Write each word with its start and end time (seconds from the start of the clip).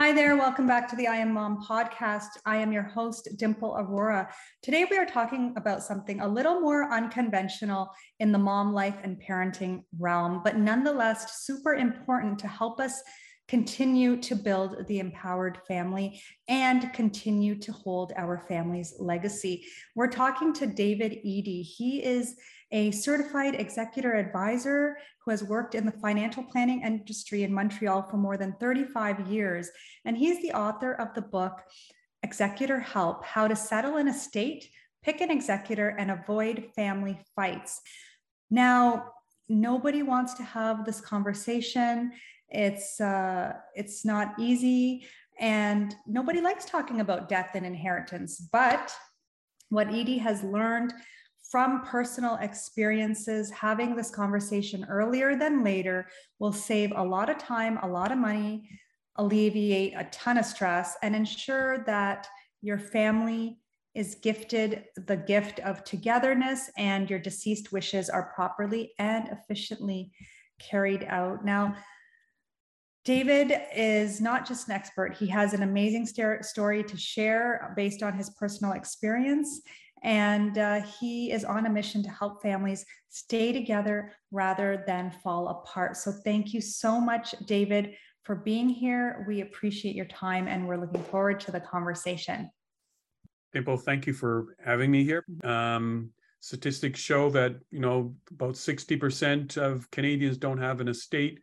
Hi 0.00 0.14
there, 0.14 0.34
welcome 0.34 0.66
back 0.66 0.88
to 0.88 0.96
the 0.96 1.08
I 1.08 1.16
Am 1.16 1.34
Mom 1.34 1.62
podcast. 1.62 2.28
I 2.46 2.56
am 2.56 2.72
your 2.72 2.84
host, 2.84 3.28
Dimple 3.36 3.76
Aurora. 3.78 4.32
Today 4.62 4.86
we 4.90 4.96
are 4.96 5.04
talking 5.04 5.52
about 5.58 5.82
something 5.82 6.22
a 6.22 6.26
little 6.26 6.58
more 6.62 6.90
unconventional 6.90 7.90
in 8.18 8.32
the 8.32 8.38
mom 8.38 8.72
life 8.72 8.96
and 9.04 9.22
parenting 9.22 9.84
realm, 9.98 10.40
but 10.42 10.56
nonetheless 10.56 11.44
super 11.44 11.74
important 11.74 12.38
to 12.38 12.48
help 12.48 12.80
us 12.80 13.02
continue 13.46 14.16
to 14.22 14.34
build 14.34 14.86
the 14.86 15.00
empowered 15.00 15.58
family 15.68 16.18
and 16.48 16.90
continue 16.94 17.54
to 17.56 17.70
hold 17.70 18.14
our 18.16 18.46
family's 18.48 18.94
legacy. 18.98 19.66
We're 19.94 20.06
talking 20.06 20.54
to 20.54 20.66
David 20.66 21.18
Edey. 21.26 21.62
He 21.62 22.02
is 22.02 22.36
a 22.72 22.90
certified 22.92 23.54
executor 23.54 24.14
advisor 24.14 24.96
who 25.24 25.30
has 25.30 25.42
worked 25.42 25.74
in 25.74 25.84
the 25.84 25.92
financial 25.92 26.42
planning 26.42 26.82
industry 26.82 27.42
in 27.42 27.52
Montreal 27.52 28.02
for 28.02 28.16
more 28.16 28.36
than 28.36 28.54
35 28.60 29.28
years. 29.28 29.70
And 30.04 30.16
he's 30.16 30.40
the 30.40 30.52
author 30.52 30.92
of 30.92 31.14
the 31.14 31.22
book, 31.22 31.60
Executor 32.22 32.80
Help 32.80 33.24
How 33.24 33.48
to 33.48 33.56
Settle 33.56 33.96
an 33.96 34.08
Estate, 34.08 34.68
Pick 35.02 35.20
an 35.20 35.30
Executor, 35.30 35.88
and 35.88 36.10
Avoid 36.10 36.68
Family 36.76 37.18
Fights. 37.34 37.80
Now, 38.50 39.12
nobody 39.48 40.02
wants 40.02 40.34
to 40.34 40.42
have 40.42 40.84
this 40.84 41.00
conversation. 41.00 42.12
It's 42.48 43.00
uh, 43.00 43.54
it's 43.74 44.04
not 44.04 44.34
easy, 44.38 45.06
and 45.38 45.94
nobody 46.06 46.40
likes 46.40 46.64
talking 46.64 47.00
about 47.00 47.28
death 47.28 47.50
and 47.54 47.64
inheritance. 47.64 48.40
But 48.52 48.92
what 49.70 49.88
Edey 49.88 50.18
has 50.18 50.42
learned 50.42 50.92
from 51.50 51.84
personal 51.84 52.36
experiences, 52.36 53.50
having 53.50 53.96
this 53.96 54.10
conversation 54.10 54.86
earlier 54.88 55.36
than 55.36 55.64
later 55.64 56.06
will 56.38 56.52
save 56.52 56.92
a 56.94 57.02
lot 57.02 57.28
of 57.28 57.38
time, 57.38 57.78
a 57.82 57.88
lot 57.88 58.12
of 58.12 58.18
money, 58.18 58.68
alleviate 59.16 59.92
a 59.96 60.04
ton 60.12 60.38
of 60.38 60.44
stress, 60.44 60.96
and 61.02 61.16
ensure 61.16 61.82
that 61.84 62.28
your 62.62 62.78
family 62.78 63.58
is 63.94 64.14
gifted 64.22 64.84
the 65.08 65.16
gift 65.16 65.58
of 65.60 65.82
togetherness 65.82 66.70
and 66.76 67.10
your 67.10 67.18
deceased 67.18 67.72
wishes 67.72 68.08
are 68.08 68.32
properly 68.34 68.92
and 69.00 69.28
efficiently 69.28 70.12
carried 70.60 71.04
out. 71.08 71.44
Now, 71.44 71.74
David 73.04 73.52
is 73.74 74.20
not 74.20 74.46
just 74.46 74.68
an 74.68 74.74
expert, 74.74 75.16
he 75.16 75.26
has 75.26 75.54
an 75.54 75.62
amazing 75.62 76.06
story 76.06 76.84
to 76.84 76.96
share 76.96 77.72
based 77.74 78.02
on 78.02 78.12
his 78.12 78.30
personal 78.30 78.74
experience. 78.74 79.62
And 80.02 80.56
uh, 80.58 80.80
he 81.00 81.30
is 81.30 81.44
on 81.44 81.66
a 81.66 81.70
mission 81.70 82.02
to 82.02 82.10
help 82.10 82.42
families 82.42 82.86
stay 83.08 83.52
together 83.52 84.12
rather 84.30 84.84
than 84.86 85.10
fall 85.10 85.48
apart. 85.48 85.96
So, 85.96 86.12
thank 86.24 86.54
you 86.54 86.60
so 86.60 87.00
much, 87.00 87.34
David, 87.46 87.94
for 88.22 88.36
being 88.36 88.68
here. 88.68 89.24
We 89.28 89.40
appreciate 89.40 89.94
your 89.94 90.06
time 90.06 90.48
and 90.48 90.66
we're 90.66 90.80
looking 90.80 91.02
forward 91.04 91.40
to 91.40 91.52
the 91.52 91.60
conversation. 91.60 92.50
Dimple, 93.52 93.78
thank 93.78 94.06
you 94.06 94.12
for 94.12 94.56
having 94.64 94.90
me 94.90 95.04
here. 95.04 95.24
Um, 95.42 96.10
statistics 96.40 97.00
show 97.00 97.30
that 97.30 97.56
you 97.70 97.80
know 97.80 98.14
about 98.30 98.54
60% 98.54 99.56
of 99.56 99.90
Canadians 99.90 100.38
don't 100.38 100.58
have 100.58 100.80
an 100.80 100.88
estate 100.88 101.40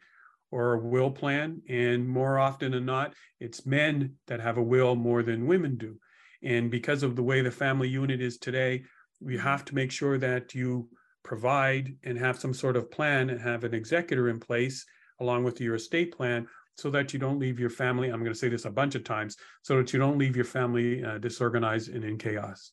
or 0.49 0.75
a 0.75 0.80
will 0.80 1.11
plan, 1.11 1.61
and 1.67 2.08
more 2.08 2.39
often 2.39 2.71
than 2.71 2.86
not, 2.86 3.14
it's 3.39 3.66
men 3.66 4.16
that 4.27 4.39
have 4.39 4.58
a 4.58 4.64
will 4.64 4.95
more 4.95 5.21
than 5.21 5.45
women 5.45 5.75
do. 5.75 5.97
And 6.43 6.69
because 6.69 7.03
of 7.03 7.16
the 7.16 7.23
way 7.23 7.41
the 7.41 7.52
family 7.52 7.89
unit 7.89 8.21
is 8.21 8.38
today, 8.38 8.83
we 9.19 9.38
have 9.38 9.66
to 9.66 9.75
make 9.75 9.91
sure 9.91 10.17
that 10.17 10.53
you 10.53 10.89
provide 11.23 11.95
and 12.03 12.17
have 12.17 12.39
some 12.39 12.53
sort 12.53 12.77
of 12.77 12.89
plan 12.91 13.30
and 13.30 13.41
have 13.41 13.63
an 13.63 13.73
executor 13.73 14.30
in 14.30 14.39
place 14.39 14.85
along 15.19 15.43
with 15.43 15.59
your 15.59 15.75
estate 15.75 16.15
plan 16.15 16.47
so 16.77 16.91
that 16.91 17.11
you 17.11 17.19
don't 17.19 17.39
leave 17.39 17.59
your 17.59 17.69
family. 17.69 18.09
I'm 18.09 18.19
going 18.19 18.33
to 18.33 18.38
say 18.38 18.49
this 18.49 18.65
a 18.65 18.71
bunch 18.71 18.95
of 18.95 19.03
times 19.03 19.35
so 19.63 19.77
that 19.77 19.91
you 19.91 19.99
don't 19.99 20.17
leave 20.17 20.35
your 20.35 20.45
family 20.45 21.03
uh, 21.03 21.17
disorganized 21.17 21.89
and 21.89 22.03
in 22.03 22.17
chaos. 22.17 22.71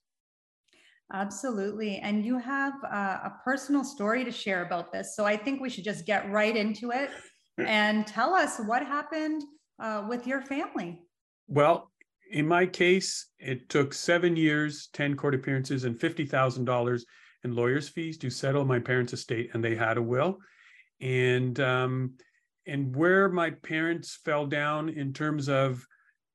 Absolutely. 1.12 1.98
And 1.98 2.24
you 2.24 2.38
have 2.38 2.74
uh, 2.84 3.18
a 3.24 3.32
personal 3.44 3.84
story 3.84 4.24
to 4.24 4.30
share 4.30 4.64
about 4.64 4.92
this. 4.92 5.14
So 5.16 5.24
I 5.24 5.36
think 5.36 5.60
we 5.60 5.70
should 5.70 5.84
just 5.84 6.06
get 6.06 6.30
right 6.30 6.56
into 6.56 6.90
it 6.90 7.10
and 7.58 8.06
tell 8.06 8.34
us 8.34 8.58
what 8.66 8.84
happened 8.84 9.42
uh, 9.82 10.04
with 10.08 10.26
your 10.26 10.42
family. 10.42 11.02
Well, 11.46 11.90
in 12.30 12.46
my 12.46 12.66
case, 12.66 13.26
it 13.38 13.68
took 13.68 13.92
seven 13.94 14.36
years, 14.36 14.88
10 14.92 15.16
court 15.16 15.34
appearances, 15.34 15.84
and 15.84 15.98
$50,000 15.98 17.02
in 17.44 17.54
lawyer's 17.54 17.88
fees 17.88 18.18
to 18.18 18.30
settle 18.30 18.64
my 18.64 18.78
parents' 18.78 19.12
estate, 19.12 19.50
and 19.52 19.62
they 19.62 19.74
had 19.74 19.98
a 19.98 20.02
will. 20.02 20.38
And 21.00 21.58
um, 21.60 22.14
and 22.66 22.96
where 22.96 23.28
my 23.28 23.50
parents 23.50 24.18
fell 24.24 24.46
down 24.46 24.88
in 24.88 25.12
terms 25.12 25.48
of 25.48 25.86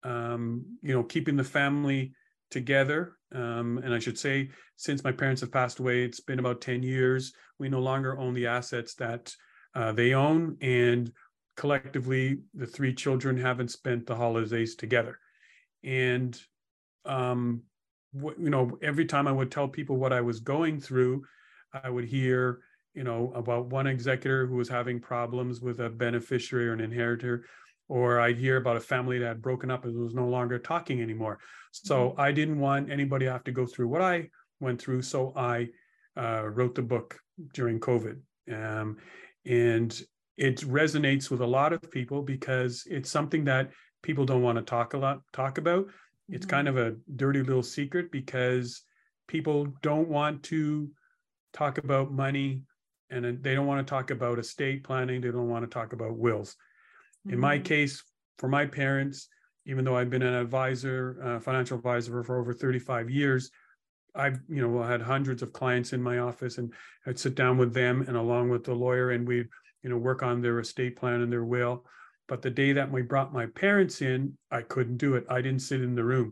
um, 0.03 0.63
you 0.81 0.93
know 0.93 1.03
keeping 1.03 1.35
the 1.35 1.43
family 1.43 2.13
together, 2.51 3.13
um, 3.33 3.79
and 3.83 3.93
I 3.93 3.99
should 3.99 4.17
say, 4.17 4.49
since 4.75 5.03
my 5.03 5.11
parents 5.11 5.41
have 5.41 5.51
passed 5.51 5.79
away, 5.79 6.03
it's 6.03 6.19
been 6.19 6.39
about 6.39 6.61
10 6.61 6.83
years. 6.83 7.33
We 7.57 7.69
no 7.69 7.79
longer 7.79 8.17
own 8.17 8.33
the 8.33 8.47
assets 8.47 8.93
that 8.95 9.33
uh, 9.75 9.91
they 9.91 10.13
own, 10.13 10.57
and 10.61 11.11
collectively, 11.57 12.39
the 12.53 12.67
three 12.67 12.93
children 12.93 13.37
haven't 13.37 13.71
spent 13.71 14.05
the 14.05 14.15
holidays 14.15 14.75
together 14.75 15.17
and 15.83 16.39
um, 17.05 17.63
what, 18.11 18.39
you 18.39 18.49
know 18.49 18.77
every 18.81 19.05
time 19.05 19.27
i 19.27 19.31
would 19.31 19.51
tell 19.51 19.67
people 19.67 19.97
what 19.97 20.13
i 20.13 20.21
was 20.21 20.39
going 20.39 20.79
through 20.79 21.23
i 21.83 21.89
would 21.89 22.05
hear 22.05 22.61
you 22.93 23.03
know 23.03 23.31
about 23.35 23.67
one 23.67 23.87
executor 23.87 24.47
who 24.47 24.55
was 24.55 24.69
having 24.69 24.99
problems 24.99 25.61
with 25.61 25.79
a 25.79 25.89
beneficiary 25.89 26.67
or 26.67 26.73
an 26.73 26.81
inheritor 26.81 27.45
or 27.87 28.19
i'd 28.19 28.37
hear 28.37 28.57
about 28.57 28.77
a 28.77 28.81
family 28.81 29.19
that 29.19 29.27
had 29.27 29.41
broken 29.41 29.69
up 29.69 29.85
and 29.85 29.95
was 29.95 30.15
no 30.15 30.27
longer 30.27 30.57
talking 30.57 31.01
anymore 31.01 31.37
so 31.71 32.09
mm-hmm. 32.09 32.21
i 32.21 32.31
didn't 32.31 32.59
want 32.59 32.89
anybody 32.91 33.25
to 33.25 33.31
have 33.31 33.43
to 33.43 33.51
go 33.51 33.65
through 33.65 33.87
what 33.87 34.01
i 34.01 34.27
went 34.59 34.81
through 34.81 35.01
so 35.01 35.31
i 35.35 35.67
uh, 36.17 36.43
wrote 36.47 36.73
the 36.73 36.81
book 36.81 37.19
during 37.53 37.79
covid 37.79 38.19
um, 38.51 38.97
and 39.45 40.01
it 40.37 40.57
resonates 40.61 41.29
with 41.29 41.41
a 41.41 41.47
lot 41.47 41.73
of 41.73 41.91
people 41.91 42.21
because 42.23 42.83
it's 42.89 43.11
something 43.11 43.43
that 43.43 43.71
people 44.01 44.25
don't 44.25 44.41
want 44.41 44.57
to 44.57 44.61
talk 44.61 44.93
a 44.93 44.97
lot 44.97 45.21
talk 45.33 45.57
about 45.57 45.85
mm-hmm. 45.85 46.35
it's 46.35 46.45
kind 46.45 46.67
of 46.67 46.77
a 46.77 46.95
dirty 47.15 47.41
little 47.41 47.63
secret 47.63 48.11
because 48.11 48.83
people 49.27 49.67
don't 49.81 50.07
want 50.07 50.41
to 50.43 50.89
talk 51.53 51.77
about 51.77 52.11
money 52.11 52.63
and 53.11 53.43
they 53.43 53.55
don't 53.55 53.65
want 53.65 53.85
to 53.85 53.89
talk 53.89 54.11
about 54.11 54.39
estate 54.39 54.83
planning 54.83 55.21
they 55.21 55.31
don't 55.31 55.49
want 55.49 55.63
to 55.63 55.69
talk 55.69 55.93
about 55.93 56.17
wills 56.17 56.51
mm-hmm. 57.25 57.33
in 57.33 57.39
my 57.39 57.55
mm-hmm. 57.55 57.63
case 57.63 58.03
for 58.37 58.47
my 58.47 58.65
parents 58.65 59.27
even 59.65 59.83
though 59.83 59.97
i've 59.97 60.09
been 60.09 60.21
an 60.21 60.33
advisor 60.33 61.17
uh, 61.23 61.39
financial 61.39 61.77
advisor 61.77 62.23
for 62.23 62.39
over 62.39 62.53
35 62.53 63.09
years 63.09 63.51
i've 64.15 64.39
you 64.47 64.61
know 64.61 64.81
had 64.81 65.01
hundreds 65.01 65.41
of 65.41 65.53
clients 65.53 65.93
in 65.93 66.01
my 66.01 66.19
office 66.19 66.57
and 66.57 66.73
i'd 67.07 67.19
sit 67.19 67.35
down 67.35 67.57
with 67.57 67.73
them 67.73 68.03
and 68.07 68.17
along 68.17 68.49
with 68.49 68.63
the 68.63 68.73
lawyer 68.73 69.11
and 69.11 69.27
we'd 69.27 69.47
you 69.83 69.89
know 69.89 69.97
work 69.97 70.23
on 70.23 70.41
their 70.41 70.59
estate 70.59 70.95
plan 70.95 71.21
and 71.21 71.31
their 71.31 71.45
will 71.45 71.85
but 72.29 72.43
the 72.43 72.51
day 72.51 72.71
that 72.73 72.91
we 72.91 73.01
brought 73.01 73.33
my 73.33 73.47
parents 73.47 74.01
in, 74.01 74.37
I 74.51 74.61
couldn't 74.61 74.97
do 74.97 75.15
it. 75.15 75.25
I 75.29 75.41
didn't 75.41 75.63
sit 75.63 75.81
in 75.81 75.95
the 75.95 76.03
room. 76.03 76.31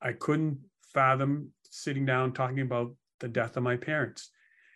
I 0.00 0.12
couldn't 0.12 0.58
fathom 0.92 1.50
sitting 1.70 2.04
down 2.04 2.32
talking 2.32 2.60
about 2.60 2.94
the 3.18 3.28
death 3.28 3.56
of 3.56 3.62
my 3.62 3.76
parents. 3.76 4.30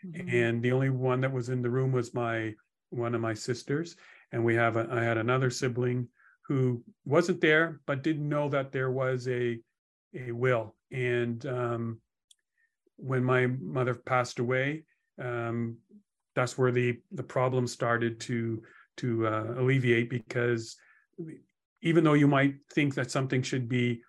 Mm-hmm. 0.05 0.35
And 0.35 0.63
the 0.63 0.73
only 0.73 0.91
one 0.91 1.21
that 1.21 1.33
was 1.33 1.51
in 1.51 1.63
the 1.63 1.71
room 1.71 1.93
was 1.93 2.15
my 2.15 2.55
one 2.89 3.15
of 3.15 3.21
my 3.21 3.35
sisters. 3.35 3.97
And 4.33 4.45
we 4.45 4.55
have 4.55 4.77
a, 4.77 4.89
I 4.91 5.05
had 5.05 5.19
another 5.19 5.51
sibling 5.51 6.09
who 6.49 6.83
wasn't 7.05 7.41
there, 7.41 7.81
but 7.87 8.03
didn't 8.03 8.29
know 8.29 8.49
that 8.49 8.73
there 8.73 8.91
was 8.91 9.29
a 9.29 9.61
a 10.15 10.33
will. 10.33 10.75
And 10.91 11.45
um, 11.47 12.01
when 12.97 13.23
my 13.23 13.47
mother 13.47 13.95
passed 13.95 14.39
away, 14.39 14.85
um, 15.23 15.77
that's 16.35 16.57
where 16.57 16.73
the 16.73 16.99
the 17.13 17.23
problem 17.23 17.67
started 17.67 18.21
to 18.21 18.63
to 18.99 19.27
uh, 19.27 19.55
alleviate 19.59 20.11
because 20.11 20.77
even 21.83 22.05
though 22.05 22.13
you 22.13 22.29
might 22.29 22.55
think 22.73 22.95
that 22.95 23.11
something 23.11 23.43
should 23.43 23.69
be 23.69 24.03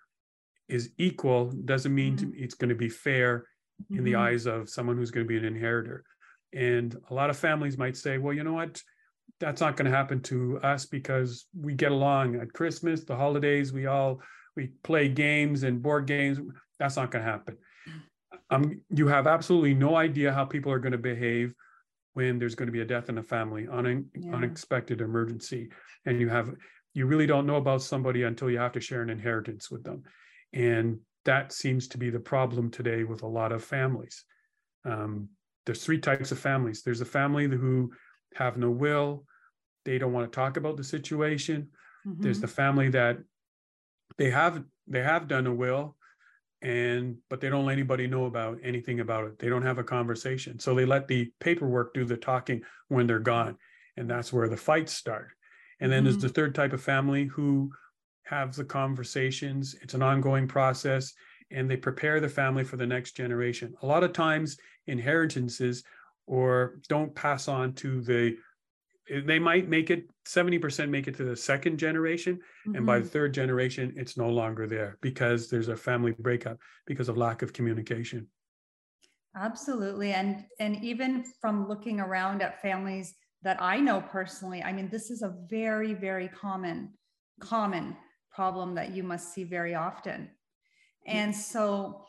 is 0.68 0.90
equal 0.98 1.50
doesn't 1.64 1.94
mean 1.94 2.16
mm-hmm. 2.16 2.30
it's 2.34 2.54
going 2.54 2.68
to 2.68 2.74
be 2.74 2.88
fair 2.88 3.46
in 3.90 3.96
mm-hmm. 3.96 4.04
the 4.04 4.14
eyes 4.14 4.46
of 4.46 4.68
someone 4.68 4.96
who's 4.96 5.10
going 5.10 5.26
to 5.26 5.28
be 5.28 5.36
an 5.36 5.44
inheritor. 5.44 6.04
And 6.52 6.96
a 7.10 7.14
lot 7.14 7.30
of 7.30 7.36
families 7.36 7.76
might 7.76 7.96
say 7.96 8.18
well 8.18 8.32
you 8.32 8.44
know 8.44 8.54
what? 8.54 8.80
That's 9.40 9.60
not 9.60 9.76
going 9.76 9.90
to 9.90 9.96
happen 9.96 10.20
to 10.22 10.60
us 10.62 10.86
because 10.86 11.46
we 11.58 11.74
get 11.74 11.92
along 11.92 12.36
at 12.36 12.52
christmas 12.52 13.04
the 13.04 13.16
holidays 13.16 13.72
we 13.72 13.86
all 13.86 14.20
we 14.56 14.68
play 14.84 15.08
games 15.08 15.64
and 15.64 15.82
board 15.82 16.06
games. 16.06 16.38
That's 16.78 16.96
not 16.96 17.10
going 17.10 17.24
to 17.24 17.30
happen 17.30 17.56
um, 18.50 18.80
you 18.90 19.06
have 19.08 19.26
absolutely 19.26 19.74
no 19.74 19.96
idea 19.96 20.32
how 20.32 20.44
people 20.44 20.72
are 20.72 20.78
going 20.78 20.92
to 20.92 20.98
behave 20.98 21.54
when 22.14 22.38
there's 22.38 22.54
going 22.54 22.66
to 22.66 22.72
be 22.72 22.80
a 22.80 22.86
death 22.86 23.08
in 23.08 23.18
a 23.18 23.22
family, 23.22 23.66
un- 23.70 24.06
yeah. 24.14 24.34
unexpected 24.34 25.00
emergency, 25.00 25.68
and 26.06 26.20
you 26.20 26.28
have 26.28 26.54
you 26.94 27.06
really 27.06 27.26
don't 27.26 27.46
know 27.46 27.56
about 27.56 27.82
somebody 27.82 28.22
until 28.22 28.50
you 28.50 28.58
have 28.58 28.72
to 28.72 28.80
share 28.80 29.02
an 29.02 29.10
inheritance 29.10 29.70
with 29.70 29.84
them, 29.84 30.02
and 30.52 30.98
that 31.24 31.52
seems 31.52 31.88
to 31.88 31.98
be 31.98 32.10
the 32.10 32.20
problem 32.20 32.70
today 32.70 33.04
with 33.04 33.22
a 33.22 33.26
lot 33.26 33.52
of 33.52 33.64
families. 33.64 34.24
Um, 34.84 35.28
there's 35.66 35.82
three 35.82 35.98
types 35.98 36.30
of 36.30 36.38
families. 36.38 36.82
There's 36.82 37.00
a 37.00 37.06
family 37.06 37.46
who 37.46 37.92
have 38.34 38.56
no 38.56 38.70
will, 38.70 39.24
they 39.84 39.98
don't 39.98 40.12
want 40.12 40.30
to 40.30 40.34
talk 40.34 40.56
about 40.56 40.76
the 40.76 40.84
situation. 40.84 41.68
Mm-hmm. 42.06 42.22
There's 42.22 42.40
the 42.40 42.48
family 42.48 42.90
that 42.90 43.18
they 44.18 44.30
have 44.30 44.62
they 44.86 45.02
have 45.02 45.28
done 45.28 45.46
a 45.46 45.54
will 45.54 45.96
and 46.64 47.16
but 47.28 47.42
they 47.42 47.50
don't 47.50 47.66
let 47.66 47.74
anybody 47.74 48.06
know 48.06 48.24
about 48.24 48.58
anything 48.64 49.00
about 49.00 49.24
it. 49.26 49.38
They 49.38 49.50
don't 49.50 49.62
have 49.62 49.78
a 49.78 49.84
conversation. 49.84 50.58
So 50.58 50.74
they 50.74 50.86
let 50.86 51.06
the 51.06 51.30
paperwork 51.38 51.92
do 51.92 52.06
the 52.06 52.16
talking 52.16 52.62
when 52.88 53.06
they're 53.06 53.20
gone 53.20 53.58
and 53.98 54.10
that's 54.10 54.32
where 54.32 54.48
the 54.48 54.56
fights 54.56 54.94
start. 54.94 55.28
And 55.78 55.92
then 55.92 56.04
mm-hmm. 56.04 56.12
there's 56.12 56.22
the 56.22 56.30
third 56.30 56.54
type 56.54 56.72
of 56.72 56.82
family 56.82 57.26
who 57.26 57.70
have 58.24 58.56
the 58.56 58.64
conversations. 58.64 59.76
It's 59.82 59.92
an 59.92 60.02
ongoing 60.02 60.48
process 60.48 61.12
and 61.50 61.70
they 61.70 61.76
prepare 61.76 62.18
the 62.18 62.30
family 62.30 62.64
for 62.64 62.78
the 62.78 62.86
next 62.86 63.12
generation. 63.12 63.74
A 63.82 63.86
lot 63.86 64.02
of 64.02 64.14
times 64.14 64.56
inheritances 64.86 65.84
or 66.26 66.80
don't 66.88 67.14
pass 67.14 67.46
on 67.46 67.74
to 67.74 68.00
the 68.00 68.36
they 69.26 69.38
might 69.38 69.68
make 69.68 69.90
it 69.90 70.08
70% 70.26 70.88
make 70.88 71.08
it 71.08 71.16
to 71.16 71.24
the 71.24 71.36
second 71.36 71.78
generation 71.78 72.36
mm-hmm. 72.36 72.76
and 72.76 72.86
by 72.86 72.98
the 72.98 73.04
mm-hmm. 73.04 73.10
third 73.10 73.34
generation 73.34 73.92
it's 73.96 74.16
no 74.16 74.28
longer 74.28 74.66
there 74.66 74.98
because 75.00 75.48
there's 75.48 75.68
a 75.68 75.76
family 75.76 76.12
breakup 76.18 76.58
because 76.86 77.08
of 77.08 77.16
lack 77.16 77.42
of 77.42 77.52
communication 77.52 78.26
absolutely 79.36 80.12
and 80.12 80.44
and 80.60 80.82
even 80.82 81.24
from 81.40 81.68
looking 81.68 82.00
around 82.00 82.40
at 82.40 82.62
families 82.62 83.14
that 83.42 83.60
i 83.60 83.78
know 83.78 84.00
personally 84.00 84.62
i 84.62 84.72
mean 84.72 84.88
this 84.88 85.10
is 85.10 85.22
a 85.22 85.34
very 85.48 85.92
very 85.92 86.28
common 86.28 86.90
common 87.40 87.96
problem 88.30 88.74
that 88.74 88.94
you 88.94 89.02
must 89.02 89.34
see 89.34 89.44
very 89.44 89.74
often 89.74 90.30
and 91.06 91.34
so 91.34 92.04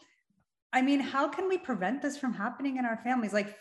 i 0.71 0.81
mean 0.81 0.99
how 0.99 1.27
can 1.27 1.49
we 1.49 1.57
prevent 1.57 2.01
this 2.01 2.17
from 2.17 2.33
happening 2.33 2.77
in 2.77 2.85
our 2.85 2.97
families 3.03 3.33
like 3.33 3.57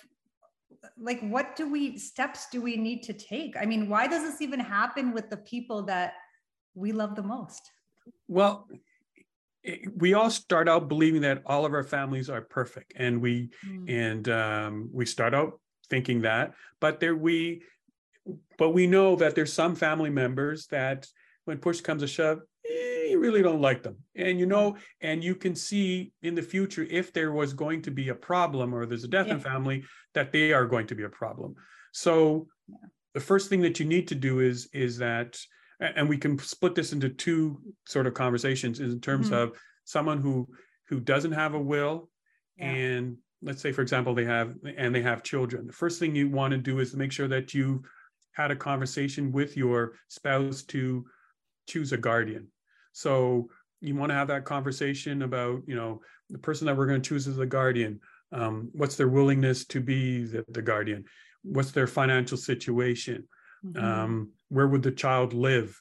like 0.98 1.20
what 1.20 1.56
do 1.56 1.70
we 1.70 1.98
steps 1.98 2.48
do 2.50 2.60
we 2.60 2.76
need 2.76 3.02
to 3.02 3.12
take 3.12 3.56
i 3.56 3.64
mean 3.64 3.88
why 3.88 4.06
does 4.06 4.22
this 4.22 4.40
even 4.40 4.60
happen 4.60 5.12
with 5.12 5.30
the 5.30 5.36
people 5.38 5.82
that 5.82 6.14
we 6.74 6.92
love 6.92 7.14
the 7.14 7.22
most 7.22 7.70
well 8.28 8.68
we 9.96 10.12
all 10.14 10.30
start 10.30 10.68
out 10.68 10.88
believing 10.88 11.22
that 11.22 11.42
all 11.46 11.64
of 11.64 11.72
our 11.72 11.82
families 11.82 12.28
are 12.28 12.42
perfect 12.42 12.92
and 12.96 13.20
we 13.20 13.48
mm. 13.66 13.90
and 13.90 14.28
um, 14.28 14.90
we 14.92 15.06
start 15.06 15.34
out 15.34 15.60
thinking 15.88 16.20
that 16.22 16.52
but 16.80 17.00
there 17.00 17.16
we 17.16 17.62
but 18.58 18.70
we 18.70 18.86
know 18.86 19.16
that 19.16 19.34
there's 19.34 19.52
some 19.52 19.74
family 19.74 20.10
members 20.10 20.66
that 20.66 21.06
when 21.44 21.58
push 21.58 21.80
comes 21.80 22.02
to 22.02 22.08
shove 22.08 22.40
eh, 22.68 23.08
you 23.10 23.18
really 23.20 23.42
don't 23.42 23.60
like 23.60 23.82
them 23.82 23.96
and 24.16 24.38
you 24.38 24.46
know 24.46 24.76
and 25.00 25.22
you 25.22 25.34
can 25.34 25.54
see 25.54 26.12
in 26.22 26.34
the 26.34 26.42
future 26.42 26.86
if 26.90 27.12
there 27.12 27.32
was 27.32 27.52
going 27.52 27.82
to 27.82 27.90
be 27.90 28.08
a 28.08 28.14
problem 28.14 28.74
or 28.74 28.86
there's 28.86 29.04
a 29.04 29.08
death 29.08 29.26
yeah. 29.26 29.34
in 29.34 29.40
family 29.40 29.84
that 30.14 30.32
they 30.32 30.52
are 30.52 30.66
going 30.66 30.86
to 30.86 30.94
be 30.94 31.04
a 31.04 31.08
problem 31.08 31.54
so 31.92 32.46
yeah. 32.68 32.76
the 33.14 33.20
first 33.20 33.48
thing 33.48 33.60
that 33.60 33.78
you 33.78 33.86
need 33.86 34.08
to 34.08 34.14
do 34.14 34.40
is 34.40 34.68
is 34.72 34.98
that 34.98 35.38
and 35.80 36.08
we 36.08 36.16
can 36.16 36.38
split 36.38 36.74
this 36.74 36.92
into 36.92 37.08
two 37.08 37.58
sort 37.86 38.06
of 38.06 38.14
conversations 38.14 38.80
in 38.80 39.00
terms 39.00 39.26
mm-hmm. 39.26 39.34
of 39.36 39.52
someone 39.84 40.20
who 40.20 40.48
who 40.88 41.00
doesn't 41.00 41.32
have 41.32 41.54
a 41.54 41.60
will 41.60 42.08
yeah. 42.56 42.70
and 42.70 43.16
let's 43.42 43.60
say 43.60 43.72
for 43.72 43.82
example 43.82 44.14
they 44.14 44.24
have 44.24 44.54
and 44.76 44.94
they 44.94 45.02
have 45.02 45.22
children 45.22 45.66
the 45.66 45.72
first 45.72 45.98
thing 45.98 46.14
you 46.14 46.28
want 46.28 46.52
to 46.52 46.58
do 46.58 46.78
is 46.78 46.90
to 46.90 46.96
make 46.96 47.12
sure 47.12 47.28
that 47.28 47.52
you 47.52 47.82
had 48.32 48.50
a 48.50 48.56
conversation 48.56 49.30
with 49.30 49.56
your 49.56 49.92
spouse 50.08 50.62
to 50.62 51.04
choose 51.68 51.92
a 51.92 51.96
guardian 51.96 52.48
so 52.94 53.50
you 53.80 53.94
want 53.94 54.10
to 54.10 54.14
have 54.14 54.28
that 54.28 54.46
conversation 54.46 55.22
about 55.22 55.60
you 55.66 55.74
know 55.74 56.00
the 56.30 56.38
person 56.38 56.66
that 56.66 56.76
we're 56.76 56.86
going 56.86 57.02
to 57.02 57.08
choose 57.08 57.28
as 57.28 57.38
a 57.38 57.46
guardian. 57.46 58.00
Um, 58.32 58.70
what's 58.72 58.96
their 58.96 59.08
willingness 59.08 59.66
to 59.66 59.80
be 59.80 60.24
the, 60.24 60.44
the 60.48 60.62
guardian? 60.62 61.04
What's 61.42 61.72
their 61.72 61.86
financial 61.86 62.38
situation? 62.38 63.28
Mm-hmm. 63.64 63.82
um, 63.82 64.30
where 64.50 64.68
would 64.68 64.82
the 64.82 64.90
child 64.90 65.32
live? 65.32 65.80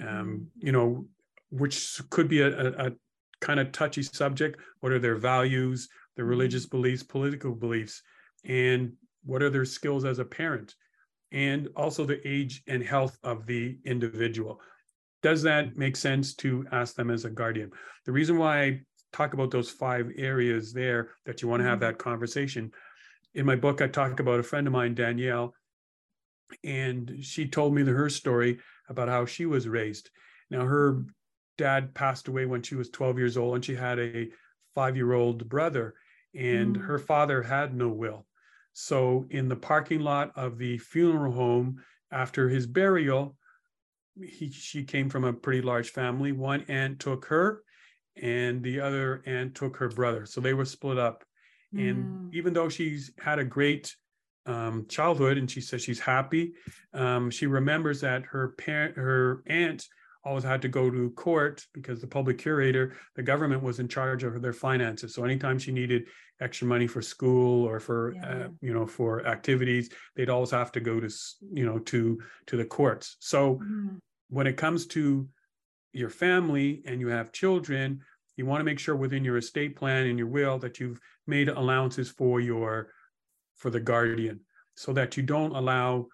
Um, 0.00 0.06
mm-hmm. 0.06 0.66
you 0.66 0.72
know 0.72 1.06
which 1.50 1.98
could 2.10 2.28
be 2.28 2.42
a, 2.42 2.48
a, 2.48 2.86
a 2.88 2.92
kind 3.40 3.60
of 3.60 3.72
touchy 3.72 4.02
subject. 4.02 4.60
What 4.80 4.92
are 4.92 4.98
their 4.98 5.16
values 5.16 5.88
their 6.16 6.24
mm-hmm. 6.24 6.30
religious 6.30 6.66
beliefs 6.66 7.02
political 7.02 7.54
beliefs 7.54 8.02
and 8.44 8.92
what 9.24 9.42
are 9.42 9.50
their 9.50 9.64
skills 9.64 10.04
as 10.04 10.18
a 10.18 10.24
parent? 10.24 10.74
And 11.30 11.68
also 11.76 12.04
the 12.04 12.26
age 12.26 12.62
and 12.66 12.82
health 12.82 13.18
of 13.22 13.46
the 13.46 13.78
individual 13.84 14.60
does 15.22 15.42
that 15.42 15.76
make 15.76 15.96
sense 15.96 16.34
to 16.34 16.64
ask 16.72 16.94
them 16.94 17.10
as 17.10 17.24
a 17.24 17.30
guardian 17.30 17.70
the 18.06 18.12
reason 18.12 18.38
why 18.38 18.62
i 18.62 18.80
talk 19.12 19.34
about 19.34 19.50
those 19.50 19.70
five 19.70 20.10
areas 20.16 20.72
there 20.72 21.10
that 21.24 21.42
you 21.42 21.48
want 21.48 21.60
to 21.60 21.68
have 21.68 21.80
mm-hmm. 21.80 21.90
that 21.90 21.98
conversation. 21.98 22.72
In 23.34 23.46
my 23.46 23.56
book, 23.56 23.80
I 23.80 23.88
talk 23.88 24.20
about 24.20 24.40
a 24.40 24.44
friend 24.44 24.66
of 24.66 24.72
mine, 24.72 24.94
Danielle, 24.94 25.54
and 26.64 27.18
she 27.20 27.46
told 27.46 27.74
me 27.74 27.84
her 27.84 28.08
story 28.08 28.58
about 28.88 29.08
how 29.08 29.26
she 29.26 29.46
was 29.46 29.68
raised. 29.68 30.10
Now, 30.50 30.64
her 30.64 31.04
dad 31.56 31.94
passed 31.94 32.28
away 32.28 32.46
when 32.46 32.62
she 32.62 32.74
was 32.74 32.90
12 32.90 33.18
years 33.18 33.36
old, 33.36 33.56
and 33.56 33.64
she 33.64 33.74
had 33.74 33.98
a 33.98 34.28
five 34.74 34.96
year 34.96 35.12
old 35.12 35.48
brother, 35.48 35.94
and 36.34 36.76
mm. 36.76 36.84
her 36.84 36.98
father 36.98 37.42
had 37.42 37.74
no 37.74 37.88
will. 37.88 38.26
So, 38.72 39.26
in 39.30 39.48
the 39.48 39.56
parking 39.56 40.00
lot 40.00 40.32
of 40.36 40.56
the 40.56 40.78
funeral 40.78 41.32
home 41.32 41.82
after 42.10 42.48
his 42.48 42.66
burial, 42.66 43.36
he, 44.22 44.50
she 44.50 44.84
came 44.84 45.08
from 45.08 45.24
a 45.24 45.32
pretty 45.32 45.62
large 45.62 45.90
family. 45.90 46.32
One 46.32 46.64
aunt 46.68 47.00
took 47.00 47.26
her, 47.26 47.62
and 48.20 48.62
the 48.62 48.80
other 48.80 49.22
aunt 49.26 49.54
took 49.54 49.76
her 49.76 49.88
brother. 49.88 50.26
So 50.26 50.40
they 50.40 50.54
were 50.54 50.64
split 50.64 50.98
up. 50.98 51.24
Mm. 51.74 51.90
And 51.90 52.34
even 52.34 52.52
though 52.52 52.68
she's 52.68 53.12
had 53.18 53.38
a 53.38 53.44
great 53.44 53.94
um, 54.46 54.86
childhood 54.88 55.36
and 55.36 55.50
she 55.50 55.60
says 55.60 55.82
she's 55.82 56.00
happy, 56.00 56.52
um, 56.94 57.30
she 57.30 57.46
remembers 57.46 58.00
that 58.00 58.24
her 58.24 58.54
parent, 58.58 58.96
her 58.96 59.42
aunt 59.46 59.86
always 60.24 60.44
had 60.44 60.62
to 60.62 60.68
go 60.68 60.90
to 60.90 61.10
court 61.10 61.64
because 61.72 62.00
the 62.00 62.06
public 62.06 62.38
curator, 62.38 62.96
the 63.16 63.22
government 63.22 63.62
was 63.62 63.78
in 63.78 63.88
charge 63.88 64.24
of 64.24 64.42
their 64.42 64.52
finances. 64.52 65.14
So 65.14 65.24
anytime 65.24 65.58
she 65.58 65.72
needed 65.72 66.06
extra 66.40 66.66
money 66.66 66.86
for 66.86 67.02
school 67.02 67.66
or 67.66 67.80
for 67.80 68.14
yeah. 68.14 68.30
uh, 68.30 68.48
you 68.60 68.72
know 68.72 68.86
for 68.86 69.26
activities, 69.26 69.90
they'd 70.16 70.30
always 70.30 70.50
have 70.50 70.72
to 70.72 70.80
go 70.80 71.00
to 71.00 71.08
you 71.52 71.64
know 71.64 71.78
to 71.80 72.20
to 72.46 72.56
the 72.56 72.64
courts. 72.64 73.16
So 73.20 73.56
mm. 73.56 73.98
When 74.28 74.46
it 74.46 74.56
comes 74.56 74.86
to 74.86 75.28
your 75.92 76.10
family 76.10 76.82
and 76.86 77.00
you 77.00 77.08
have 77.08 77.32
children, 77.32 78.00
you 78.36 78.46
want 78.46 78.60
to 78.60 78.64
make 78.64 78.78
sure 78.78 78.94
within 78.94 79.24
your 79.24 79.36
estate 79.36 79.76
plan 79.76 80.06
and 80.06 80.18
your 80.18 80.28
will 80.28 80.58
that 80.58 80.78
you've 80.78 81.00
made 81.26 81.48
allowances 81.48 82.08
for 82.08 82.40
your 82.40 82.92
for 83.56 83.70
the 83.70 83.80
guardian 83.80 84.40
so 84.76 84.92
that 84.92 85.16
you 85.16 85.22
don't 85.24 85.56
allow 85.56 86.06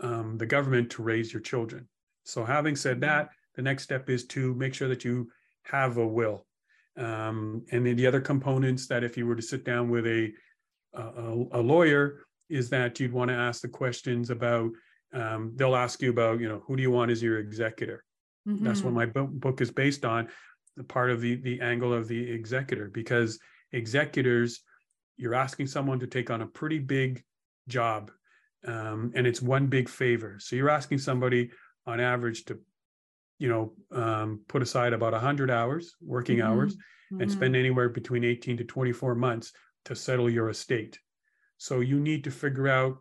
um, 0.00 0.36
the 0.38 0.46
government 0.46 0.90
to 0.90 1.02
raise 1.02 1.32
your 1.32 1.42
children. 1.42 1.88
So 2.24 2.44
having 2.44 2.74
said 2.76 2.94
mm-hmm. 2.94 3.08
that, 3.08 3.30
the 3.54 3.62
next 3.62 3.84
step 3.84 4.10
is 4.10 4.26
to 4.26 4.54
make 4.54 4.74
sure 4.74 4.88
that 4.88 5.04
you 5.04 5.30
have 5.62 5.96
a 5.96 6.06
will. 6.06 6.46
Um, 6.96 7.64
and 7.70 7.86
then 7.86 7.96
the 7.96 8.06
other 8.06 8.20
components 8.20 8.88
that 8.88 9.04
if 9.04 9.16
you 9.16 9.26
were 9.26 9.36
to 9.36 9.42
sit 9.42 9.64
down 9.64 9.88
with 9.88 10.06
a, 10.06 10.32
a, 10.94 11.44
a 11.52 11.60
lawyer 11.60 12.24
is 12.48 12.68
that 12.70 12.98
you'd 12.98 13.12
want 13.12 13.28
to 13.30 13.36
ask 13.36 13.62
the 13.62 13.68
questions 13.68 14.30
about 14.30 14.70
um, 15.14 15.52
they'll 15.56 15.76
ask 15.76 16.02
you 16.02 16.10
about 16.10 16.40
you 16.40 16.48
know 16.48 16.62
who 16.66 16.76
do 16.76 16.82
you 16.82 16.90
want 16.90 17.10
as 17.10 17.22
your 17.22 17.38
executor 17.38 18.04
Mm-hmm. 18.48 18.64
That's 18.64 18.82
what 18.82 18.90
mm-hmm. 18.90 18.96
my 18.96 19.06
book, 19.06 19.30
book 19.30 19.60
is 19.60 19.70
based 19.70 20.04
on, 20.04 20.28
the 20.76 20.84
part 20.84 21.10
of 21.10 21.20
the 21.20 21.34
the 21.36 21.60
angle 21.60 21.92
of 21.92 22.06
the 22.06 22.30
executor, 22.30 22.88
because 22.88 23.40
executors, 23.72 24.60
you're 25.16 25.34
asking 25.34 25.66
someone 25.66 25.98
to 25.98 26.06
take 26.06 26.30
on 26.30 26.40
a 26.40 26.46
pretty 26.46 26.78
big 26.78 27.24
job, 27.66 28.12
um, 28.64 29.12
and 29.14 29.26
it's 29.26 29.42
one 29.42 29.66
big 29.66 29.88
favor. 29.88 30.36
So 30.38 30.54
you're 30.54 30.70
asking 30.70 30.98
somebody 30.98 31.50
on 31.84 31.98
average 31.98 32.44
to, 32.44 32.60
you 33.40 33.48
know, 33.48 33.72
um, 33.90 34.40
put 34.46 34.62
aside 34.62 34.92
about 34.92 35.12
100 35.12 35.50
hours, 35.50 35.96
working 36.00 36.38
mm-hmm. 36.38 36.48
hours, 36.48 36.76
mm-hmm. 36.76 37.22
and 37.22 37.32
spend 37.32 37.56
anywhere 37.56 37.88
between 37.88 38.22
18 38.22 38.58
to 38.58 38.64
24 38.64 39.16
months 39.16 39.52
to 39.86 39.96
settle 39.96 40.30
your 40.30 40.48
estate. 40.48 40.98
So 41.56 41.80
you 41.80 41.98
need 41.98 42.22
to 42.24 42.30
figure 42.30 42.68
out 42.68 42.98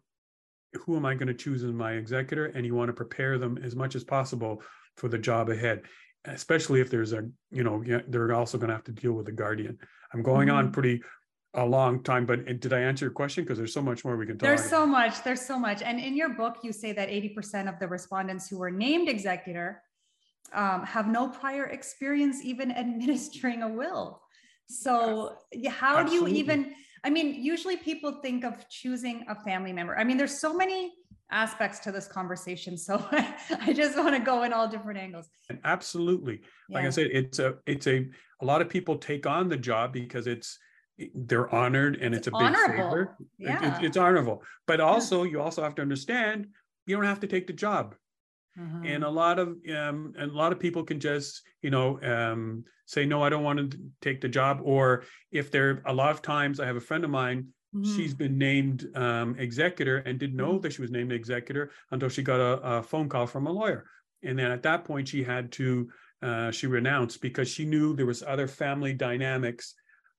who 0.74 0.96
am 0.96 1.06
I 1.06 1.16
going 1.16 1.28
to 1.28 1.34
choose 1.34 1.64
as 1.64 1.72
my 1.72 1.94
executor, 1.94 2.48
and 2.48 2.66
you 2.66 2.76
want 2.76 2.90
to 2.90 2.94
prepare 2.94 3.38
them 3.38 3.58
as 3.64 3.76
much 3.76 3.96
as 3.96 4.04
possible 4.04 4.62
for 4.96 5.08
the 5.08 5.18
job 5.18 5.50
ahead 5.50 5.84
especially 6.28 6.82
if 6.82 6.90
there's 6.90 7.14
a 7.14 7.28
you 7.52 7.64
know 7.64 7.84
they're 8.08 8.34
also 8.34 8.58
going 8.58 8.70
to 8.70 8.76
have 8.76 8.84
to 8.84 8.92
deal 8.92 9.14
with 9.14 9.26
the 9.26 9.32
guardian. 9.32 9.78
I'm 10.14 10.22
going 10.22 10.48
mm-hmm. 10.48 10.58
on 10.58 10.72
pretty 10.72 11.02
a 11.54 11.66
long 11.66 12.04
time 12.04 12.26
but 12.26 12.46
did 12.60 12.74
i 12.74 12.80
answer 12.80 13.06
your 13.06 13.12
question? 13.12 13.44
Because 13.44 13.58
there's 13.58 13.74
so 13.74 13.82
much 13.82 14.04
more 14.06 14.16
we 14.18 14.26
can 14.26 14.38
talk. 14.38 14.48
There's 14.48 14.70
so 14.70 14.86
much 14.86 15.24
there's 15.24 15.42
so 15.42 15.58
much. 15.58 15.82
And 15.82 16.00
in 16.00 16.16
your 16.16 16.30
book 16.30 16.58
you 16.64 16.72
say 16.72 16.92
that 16.94 17.10
80% 17.10 17.70
of 17.70 17.80
the 17.80 17.88
respondents 17.88 18.48
who 18.48 18.60
were 18.60 18.72
named 18.72 19.10
executor 19.10 19.82
um, 20.54 20.84
have 20.86 21.08
no 21.08 21.30
prior 21.30 21.66
experience 21.66 22.44
even 22.44 22.72
administering 22.84 23.64
a 23.64 23.70
will. 23.70 24.22
So 24.70 25.38
how 25.70 25.98
Absolutely. 25.98 26.32
do 26.32 26.38
you 26.38 26.44
even 26.44 26.74
i 27.04 27.10
mean 27.10 27.34
usually 27.44 27.78
people 27.78 28.20
think 28.22 28.44
of 28.44 28.68
choosing 28.70 29.26
a 29.30 29.36
family 29.36 29.74
member 29.74 29.98
i 29.98 30.04
mean 30.04 30.18
there's 30.18 30.38
so 30.38 30.54
many 30.56 30.94
aspects 31.32 31.80
to 31.80 31.92
this 31.92 32.08
conversation 32.08 32.78
so 32.78 33.04
i 33.12 33.74
just 33.74 33.98
want 33.98 34.14
to 34.14 34.20
go 34.20 34.44
in 34.44 34.54
all 34.54 34.68
different 34.68 35.00
angles 35.00 35.30
absolutely 35.66 36.42
like 36.70 36.84
yeah. 36.84 36.88
i 36.88 36.92
said 36.92 37.08
it's 37.12 37.40
a 37.40 37.56
it's 37.66 37.88
a 37.88 38.08
a 38.42 38.46
lot 38.46 38.62
of 38.62 38.70
people 38.70 38.98
take 38.98 39.26
on 39.26 39.50
the 39.50 39.58
job 39.58 39.92
because 39.92 40.28
it's 40.28 40.58
they're 41.14 41.54
honored 41.54 41.98
and 41.98 42.16
it's, 42.16 42.28
it's 42.28 42.36
a 42.36 42.40
big 42.40 42.48
honorable. 42.48 42.90
favor 42.90 43.18
yeah. 43.38 43.78
It, 43.78 43.84
it, 43.84 43.86
it's 43.88 43.98
honorable 43.98 44.44
but 44.66 44.80
also 44.80 45.24
yeah. 45.24 45.32
you 45.32 45.42
also 45.42 45.64
have 45.64 45.76
to 45.76 45.82
understand 45.82 46.48
you 46.86 46.96
don't 46.96 47.06
have 47.06 47.20
to 47.20 47.28
take 47.28 47.48
the 47.48 47.54
job 47.54 47.96
and 48.84 49.04
a 49.04 49.10
lot 49.10 49.40
of 49.40 49.50
um, 49.76 50.14
and 50.18 50.32
a 50.32 50.34
lot 50.34 50.52
of 50.52 50.60
people 50.60 50.84
can 50.84 51.00
just 51.00 51.42
you 51.62 51.70
know 51.70 52.02
um, 52.04 52.64
say 52.86 53.06
no 53.06 53.24
i 53.24 53.30
don't 53.30 53.44
want 53.44 53.72
to 53.72 53.80
take 54.02 54.22
the 54.22 54.30
job 54.30 54.60
or 54.64 55.04
if 55.32 55.52
they're 55.52 55.82
a 55.86 55.94
lot 55.94 56.12
of 56.12 56.22
times 56.22 56.60
i 56.60 56.66
have 56.66 56.76
a 56.76 56.82
friend 56.82 57.04
of 57.04 57.10
mine 57.10 57.48
she's 57.82 58.14
Mhm. 58.14 58.18
been 58.18 58.38
named 58.38 58.88
um, 58.96 59.36
executor 59.38 59.98
and 60.00 60.20
didn't 60.20 60.36
know 60.36 60.58
Mhm. 60.58 60.62
that 60.62 60.74
she 60.74 60.82
was 60.82 60.92
named 60.92 61.12
executor 61.12 61.72
until 61.92 62.10
she 62.10 62.22
got 62.24 62.40
a, 62.40 62.78
a 62.78 62.84
phone 62.84 63.10
call 63.10 63.28
from 63.28 63.48
a 63.48 63.52
lawyer 63.52 63.86
and 64.24 64.38
then 64.38 64.52
at 64.52 64.64
that 64.64 64.84
point 64.86 65.08
she 65.08 65.24
had 65.24 65.52
to 65.52 65.90
uh, 66.22 66.50
she 66.52 66.66
renounced 66.68 67.22
because 67.22 67.48
she 67.50 67.66
knew 67.66 67.96
there 67.96 68.06
was 68.08 68.24
other 68.24 68.48
family 68.48 68.94
dynamics 68.94 69.76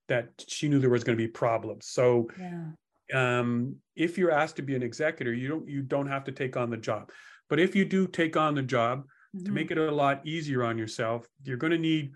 that 0.07 0.43
she 0.47 0.67
knew 0.69 0.79
there 0.79 0.89
was 0.89 1.03
going 1.03 1.17
to 1.17 1.23
be 1.23 1.27
problems 1.31 1.87
so 1.87 2.27
yeah 2.35 2.71
um, 3.13 3.77
if 3.95 4.17
you're 4.17 4.31
asked 4.31 4.55
to 4.57 4.61
be 4.61 4.75
an 4.75 4.83
executor, 4.83 5.33
you 5.33 5.47
don't 5.47 5.67
you 5.67 5.81
don't 5.81 6.07
have 6.07 6.23
to 6.25 6.31
take 6.31 6.55
on 6.57 6.69
the 6.69 6.77
job. 6.77 7.11
But 7.49 7.59
if 7.59 7.75
you 7.75 7.83
do 7.83 8.07
take 8.07 8.37
on 8.37 8.55
the 8.55 8.61
job, 8.63 9.05
to 9.45 9.51
Mhm. 9.51 9.53
make 9.53 9.71
it 9.71 9.77
a 9.77 9.91
lot 9.91 10.25
easier 10.25 10.63
on 10.63 10.77
yourself, 10.77 11.27
you're 11.43 11.57
going 11.57 11.71
to 11.71 11.77
need 11.77 12.13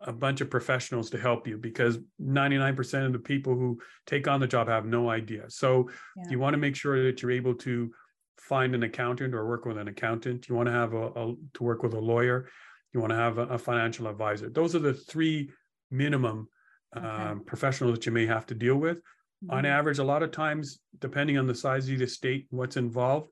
a 0.00 0.12
bunch 0.12 0.40
of 0.40 0.48
professionals 0.50 1.10
to 1.10 1.18
help 1.18 1.46
you 1.46 1.58
because 1.58 1.98
99% 2.18 3.06
of 3.06 3.12
the 3.12 3.18
people 3.18 3.54
who 3.54 3.80
take 4.06 4.28
on 4.28 4.40
the 4.40 4.46
job 4.46 4.68
have 4.68 4.86
no 4.86 5.10
idea. 5.10 5.50
So 5.50 5.90
Yeah. 6.16 6.30
you 6.30 6.38
want 6.38 6.54
to 6.54 6.58
make 6.58 6.76
sure 6.76 7.02
that 7.04 7.20
you're 7.22 7.32
able 7.32 7.54
to 7.56 7.92
find 8.38 8.74
an 8.74 8.82
accountant 8.84 9.34
or 9.34 9.46
work 9.46 9.64
with 9.64 9.76
an 9.78 9.88
accountant. 9.88 10.48
You 10.48 10.54
want 10.54 10.66
to 10.68 10.72
have 10.72 10.92
a, 10.94 11.06
a 11.08 11.34
to 11.54 11.62
work 11.64 11.82
with 11.82 11.94
a 11.94 12.00
lawyer. 12.00 12.48
You 12.92 13.00
want 13.00 13.10
to 13.10 13.16
have 13.16 13.38
a, 13.38 13.46
a 13.48 13.58
financial 13.58 14.06
advisor. 14.06 14.48
Those 14.48 14.74
are 14.74 14.78
the 14.80 14.94
three 14.94 15.50
minimum 15.90 16.48
Okay. 16.96 17.06
um, 17.06 17.44
professionals 17.44 17.94
that 17.94 18.06
you 18.06 18.12
may 18.12 18.26
have 18.26 18.46
to 18.46 18.54
deal 18.54 18.76
with 18.76 19.00
on 19.48 19.64
Mhm. 19.64 19.68
average, 19.68 19.98
a 19.98 20.04
lot 20.04 20.22
of 20.22 20.30
times, 20.30 20.80
depending 21.00 21.36
on 21.38 21.46
the 21.46 21.54
size 21.54 21.88
of 21.88 21.98
the 21.98 22.04
estate, 22.04 22.46
what's 22.50 22.76
involved, 22.76 23.30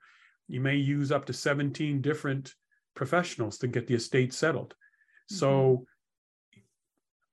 you 0.48 0.60
may 0.60 0.76
use 0.76 1.10
up 1.10 1.26
to 1.26 1.32
17 1.32 2.00
different 2.00 2.54
professionals 2.94 3.58
to 3.58 3.66
get 3.66 3.86
the 3.86 3.94
estate 3.94 4.32
settled. 4.32 4.74
So, 5.26 5.86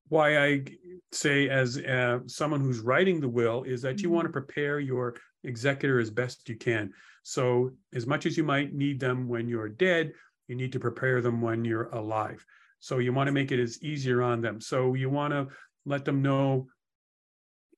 why 0.07 0.37
I 0.37 0.65
say, 1.11 1.49
as 1.49 1.77
uh, 1.77 2.19
someone 2.25 2.59
who's 2.59 2.79
writing 2.79 3.19
the 3.19 3.29
will, 3.29 3.63
is 3.63 3.81
that 3.81 4.01
you 4.01 4.09
want 4.09 4.25
to 4.25 4.31
prepare 4.31 4.79
your 4.79 5.15
executor 5.43 5.99
as 5.99 6.09
best 6.09 6.47
you 6.49 6.55
can. 6.55 6.91
So, 7.23 7.71
as 7.93 8.07
much 8.07 8.25
as 8.25 8.37
you 8.37 8.43
might 8.43 8.73
need 8.73 8.99
them 8.99 9.27
when 9.27 9.47
you're 9.47 9.69
dead, 9.69 10.13
you 10.47 10.55
need 10.55 10.71
to 10.73 10.79
prepare 10.79 11.21
them 11.21 11.41
when 11.41 11.63
you're 11.63 11.89
alive. 11.89 12.45
So, 12.79 12.99
you 12.99 13.13
want 13.13 13.27
to 13.27 13.33
make 13.33 13.51
it 13.51 13.61
as 13.61 13.81
easier 13.83 14.21
on 14.21 14.41
them. 14.41 14.59
So, 14.61 14.93
you 14.93 15.09
want 15.09 15.33
to 15.33 15.47
let 15.85 16.05
them 16.05 16.21
know 16.21 16.67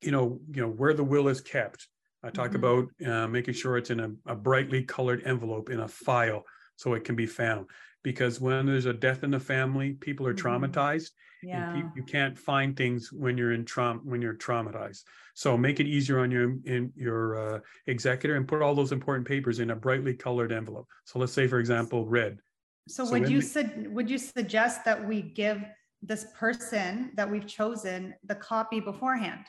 you 0.03 0.11
know, 0.11 0.39
you 0.51 0.61
know, 0.61 0.69
where 0.69 0.93
the 0.93 1.03
will 1.03 1.27
is 1.27 1.41
kept. 1.41 1.87
I 2.23 2.29
talk 2.29 2.51
Mhm. 2.51 2.55
about 2.55 2.89
uh, 3.05 3.27
making 3.27 3.53
sure 3.53 3.77
it's 3.77 3.89
in 3.89 3.99
a, 3.99 4.11
a 4.25 4.35
brightly 4.35 4.83
colored 4.83 5.21
envelope 5.25 5.69
in 5.69 5.81
a 5.81 5.87
file 5.87 6.43
so 6.77 6.93
it 6.93 7.03
can 7.03 7.15
be 7.15 7.25
found. 7.25 7.69
Because 8.01 8.39
when 8.39 8.65
there's 8.65 8.85
a 8.85 8.93
death 8.93 9.23
in 9.23 9.31
the 9.31 9.39
family, 9.39 9.93
people 9.93 10.25
are 10.25 10.33
Mhm. 10.33 10.39
traumatized. 10.43 11.11
yeah 11.41 11.57
And 11.57 11.73
pe- 11.93 11.99
you 11.99 12.03
can't 12.03 12.37
find 12.39 12.75
things 12.77 13.11
when 13.11 13.37
you're 13.37 13.51
in 13.51 13.65
trauma 13.65 13.99
when 14.03 14.21
you're 14.21 14.33
traumatized. 14.47 15.03
So 15.33 15.57
make 15.57 15.79
it 15.81 15.87
easier 15.87 16.19
on 16.19 16.31
your 16.31 16.55
in 16.63 16.93
your 16.95 17.21
uh, 17.35 17.59
executor 17.87 18.35
and 18.37 18.47
put 18.47 18.61
all 18.61 18.73
those 18.75 18.93
important 18.93 19.27
papers 19.27 19.59
in 19.59 19.71
a 19.71 19.75
brightly 19.75 20.13
colored 20.15 20.51
envelope. 20.53 20.87
So 21.05 21.19
let's 21.19 21.33
say, 21.33 21.47
for 21.47 21.59
example, 21.59 22.07
red. 22.07 22.39
So 22.87 23.03
So 23.05 23.11
would 23.11 23.29
you 23.29 23.41
the- 23.41 23.47
sug- 23.55 23.87
would 23.95 24.09
you 24.09 24.17
suggest 24.17 24.85
that 24.85 25.05
we 25.09 25.21
give 25.21 25.59
this 26.01 26.23
person 26.43 27.11
that 27.17 27.29
we've 27.29 27.47
chosen 27.47 28.13
the 28.23 28.35
copy 28.35 28.79
beforehand? 28.79 29.45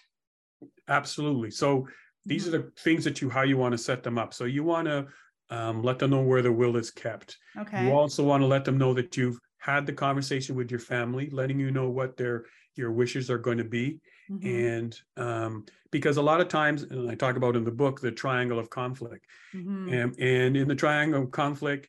Absolutely. 0.89 1.51
So 1.51 1.87
these 2.27 2.45
Mhm. 2.45 2.49
are 2.49 2.59
the 2.59 2.71
things 2.79 3.05
that 3.05 3.21
you 3.21 3.31
how 3.31 3.43
you 3.43 3.57
want 3.57 3.73
to 3.73 3.79
set 3.79 4.03
them 4.03 4.19
up. 4.19 4.33
So 4.35 4.45
you 4.45 4.65
want 4.65 4.87
to 4.89 5.07
um, 5.51 5.83
let 5.83 5.99
them 5.99 6.11
know 6.11 6.23
where 6.23 6.41
the 6.43 6.51
will 6.51 6.77
is 6.77 6.91
kept. 6.91 7.37
Okay. 7.59 7.85
You 7.87 7.93
also 7.93 8.25
want 8.25 8.41
to 8.43 8.47
let 8.47 8.65
them 8.65 8.79
know 8.79 8.95
that 8.95 9.15
you've 9.17 9.39
had 9.59 9.85
the 9.87 9.93
conversation 9.93 10.57
with 10.57 10.71
your 10.71 10.81
family, 10.81 11.29
letting 11.31 11.61
you 11.61 11.71
know 11.71 11.91
what 11.91 12.17
their 12.17 12.47
your 12.77 12.91
wishes 12.93 13.31
are 13.31 13.39
going 13.39 13.59
to 13.59 13.65
be. 13.65 14.01
Mhm. 14.31 14.79
And 14.79 15.01
um, 15.17 15.67
because 15.93 16.17
a 16.17 16.23
lot 16.23 16.41
of 16.41 16.49
times, 16.49 16.83
and 16.85 17.11
I 17.11 17.15
talk 17.15 17.37
about 17.37 17.57
in 17.57 17.63
the 17.65 17.71
book, 17.71 18.01
the 18.01 18.11
triangle 18.11 18.59
of 18.59 18.71
conflict. 18.71 19.27
Mhm. 19.55 19.93
And, 19.93 20.19
and 20.19 20.57
in 20.57 20.67
the 20.67 20.75
triangle 20.75 21.23
of 21.25 21.31
conflict, 21.31 21.89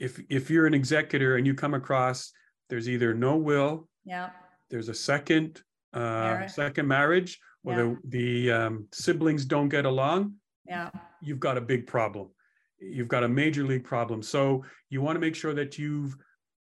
if 0.00 0.20
if 0.28 0.50
you're 0.50 0.66
an 0.66 0.74
executor 0.74 1.36
and 1.36 1.46
you 1.46 1.54
come 1.54 1.74
across 1.74 2.32
there's 2.68 2.88
either 2.88 3.14
no 3.14 3.36
will, 3.36 3.88
Yeah. 4.04 4.30
there's 4.70 4.88
a 4.90 4.94
second 4.94 5.62
uh, 5.94 6.46
second 6.48 6.86
marriage, 6.86 7.40
or 7.64 7.72
Yeah. 7.72 7.94
the 8.04 8.08
the 8.08 8.50
um, 8.52 8.88
siblings 8.92 9.44
don't 9.44 9.68
get 9.68 9.84
along, 9.84 10.34
Yeah. 10.66 10.90
you've 11.20 11.40
got 11.40 11.56
a 11.58 11.60
big 11.60 11.86
problem. 11.86 12.28
You've 12.80 13.08
got 13.08 13.24
a 13.24 13.28
major 13.28 13.64
league 13.64 13.84
problem. 13.84 14.22
So 14.22 14.64
you 14.88 15.02
want 15.02 15.16
to 15.16 15.20
make 15.20 15.34
sure 15.34 15.54
that 15.54 15.78
you've 15.78 16.16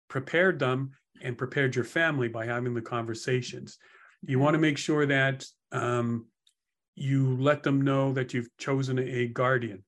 prepared 0.09 0.59
them 0.59 0.93
and 1.23 1.37
prepared 1.37 1.75
your 1.75 1.85
family 1.85 2.29
by 2.29 2.47
having 2.47 2.75
the 2.75 2.83
conversations. 2.83 3.79
You 4.23 4.39
want 4.39 4.55
to 4.55 4.61
make 4.61 4.79
sure 4.79 5.07
that 5.07 5.45
um, 5.73 6.27
you 6.95 7.37
let 7.39 7.63
them 7.63 7.81
know 7.83 8.13
that 8.13 8.33
you've 8.33 8.49
chosen 8.59 8.99
a 8.99 9.27
guardian. 9.29 9.85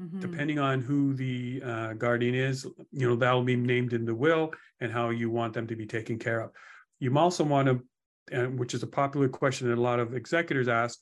Mhm. 0.00 0.20
Depending 0.20 0.58
on 0.58 0.80
who 0.80 1.14
the 1.14 1.62
uh, 1.62 1.92
guardian 1.94 2.34
is, 2.34 2.64
you 2.90 3.06
know, 3.08 3.14
that'll 3.14 3.44
be 3.44 3.54
named 3.54 3.92
in 3.92 4.04
the 4.04 4.14
will 4.14 4.52
and 4.80 4.90
how 4.90 5.10
you 5.10 5.30
want 5.30 5.54
them 5.54 5.68
to 5.68 5.76
be 5.76 5.86
taken 5.86 6.18
care 6.18 6.40
of. 6.40 6.50
You 6.98 7.16
also 7.16 7.44
want 7.44 7.68
to, 7.68 7.80
and 8.30 8.58
which 8.58 8.74
is 8.74 8.82
a 8.82 8.86
popular 8.86 9.28
question 9.28 9.68
that 9.68 9.78
a 9.78 9.80
lot 9.80 10.00
of 10.00 10.14
executors 10.14 10.68
ask, 10.68 10.98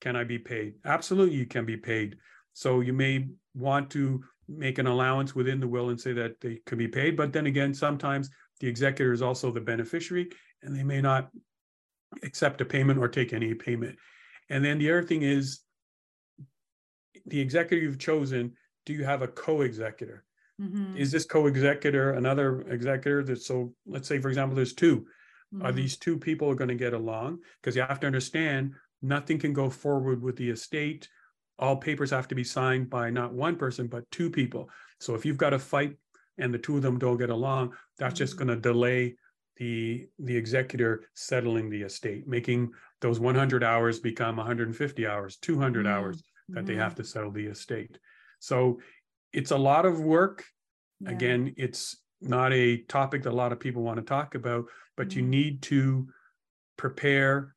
can 0.00 0.16
I 0.16 0.24
be 0.24 0.38
paid? 0.38 0.74
Absolutely, 0.84 1.36
you 1.36 1.46
can 1.46 1.64
be 1.64 1.76
paid. 1.76 2.16
So 2.54 2.80
you 2.80 2.92
may 2.92 3.28
want 3.54 3.90
to 3.90 4.22
make 4.48 4.78
an 4.78 4.86
allowance 4.86 5.34
within 5.34 5.60
the 5.60 5.68
will 5.68 5.90
and 5.90 6.00
say 6.00 6.12
that 6.12 6.40
they 6.40 6.60
can 6.66 6.78
be 6.78 6.88
paid. 6.88 7.16
But 7.16 7.32
then 7.32 7.46
again, 7.46 7.72
sometimes 7.72 8.30
the 8.60 8.68
executor 8.68 9.12
is 9.12 9.22
also 9.22 9.50
the 9.50 9.60
beneficiary 9.60 10.30
and 10.62 10.74
they 10.76 10.82
may 10.82 11.00
not 11.00 11.30
accept 12.22 12.60
a 12.60 12.64
payment 12.64 12.98
or 12.98 13.08
take 13.08 13.32
any 13.32 13.54
payment. 13.54 13.96
And 14.50 14.64
then 14.64 14.78
the 14.78 14.90
other 14.90 15.02
thing 15.02 15.22
is 15.22 15.60
the 17.26 17.40
executor 17.40 17.82
you've 17.82 17.98
chosen, 17.98 18.52
do 18.84 18.92
you 18.92 19.04
have 19.04 19.22
a 19.22 19.28
co-executor? 19.28 20.24
Mhm. 20.60 20.96
Is 20.96 21.10
this 21.10 21.24
co-executor 21.24 22.12
another 22.12 22.62
executor 22.62 23.22
that 23.24 23.40
so 23.40 23.74
let's 23.86 24.08
say 24.08 24.18
for 24.18 24.28
example 24.28 24.54
there's 24.54 24.74
two 24.74 25.06
are 25.60 25.72
Mhm. 25.72 25.72
these 25.72 25.96
two 25.96 26.18
people 26.18 26.54
going 26.54 26.68
to 26.68 26.74
get 26.74 26.92
along? 26.94 27.40
Because 27.60 27.76
you 27.76 27.82
have 27.82 28.00
to 28.00 28.06
understand, 28.06 28.74
nothing 29.00 29.38
can 29.38 29.52
go 29.52 29.70
forward 29.70 30.22
with 30.22 30.36
the 30.36 30.50
estate. 30.50 31.08
All 31.58 31.76
papers 31.76 32.10
have 32.10 32.28
to 32.28 32.34
be 32.34 32.44
signed 32.44 32.90
by 32.90 33.10
not 33.10 33.34
one 33.34 33.56
person, 33.56 33.86
but 33.86 34.10
two 34.10 34.30
people. 34.30 34.70
So 35.00 35.14
if 35.14 35.24
you've 35.24 35.36
got 35.38 35.52
a 35.52 35.58
fight 35.58 35.96
and 36.38 36.52
the 36.52 36.58
two 36.58 36.76
of 36.76 36.82
them 36.82 36.98
don't 36.98 37.18
get 37.18 37.30
along, 37.30 37.76
that's 37.98 38.18
just 38.18 38.36
Mhm. 38.36 38.38
going 38.38 38.48
to 38.48 38.56
delay 38.56 39.16
the 39.56 40.08
the 40.18 40.34
executor 40.36 41.04
settling 41.14 41.68
the 41.68 41.82
estate, 41.82 42.26
making 42.26 42.72
those 43.02 43.20
100 43.20 43.62
hours 43.62 44.00
become 44.00 44.36
150 44.38 45.06
hours, 45.06 45.36
200 45.36 45.86
Mhm. 45.86 45.86
hours 45.86 46.22
that 46.54 46.64
they 46.66 46.74
have 46.74 46.94
to 46.94 47.04
settle 47.04 47.30
the 47.30 47.46
estate. 47.46 47.98
So 48.40 48.80
it's 49.32 49.50
a 49.50 49.58
lot 49.58 49.86
of 49.86 50.00
work 50.00 50.44
Yeah. 51.00 51.32
again 51.32 51.54
it's 51.56 52.01
not 52.22 52.52
a 52.52 52.78
topic 52.84 53.22
that 53.22 53.32
a 53.32 53.36
lot 53.36 53.52
of 53.52 53.60
people 53.60 53.82
want 53.82 53.98
to 53.98 54.02
talk 54.04 54.34
about 54.34 54.64
but 54.96 55.14
you 55.14 55.22
Mhm. 55.22 55.28
need 55.28 55.62
to 55.62 56.08
prepare 56.76 57.54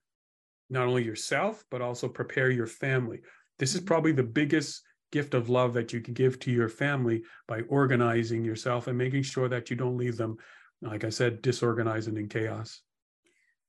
not 0.69 0.87
only 0.87 1.03
yourself 1.03 1.63
but 1.69 1.81
also 1.81 2.07
prepare 2.07 2.49
your 2.49 2.67
family 2.67 3.21
this 3.59 3.75
is 3.75 3.81
Mhm. 3.81 3.85
probably 3.85 4.11
the 4.11 4.23
biggest 4.23 4.83
gift 5.11 5.33
of 5.33 5.49
love 5.49 5.73
that 5.73 5.93
you 5.93 6.01
can 6.01 6.13
give 6.13 6.39
to 6.39 6.51
your 6.51 6.67
family 6.67 7.23
by 7.47 7.61
organizing 7.61 8.43
yourself 8.43 8.87
and 8.87 8.97
making 8.97 9.23
sure 9.23 9.47
that 9.47 9.69
you 9.69 9.75
don't 9.75 9.97
leave 9.97 10.17
them 10.17 10.35
like 10.81 11.03
i 11.03 11.09
said 11.09 11.41
disorganized 11.41 12.07
and 12.07 12.17
in 12.17 12.27
chaos 12.27 12.81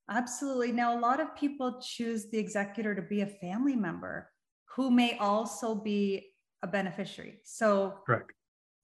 Absolutely. 0.09 0.71
Now, 0.71 0.97
a 0.97 1.01
lot 1.01 1.19
of 1.19 1.35
people 1.35 1.81
choose 1.81 2.31
the 2.31 2.39
executor 2.39 2.95
to 2.95 3.03
be 3.03 3.23
a 3.23 3.27
family 3.27 3.75
member 3.75 4.31
who 4.77 4.91
may 4.91 5.19
also 5.19 5.75
be 5.75 6.33
a 6.63 6.67
beneficiary. 6.67 7.41
So, 7.43 7.99
correct 8.07 8.36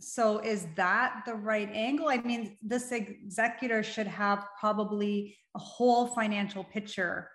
so 0.03 0.39
is 0.41 0.67
that 0.77 1.23
the 1.27 1.35
right 1.35 1.71
angle? 1.73 2.09
I 2.09 2.19
mean, 2.19 2.57
this 2.63 2.91
executor 2.93 3.83
should 3.83 4.07
have 4.07 4.47
probably 4.59 5.37
a 5.55 5.59
whole 5.59 6.07
financial 6.09 6.65
picture. 6.65 7.31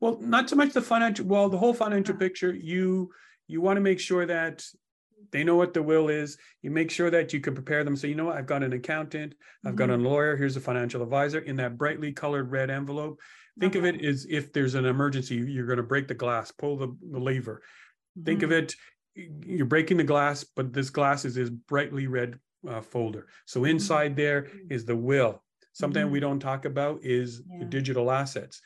Well, 0.00 0.18
not 0.20 0.50
so 0.50 0.56
much 0.56 0.72
the 0.72 0.82
financial, 0.82 1.26
well, 1.26 1.48
the 1.48 1.58
whole 1.58 1.74
financial 1.74 2.16
picture, 2.16 2.52
you, 2.52 3.10
you 3.46 3.60
want 3.60 3.76
to 3.76 3.80
make 3.80 4.00
sure 4.00 4.26
that 4.26 4.64
they 5.30 5.44
know 5.44 5.54
what 5.56 5.72
the 5.72 5.82
will 5.82 6.08
is. 6.08 6.36
You 6.62 6.70
make 6.70 6.90
sure 6.90 7.10
that 7.10 7.32
you 7.32 7.40
can 7.40 7.54
prepare 7.54 7.84
them. 7.84 7.96
So, 7.96 8.06
you 8.08 8.16
know 8.16 8.24
what, 8.26 8.36
I've 8.36 8.46
got 8.46 8.64
an 8.64 8.72
accountant, 8.72 9.34
I've 9.64 9.76
got 9.76 9.90
a 9.90 9.96
Mhm. 9.96 10.02
lawyer, 10.02 10.36
here's 10.36 10.56
a 10.56 10.60
financial 10.60 11.02
advisor 11.02 11.38
in 11.38 11.56
that 11.56 11.78
brightly 11.78 12.12
colored 12.12 12.50
red 12.50 12.70
envelope. 12.70 13.20
Think 13.60 13.74
of 13.76 13.84
it 13.84 14.04
as 14.04 14.26
if 14.28 14.52
there's 14.52 14.74
an 14.74 14.86
emergency, 14.86 15.36
you're 15.36 15.66
going 15.66 15.76
to 15.76 15.82
break 15.82 16.08
the 16.08 16.14
glass, 16.14 16.50
pull 16.50 16.76
the, 16.76 16.96
the 17.10 17.20
lever. 17.20 17.62
Think 18.24 18.42
of 18.42 18.50
Mhm. 18.50 18.62
it, 18.62 18.74
you're 19.14 19.66
breaking 19.66 19.96
the 19.96 20.04
glass, 20.04 20.44
but 20.44 20.72
this 20.72 20.90
glass 20.90 21.24
is 21.24 21.34
this 21.34 21.50
brightly 21.50 22.06
red 22.06 22.38
uh, 22.68 22.80
folder. 22.80 23.26
So 23.44 23.62
Mhm. 23.62 23.70
inside 23.70 24.16
there 24.16 24.48
is 24.70 24.84
the 24.84 24.96
will. 24.96 25.42
Something 25.72 26.10
we 26.10 26.18
Mhm. 26.18 26.22
don't 26.22 26.40
talk 26.40 26.64
about 26.64 27.04
is 27.04 27.42
Yeah. 27.46 27.58
the 27.60 27.64
digital 27.66 28.10
assets 28.10 28.60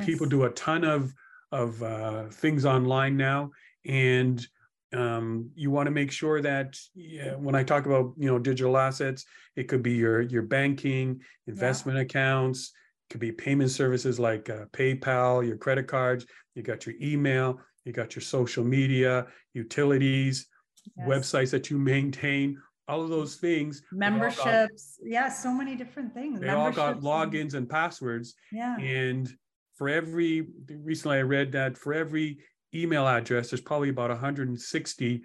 people 0.00 0.26
do 0.26 0.44
a 0.44 0.50
ton 0.50 0.84
of 0.84 1.12
of 1.52 1.82
uh, 1.82 2.28
things 2.28 2.64
online 2.64 3.16
now 3.16 3.50
and 3.84 4.46
um, 4.92 5.50
you 5.54 5.70
want 5.70 5.86
to 5.86 5.90
make 5.90 6.10
sure 6.10 6.40
that 6.40 6.78
yeah, 6.94 7.34
when 7.34 7.54
I 7.54 7.62
talk 7.62 7.86
about 7.86 8.14
you 8.16 8.28
know 8.28 8.38
digital 8.38 8.78
assets, 8.78 9.26
it 9.54 9.64
could 9.64 9.82
be 9.82 9.92
your 9.92 10.22
your 10.22 10.42
banking, 10.42 11.20
investment 11.46 11.98
yeah. 11.98 12.04
accounts, 12.04 12.72
it 13.08 13.12
could 13.12 13.20
be 13.20 13.32
payment 13.32 13.70
services 13.70 14.18
like 14.18 14.48
uh, 14.48 14.66
PayPal, 14.72 15.46
your 15.46 15.56
credit 15.56 15.88
cards. 15.88 16.24
You 16.54 16.62
got 16.62 16.86
your 16.86 16.94
email, 17.02 17.60
you 17.86 17.92
got 17.92 18.16
your 18.16 18.22
social 18.22 18.64
media, 18.64 19.26
utilities, 19.54 20.48
yes. 20.96 21.08
websites 21.08 21.50
that 21.52 21.70
you 21.70 21.78
maintain. 21.78 22.60
All 22.88 23.02
of 23.02 23.08
those 23.08 23.36
things. 23.36 23.82
Memberships, 23.90 24.98
got, 24.98 25.08
yeah, 25.08 25.28
so 25.28 25.52
many 25.52 25.74
different 25.74 26.14
things. 26.14 26.40
They 26.40 26.50
all 26.50 26.70
got 26.70 27.00
logins 27.00 27.54
and 27.54 27.68
passwords. 27.68 28.34
Yeah. 28.52 28.76
And 28.78 29.28
for 29.74 29.88
every 29.88 30.46
recently 30.68 31.18
I 31.18 31.22
read 31.22 31.52
that 31.52 31.76
for 31.76 31.94
every 31.94 32.38
email 32.74 33.06
address, 33.06 33.50
there's 33.50 33.60
probably 33.60 33.88
about 33.88 34.10
160 34.10 35.24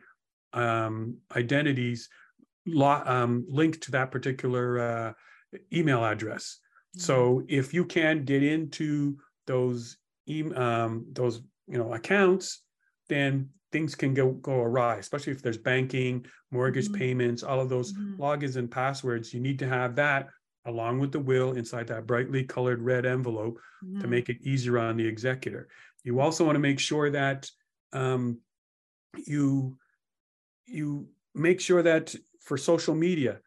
um, 0.53 1.17
identities 1.35 2.09
lo- 2.65 3.03
um, 3.05 3.45
linked 3.47 3.81
to 3.81 3.91
that 3.91 4.11
particular 4.11 4.79
uh, 4.79 5.13
email 5.71 6.03
address. 6.03 6.59
Mm-hmm. 6.97 7.01
So 7.01 7.43
if 7.47 7.75
you 7.75 7.85
can 7.85 8.25
get 8.25 8.41
into 8.41 9.17
those 9.45 9.97
e- 10.25 10.53
um, 10.53 11.05
those 11.11 11.41
you 11.71 11.77
know 11.77 11.93
accounts, 11.93 12.63
then 13.09 13.49
things 13.71 13.95
can 13.95 14.13
go 14.13 14.31
go 14.31 14.59
awry, 14.59 14.97
especially 14.97 15.33
if 15.33 15.41
there's 15.41 15.57
banking, 15.57 16.25
mortgage 16.51 16.85
mm-hmm. 16.85 16.95
payments, 16.95 17.43
all 17.43 17.59
of 17.59 17.69
those 17.69 17.93
mm-hmm. 17.93 18.21
logins 18.21 18.57
and 18.57 18.69
passwords. 18.69 19.33
You 19.33 19.39
need 19.39 19.59
to 19.59 19.67
have 19.67 19.95
that 19.95 20.27
along 20.65 20.99
with 20.99 21.11
the 21.11 21.19
will 21.19 21.53
inside 21.53 21.87
that 21.87 22.05
brightly 22.05 22.43
colored 22.43 22.81
red 22.81 23.05
envelope 23.05 23.57
mm-hmm. 23.83 24.01
to 24.01 24.07
make 24.07 24.29
it 24.29 24.37
easier 24.41 24.77
on 24.77 24.97
the 24.97 25.07
executor. 25.07 25.67
You 26.03 26.19
also 26.19 26.45
want 26.45 26.55
to 26.55 26.59
make 26.59 26.79
sure 26.79 27.09
that 27.09 27.49
um, 27.93 28.39
you 29.25 29.77
you 30.65 31.07
make 31.33 31.59
sure 31.59 31.81
that 31.81 32.13
for 32.41 32.57
social 32.57 32.95
media 32.95 33.39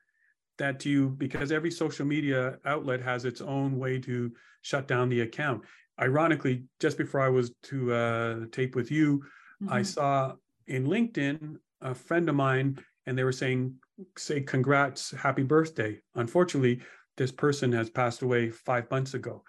that 0.59 0.85
you 0.85 1.11
because 1.11 1.51
every 1.53 1.71
social 1.71 2.07
media 2.07 2.59
outlet 2.65 3.01
has 3.01 3.25
its 3.25 3.41
own 3.41 3.79
way 3.79 3.99
to 3.99 4.33
shut 4.63 4.89
down 4.89 5.09
the 5.09 5.23
account. 5.23 5.63
Ironically, 6.01 6.65
just 6.81 6.99
before 6.99 7.21
I 7.21 7.29
was 7.29 7.53
to 7.65 7.93
uh, 7.93 8.37
tape 8.51 8.75
with 8.75 8.91
you, 8.91 9.19
mm-hmm. 9.63 9.73
I 9.73 9.83
saw 9.83 10.35
in 10.67 10.87
LinkedIn 10.87 11.57
a 11.81 11.95
friend 11.95 12.29
of 12.29 12.35
mine, 12.35 12.79
and 13.07 13.17
they 13.17 13.25
were 13.25 13.33
saying, 13.33 13.75
"Say 14.17 14.41
congrats, 14.41 15.13
happy 15.13 15.43
birthday." 15.43 16.01
Unfortunately, 16.15 16.81
this 17.17 17.31
person 17.31 17.71
has 17.73 17.91
passed 17.91 18.23
away 18.23 18.51
five 18.51 18.91
months 18.91 19.15
ago 19.15 19.45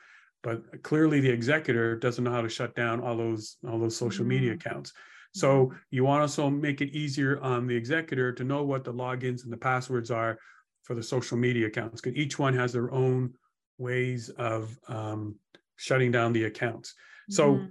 but 0.46 0.84
clearly 0.84 1.20
the 1.20 1.30
executor 1.30 1.96
doesn't 1.98 2.24
know 2.24 2.32
how 2.32 2.42
to 2.42 2.48
shut 2.48 2.76
down 2.76 3.02
all 3.02 3.18
those 3.18 3.58
all 3.68 3.80
those 3.80 3.98
social 3.98 4.22
mm-hmm. 4.22 4.30
media 4.30 4.54
accounts 4.54 4.94
so 5.34 5.74
you 5.90 6.06
want 6.06 6.20
to 6.20 6.22
also 6.22 6.50
make 6.50 6.80
it 6.80 6.96
easier 6.96 7.42
on 7.42 7.68
the 7.68 7.76
executor 7.76 8.32
to 8.32 8.46
know 8.46 8.64
what 8.64 8.86
the 8.86 8.94
logins 8.94 9.44
and 9.44 9.52
the 9.52 9.58
passwords 9.58 10.12
are 10.12 10.38
for 10.84 10.94
the 10.94 11.04
social 11.04 11.36
media 11.36 11.68
accounts 11.68 12.00
because 12.00 12.16
each 12.18 12.40
one 12.40 12.54
has 12.54 12.72
their 12.72 12.92
own 12.92 13.34
ways 13.78 14.30
of 14.38 14.78
um, 14.88 15.36
shutting 15.76 16.12
down 16.12 16.34
the 16.34 16.46
accounts 16.46 16.94
so 17.30 17.56
mm-hmm. 17.56 17.66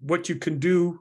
what 0.00 0.28
you 0.28 0.36
can 0.36 0.58
do 0.58 1.00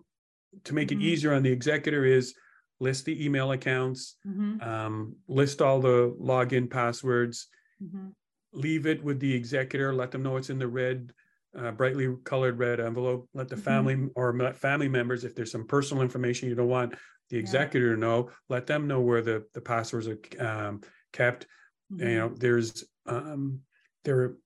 to 0.64 0.74
make 0.74 0.90
mm-hmm. 0.90 1.02
it 1.02 1.06
easier 1.06 1.34
on 1.34 1.44
the 1.44 1.52
executor 1.52 2.06
is 2.06 2.34
list 2.80 3.06
the 3.06 3.26
email 3.26 3.52
accounts 3.52 4.18
mm-hmm. 4.26 4.62
um, 4.62 5.16
list 5.28 5.62
all 5.62 5.80
the 5.80 6.16
login 6.20 6.70
passwords 6.70 7.48
mm-hmm 7.84 8.08
leave 8.58 8.86
it 8.86 9.04
with 9.04 9.20
the 9.20 9.34
executor, 9.34 9.94
let 9.94 10.12
them 10.12 10.24
know 10.24 10.38
it's 10.38 10.50
in 10.50 10.60
the 10.60 10.68
red, 10.68 11.12
uh, 11.58 11.72
brightly 11.72 12.14
colored 12.24 12.60
red 12.60 12.80
envelope. 12.80 13.30
Let 13.34 13.48
the 13.48 13.56
mm-hmm. 13.56 13.64
family 13.64 14.10
or 14.16 14.54
family 14.54 14.90
members, 14.90 15.24
if 15.24 15.36
there's 15.36 15.52
some 15.52 15.66
personal 15.66 16.04
information 16.04 16.50
you 16.50 16.56
don't 16.56 16.68
want 16.68 16.96
the 17.30 17.38
executor 17.38 17.90
yeah. 17.90 17.96
to 17.96 18.00
know, 18.00 18.30
let 18.50 18.68
them 18.68 18.88
know 18.88 19.02
where 19.02 19.22
the, 19.22 19.46
the 19.54 19.62
passwords 19.62 20.08
are 20.08 20.20
um, 20.40 20.82
kept. 21.14 21.46
Mm-hmm. 21.92 22.08
You 22.08 22.18
know, 22.18 22.34
there's 22.36 22.84
um, 23.06 23.60
there 24.04 24.20
are 24.20 24.38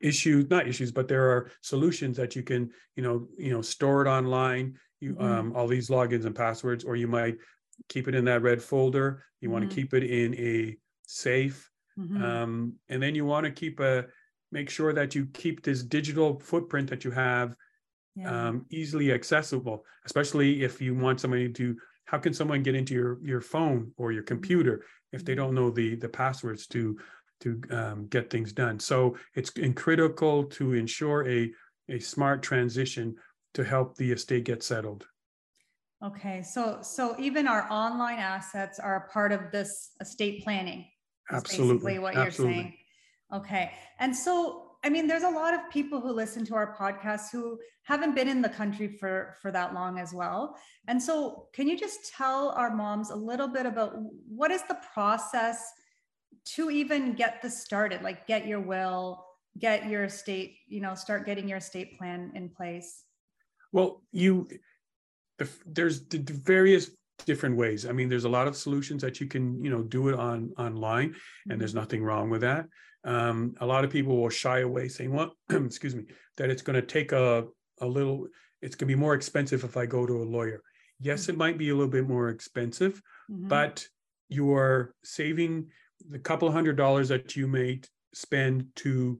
issues, 0.00 0.48
not 0.50 0.68
issues, 0.68 0.92
but 0.92 1.08
there 1.08 1.30
are 1.30 1.50
solutions 1.62 2.16
that 2.16 2.36
you 2.36 2.42
can, 2.42 2.70
you 2.96 3.02
know, 3.02 3.28
you 3.36 3.52
know, 3.52 3.62
store 3.62 4.06
it 4.06 4.08
online. 4.08 4.74
You 5.00 5.14
mm-hmm. 5.14 5.24
um, 5.24 5.52
all 5.54 5.68
these 5.68 5.90
logins 5.90 6.24
and 6.24 6.34
passwords, 6.34 6.84
or 6.84 6.96
you 6.96 7.08
might 7.08 7.36
keep 7.88 8.08
it 8.08 8.14
in 8.14 8.24
that 8.24 8.42
red 8.42 8.62
folder. 8.62 9.24
You 9.40 9.50
want 9.50 9.62
to 9.62 9.68
mm-hmm. 9.68 9.80
keep 9.80 9.94
it 9.94 10.04
in 10.04 10.34
a 10.34 10.76
safe 11.06 11.70
Mm-hmm. 11.98 12.22
Um, 12.22 12.74
and 12.88 13.02
then 13.02 13.14
you 13.14 13.24
want 13.24 13.44
to 13.44 13.50
keep 13.50 13.80
a 13.80 14.06
make 14.52 14.70
sure 14.70 14.92
that 14.92 15.14
you 15.14 15.26
keep 15.34 15.62
this 15.62 15.82
digital 15.82 16.38
footprint 16.40 16.88
that 16.90 17.04
you 17.04 17.10
have 17.10 17.54
yeah. 18.14 18.48
um, 18.48 18.66
easily 18.70 19.12
accessible, 19.12 19.84
especially 20.06 20.62
if 20.62 20.80
you 20.80 20.94
want 20.94 21.20
somebody 21.20 21.52
to. 21.52 21.76
How 22.04 22.18
can 22.18 22.32
someone 22.32 22.62
get 22.62 22.74
into 22.74 22.94
your 22.94 23.18
your 23.22 23.40
phone 23.40 23.92
or 23.96 24.12
your 24.12 24.22
mm-hmm. 24.22 24.34
computer 24.34 24.84
if 25.12 25.24
they 25.24 25.34
don't 25.34 25.54
know 25.54 25.70
the 25.70 25.96
the 25.96 26.08
passwords 26.08 26.66
to 26.68 26.98
to 27.40 27.60
um, 27.70 28.06
get 28.08 28.30
things 28.30 28.52
done? 28.52 28.78
So 28.78 29.16
it's 29.34 29.50
critical 29.74 30.44
to 30.44 30.74
ensure 30.74 31.28
a 31.28 31.50
a 31.90 31.98
smart 31.98 32.42
transition 32.42 33.16
to 33.54 33.64
help 33.64 33.96
the 33.96 34.12
estate 34.12 34.44
get 34.44 34.62
settled. 34.62 35.06
Okay, 36.04 36.42
so 36.42 36.78
so 36.82 37.16
even 37.18 37.48
our 37.48 37.66
online 37.70 38.18
assets 38.18 38.78
are 38.78 38.96
a 39.08 39.12
part 39.12 39.32
of 39.32 39.50
this 39.50 39.90
estate 40.00 40.44
planning 40.44 40.84
Absolutely. 41.30 41.74
Basically, 41.74 41.98
what 41.98 42.16
Absolutely. 42.16 42.54
you're 42.54 42.64
saying. 42.64 42.74
Okay. 43.34 43.72
And 43.98 44.14
so, 44.14 44.72
I 44.84 44.88
mean, 44.88 45.06
there's 45.06 45.24
a 45.24 45.30
lot 45.30 45.54
of 45.54 45.60
people 45.70 46.00
who 46.00 46.12
listen 46.12 46.44
to 46.46 46.54
our 46.54 46.74
podcast 46.74 47.30
who 47.32 47.58
haven't 47.82 48.14
been 48.14 48.28
in 48.28 48.40
the 48.40 48.48
country 48.48 48.88
for 48.88 49.36
for 49.42 49.50
that 49.50 49.74
long 49.74 49.98
as 49.98 50.14
well. 50.14 50.56
And 50.86 51.02
so, 51.02 51.48
can 51.52 51.68
you 51.68 51.76
just 51.78 52.12
tell 52.14 52.50
our 52.50 52.74
moms 52.74 53.10
a 53.10 53.16
little 53.16 53.48
bit 53.48 53.66
about 53.66 53.94
what 54.28 54.50
is 54.50 54.62
the 54.68 54.78
process 54.92 55.72
to 56.56 56.70
even 56.70 57.14
get 57.14 57.42
this 57.42 57.62
started? 57.62 58.02
Like, 58.02 58.26
get 58.26 58.46
your 58.46 58.60
will, 58.60 59.24
get 59.58 59.86
your 59.86 60.04
estate, 60.04 60.56
you 60.66 60.80
know, 60.80 60.94
start 60.94 61.26
getting 61.26 61.48
your 61.48 61.58
estate 61.58 61.98
plan 61.98 62.32
in 62.34 62.48
place. 62.48 63.04
Well, 63.72 64.02
you 64.12 64.48
there's 65.66 66.06
the 66.08 66.18
various 66.18 66.90
different 67.26 67.56
ways. 67.56 67.86
I 67.86 67.92
mean, 67.92 68.08
there's 68.08 68.24
a 68.24 68.28
lot 68.28 68.48
of 68.48 68.56
solutions 68.56 69.02
that 69.02 69.20
you 69.20 69.26
can, 69.26 69.62
you 69.62 69.70
know, 69.70 69.82
do 69.82 70.08
it 70.08 70.14
on 70.14 70.52
online, 70.58 71.14
and 71.48 71.60
there's 71.60 71.72
mm-hmm. 71.72 71.80
nothing 71.80 72.02
wrong 72.02 72.30
with 72.30 72.40
that. 72.42 72.66
Um, 73.04 73.54
a 73.60 73.66
lot 73.66 73.84
of 73.84 73.90
people 73.90 74.16
will 74.16 74.30
shy 74.30 74.60
away 74.60 74.88
saying, 74.88 75.12
well, 75.12 75.34
excuse 75.50 75.94
me, 75.94 76.04
that 76.36 76.50
it's 76.50 76.62
going 76.62 76.74
to 76.74 76.86
take 76.86 77.12
a, 77.12 77.46
a 77.80 77.86
little, 77.86 78.26
it's 78.60 78.74
going 78.74 78.88
to 78.88 78.94
be 78.94 79.00
more 79.00 79.14
expensive 79.14 79.64
if 79.64 79.76
I 79.76 79.86
go 79.86 80.06
to 80.06 80.22
a 80.22 80.24
lawyer. 80.24 80.62
Yes, 81.00 81.22
mm-hmm. 81.22 81.32
it 81.32 81.38
might 81.38 81.58
be 81.58 81.70
a 81.70 81.74
little 81.74 81.90
bit 81.90 82.08
more 82.08 82.28
expensive, 82.28 83.00
mm-hmm. 83.30 83.48
but 83.48 83.86
you 84.28 84.52
are 84.54 84.94
saving 85.04 85.68
the 86.10 86.18
couple 86.18 86.50
hundred 86.50 86.76
dollars 86.76 87.08
that 87.08 87.36
you 87.36 87.46
may 87.46 87.80
spend 88.14 88.66
to 88.76 89.18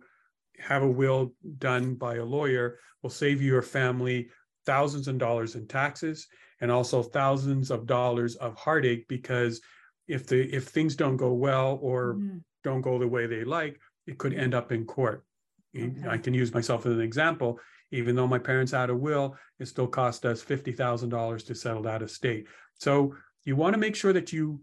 have 0.59 0.83
a 0.83 0.89
will 0.89 1.33
done 1.59 1.95
by 1.95 2.17
a 2.17 2.25
lawyer 2.25 2.79
will 3.03 3.11
save 3.11 3.41
your 3.41 3.63
family 3.63 4.29
thousands 4.67 5.09
of 5.09 5.19
dollars 5.19 5.55
in 5.55 5.67
taxes 5.67 6.27
and 6.61 6.71
also 6.71 7.03
thousands 7.03 7.71
of 7.71 7.87
dollars 7.87 8.35
of 8.37 8.55
heartache 8.57 9.07
because 9.09 9.61
if 10.09 10.27
the 10.27 10.55
if 10.55 10.65
things 10.69 10.97
don't 10.97 11.17
go 11.17 11.33
well 11.33 11.79
or 11.81 12.15
mm-hmm. 12.15 12.39
don't 12.65 12.81
go 12.81 12.99
the 12.99 13.07
way 13.07 13.27
they 13.27 13.45
like 13.45 13.81
it 14.07 14.19
could 14.19 14.35
end 14.35 14.55
up 14.55 14.73
in 14.73 14.85
court 14.85 15.25
okay. 15.77 15.93
i 16.09 16.19
can 16.19 16.35
use 16.35 16.53
myself 16.53 16.87
as 16.87 16.93
an 16.93 17.01
example 17.01 17.59
even 17.91 18.15
though 18.15 18.27
my 18.27 18.39
parents 18.39 18.73
had 18.73 18.91
a 18.91 18.97
will 18.97 19.37
it 19.59 19.67
still 19.67 19.87
cost 19.87 20.27
us 20.27 20.45
$50000 20.45 21.47
to 21.47 21.55
settle 21.55 21.83
that 21.83 22.03
estate 22.03 22.47
so 22.75 23.15
you 23.45 23.57
want 23.57 23.75
to 23.75 23.81
make 23.81 23.97
sure 23.97 24.13
that 24.13 24.33
you 24.33 24.61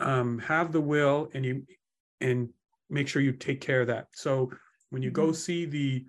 um, 0.00 0.38
have 0.38 0.72
the 0.72 0.80
will 0.80 1.28
and 1.34 1.44
you 1.44 1.62
and 2.20 2.48
make 2.88 3.08
sure 3.08 3.22
you 3.22 3.32
take 3.32 3.60
care 3.60 3.80
of 3.80 3.86
that 3.86 4.06
so 4.12 4.50
when 4.90 5.02
you 5.02 5.10
mm-hmm. 5.10 5.26
go 5.26 5.32
see 5.32 5.64
the 5.64 6.04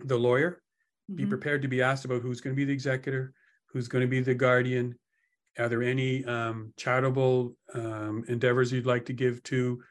the 0.00 0.16
lawyer 0.16 0.62
mm-hmm. 1.10 1.16
be 1.16 1.26
prepared 1.26 1.62
to 1.62 1.68
be 1.68 1.82
asked 1.82 2.04
about 2.04 2.22
who's 2.22 2.40
going 2.40 2.54
to 2.54 2.58
be 2.58 2.64
the 2.64 2.72
executor 2.72 3.32
who's 3.76 3.88
going 3.88 4.00
to 4.00 4.08
be 4.08 4.20
the 4.20 4.34
guardian? 4.34 4.94
Are 5.58 5.68
there 5.68 5.82
any 5.82 6.24
um, 6.24 6.72
charitable 6.78 7.54
um, 7.74 8.24
endeavors 8.26 8.72
you'd 8.72 8.86
like 8.86 9.04
to 9.06 9.12
give 9.12 9.42
to? 9.44 9.82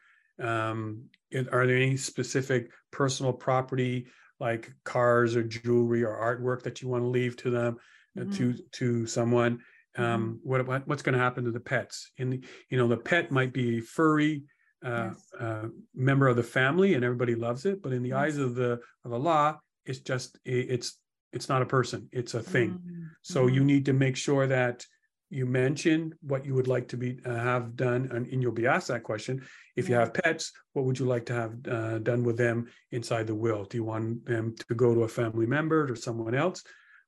Um, 0.41 1.03
are 1.51 1.67
there 1.67 1.77
any 1.77 1.95
specific 1.95 2.71
personal 2.91 3.31
property 3.31 4.07
like 4.39 4.73
cars 4.83 5.35
or 5.35 5.43
jewelry 5.43 6.03
or 6.03 6.15
artwork 6.17 6.63
that 6.63 6.81
you 6.81 6.87
want 6.87 7.03
to 7.03 7.07
leave 7.07 7.37
to 7.37 7.51
them 7.51 7.77
uh, 8.17 8.21
mm-hmm. 8.21 8.31
to 8.31 8.57
to 8.71 9.05
someone? 9.05 9.59
Um, 9.97 10.05
mm-hmm. 10.05 10.49
what, 10.49 10.67
what, 10.67 10.87
what's 10.87 11.01
going 11.01 11.13
to 11.13 11.23
happen 11.23 11.45
to 11.45 11.51
the 11.51 11.59
pets? 11.59 12.11
In 12.17 12.29
the, 12.29 12.41
you 12.69 12.77
know, 12.77 12.87
the 12.87 12.97
pet 12.97 13.31
might 13.31 13.53
be 13.53 13.77
a 13.77 13.81
furry 13.81 14.43
uh, 14.83 15.11
yes. 15.11 15.31
uh, 15.39 15.67
member 15.93 16.27
of 16.27 16.35
the 16.35 16.43
family, 16.43 16.93
and 16.93 17.03
everybody 17.03 17.35
loves 17.35 17.65
it. 17.65 17.81
But 17.81 17.93
in 17.93 18.03
the 18.03 18.09
yes. 18.09 18.17
eyes 18.17 18.37
of 18.37 18.55
the 18.55 18.79
of 19.03 19.11
the 19.11 19.19
law, 19.19 19.57
it's 19.85 19.99
just 19.99 20.37
it's 20.43 20.99
it's 21.31 21.49
not 21.49 21.61
a 21.61 21.65
person; 21.65 22.09
it's 22.11 22.33
a 22.33 22.41
thing. 22.41 22.71
Mm-hmm. 22.71 23.03
So 23.21 23.47
you 23.47 23.61
mm-hmm. 23.61 23.67
need 23.67 23.85
to 23.85 23.93
make 23.93 24.15
sure 24.15 24.47
that 24.47 24.85
you 25.29 25.45
mention 25.45 26.13
what 26.21 26.45
you 26.45 26.53
would 26.53 26.67
like 26.67 26.87
to 26.89 26.97
be 26.97 27.19
uh, 27.25 27.33
have 27.33 27.75
done, 27.75 28.09
and, 28.11 28.27
and, 28.27 28.41
you'll 28.41 28.51
be 28.51 28.67
asked 28.67 28.89
that 28.89 29.03
question. 29.03 29.41
If 29.75 29.89
you 29.89 29.95
have 29.95 30.13
pets, 30.13 30.51
what 30.73 30.85
would 30.85 30.99
you 30.99 31.05
like 31.05 31.25
to 31.25 31.33
have 31.33 31.53
uh, 31.67 31.97
done 31.99 32.23
with 32.23 32.37
them 32.37 32.67
inside 32.91 33.27
the 33.27 33.35
will? 33.35 33.65
Do 33.65 33.77
you 33.77 33.83
want 33.83 34.25
them 34.25 34.55
to 34.69 34.75
go 34.75 34.93
to 34.93 35.03
a 35.03 35.07
family 35.07 35.47
member 35.47 35.91
or 35.91 35.95
someone 35.95 36.35
else, 36.35 36.63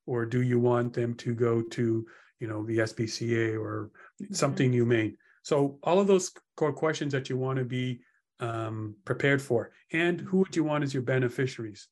or 0.06 0.26
do 0.26 0.42
you 0.42 0.60
want 0.60 0.94
them 0.94 1.14
to 1.16 1.36
go 1.36 1.62
to 1.62 2.06
you 2.40 2.48
know, 2.48 2.66
the 2.66 2.78
SPCA 2.78 3.60
or 3.60 3.92
Mhm. 4.22 4.36
something 4.36 4.72
humane. 4.72 5.18
So 5.44 5.80
all 5.84 6.00
of 6.00 6.08
those 6.08 6.32
core 6.56 6.74
questions 6.74 7.14
that 7.14 7.30
you 7.30 7.38
want 7.38 7.58
to 7.60 7.66
be 7.66 8.02
um, 8.40 8.96
prepared 9.06 9.42
for, 9.42 9.72
and 9.92 10.22
who 10.22 10.38
would 10.40 10.56
you 10.56 10.64
want 10.64 10.84
as 10.84 10.94
your 10.94 11.04
beneficiaries? 11.04 11.88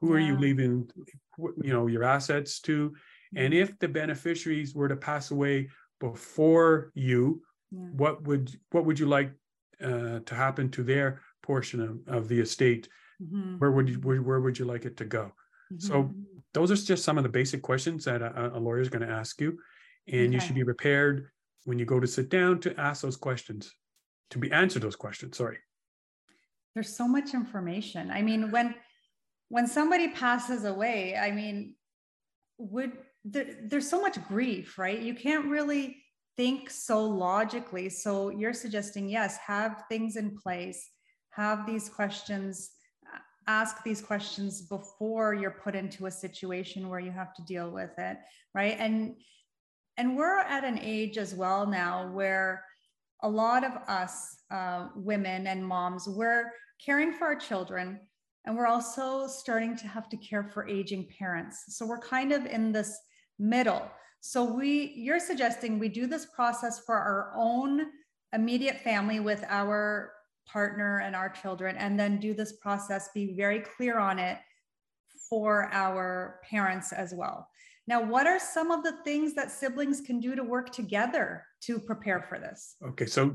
Who 0.00 0.12
are 0.12 0.18
you 0.18 0.36
leaving, 0.36 0.90
you 1.38 1.72
know, 1.72 1.86
your 1.86 2.04
assets 2.04 2.60
to? 2.62 2.94
And 3.34 3.54
Mhm. 3.54 3.62
if 3.62 3.78
the 3.78 3.88
beneficiaries 3.88 4.74
were 4.74 4.88
to 4.88 4.96
pass 4.96 5.30
away 5.30 5.70
before 6.00 6.92
you, 6.94 7.42
Yeah. 7.70 7.88
what 7.92 8.22
would 8.24 8.50
what 8.72 8.84
would 8.84 8.98
you 8.98 9.06
like 9.06 9.32
uh, 9.80 10.20
to 10.20 10.34
happen 10.34 10.70
to 10.72 10.82
their 10.82 11.22
portion 11.42 11.80
of, 11.80 12.06
of 12.06 12.28
the 12.28 12.40
estate? 12.40 12.88
Mhm. 13.22 13.58
Where 13.58 13.70
would 13.70 13.88
you 13.88 13.98
where, 14.00 14.20
where 14.22 14.40
would 14.40 14.58
you 14.58 14.66
like 14.66 14.84
it 14.84 14.96
to 14.98 15.04
go? 15.06 15.32
So 15.78 16.02
Mhm. 16.04 16.42
those 16.52 16.70
are 16.70 16.76
just 16.76 17.04
some 17.04 17.16
of 17.18 17.24
the 17.24 17.30
basic 17.40 17.62
questions 17.62 18.04
that 18.04 18.20
a, 18.22 18.56
a 18.56 18.60
lawyer 18.60 18.80
is 18.80 18.90
going 18.90 19.06
to 19.06 19.14
ask 19.14 19.40
you, 19.40 19.58
and 20.12 20.32
you 20.32 20.40
should 20.40 20.54
be 20.54 20.64
prepared 20.64 21.28
when 21.64 21.78
you 21.78 21.84
go 21.84 21.98
to 21.98 22.06
sit 22.06 22.28
down 22.28 22.60
to 22.60 22.78
ask 22.78 23.02
those 23.02 23.16
questions, 23.16 23.72
to 24.30 24.38
be 24.38 24.50
answered 24.52 24.82
those 24.82 24.96
questions. 24.96 25.36
Sorry. 25.36 25.58
there's 26.74 26.94
so 26.94 27.08
much 27.08 27.32
information 27.34 28.10
i 28.10 28.20
mean 28.22 28.50
when 28.50 28.74
when 29.48 29.66
somebody 29.66 30.08
passes 30.08 30.64
away 30.64 31.16
i 31.16 31.30
mean 31.30 31.74
would 32.58 32.92
there, 33.24 33.46
there's 33.64 33.88
so 33.88 34.00
much 34.00 34.16
grief 34.28 34.78
right 34.78 35.00
you 35.00 35.14
can't 35.14 35.46
really 35.46 35.96
think 36.36 36.70
so 36.70 37.04
logically 37.04 37.88
so 37.88 38.28
you're 38.30 38.52
suggesting 38.52 39.08
yes 39.08 39.38
have 39.38 39.84
things 39.88 40.16
in 40.16 40.36
place 40.36 40.90
have 41.30 41.66
these 41.66 41.88
questions 41.88 42.70
ask 43.48 43.82
these 43.84 44.02
questions 44.02 44.62
before 44.62 45.32
you're 45.32 45.62
put 45.62 45.74
into 45.74 46.06
a 46.06 46.10
situation 46.10 46.88
where 46.88 47.00
you 47.00 47.10
have 47.10 47.32
to 47.34 47.42
deal 47.42 47.70
with 47.70 47.96
it 47.98 48.18
right 48.54 48.76
and 48.78 49.14
and 49.96 50.16
we're 50.16 50.40
at 50.40 50.64
an 50.64 50.78
age 50.78 51.18
as 51.18 51.34
well 51.34 51.66
now 51.66 52.08
where 52.12 52.64
a 53.22 53.28
lot 53.28 53.64
of 53.64 53.72
us 53.88 54.36
uh, 54.50 54.88
women 54.94 55.46
and 55.46 55.66
moms 55.66 56.06
we're 56.06 56.52
caring 56.84 57.12
for 57.12 57.26
our 57.26 57.36
children 57.36 57.98
and 58.46 58.56
we're 58.56 58.66
also 58.66 59.26
starting 59.26 59.76
to 59.76 59.88
have 59.88 60.08
to 60.08 60.16
care 60.16 60.44
for 60.44 60.68
aging 60.68 61.08
parents. 61.18 61.76
So 61.76 61.84
we're 61.84 61.98
kind 61.98 62.32
of 62.32 62.46
in 62.46 62.70
this 62.70 62.96
middle. 63.38 63.90
So 64.20 64.44
we 64.44 64.92
you're 64.96 65.20
suggesting 65.20 65.78
we 65.78 65.88
do 65.88 66.06
this 66.06 66.26
process 66.26 66.78
for 66.78 66.96
our 66.96 67.32
own 67.36 67.86
immediate 68.32 68.80
family 68.80 69.20
with 69.20 69.44
our 69.48 70.12
partner 70.46 71.00
and 71.00 71.16
our 71.16 71.28
children 71.28 71.76
and 71.76 71.98
then 71.98 72.18
do 72.18 72.32
this 72.32 72.52
process 72.52 73.08
be 73.12 73.34
very 73.36 73.60
clear 73.60 73.98
on 73.98 74.18
it 74.18 74.38
for 75.28 75.68
our 75.72 76.38
parents 76.48 76.92
as 76.92 77.12
well 77.14 77.48
now 77.86 78.02
what 78.02 78.26
are 78.26 78.38
some 78.38 78.70
of 78.70 78.82
the 78.82 78.92
things 79.04 79.34
that 79.34 79.50
siblings 79.50 80.00
can 80.00 80.20
do 80.20 80.34
to 80.34 80.42
work 80.42 80.70
together 80.70 81.44
to 81.62 81.78
prepare 81.78 82.22
for 82.28 82.38
this 82.38 82.76
Okay, 82.88 83.06
so 83.06 83.34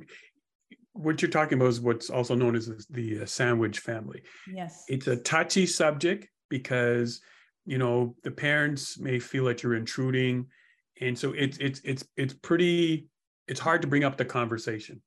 what 0.93 1.21
you're 1.21 1.31
talking 1.31 1.57
about 1.57 1.69
is 1.69 1.79
what's 1.79 2.09
also 2.09 2.35
known 2.35 2.55
as 2.55 2.69
the 2.89 3.21
uh, 3.21 3.25
sandwich 3.25 3.79
family. 3.79 4.21
yes 4.53 4.85
It's 4.87 5.07
a 5.07 5.17
touchy 5.17 5.65
subject 5.65 6.27
because 6.49 7.21
you 7.65 7.77
know 7.77 8.15
the 8.23 8.31
parents 8.31 8.99
may 8.99 9.19
feel 9.19 9.45
that 9.45 9.63
you're 9.63 9.75
intruding, 9.75 10.47
and 10.99 11.17
so 11.17 11.33
it's 11.33 11.57
it's 11.59 11.79
it's 11.83 12.03
it's 12.17 12.33
pretty 12.33 13.07
it's 13.47 13.59
hard 13.59 13.81
to 13.83 13.87
bring 13.87 14.03
up 14.03 14.17
the 14.17 14.25
conversation, 14.25 15.01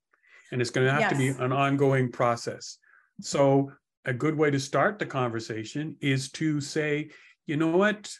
and 0.52 0.60
it's 0.60 0.70
going 0.70 0.86
to 0.86 0.92
have 0.92 1.10
to 1.10 1.16
be 1.16 1.28
an 1.28 1.52
ongoing 1.52 2.10
process. 2.10 2.78
So 3.20 3.72
a 4.04 4.12
good 4.12 4.36
way 4.36 4.50
to 4.50 4.60
start 4.60 4.98
the 4.98 5.06
conversation 5.06 5.96
is 6.00 6.30
to 6.32 6.60
say, 6.60 7.10
you 7.46 7.56
know 7.56 7.76
what, 7.76 8.12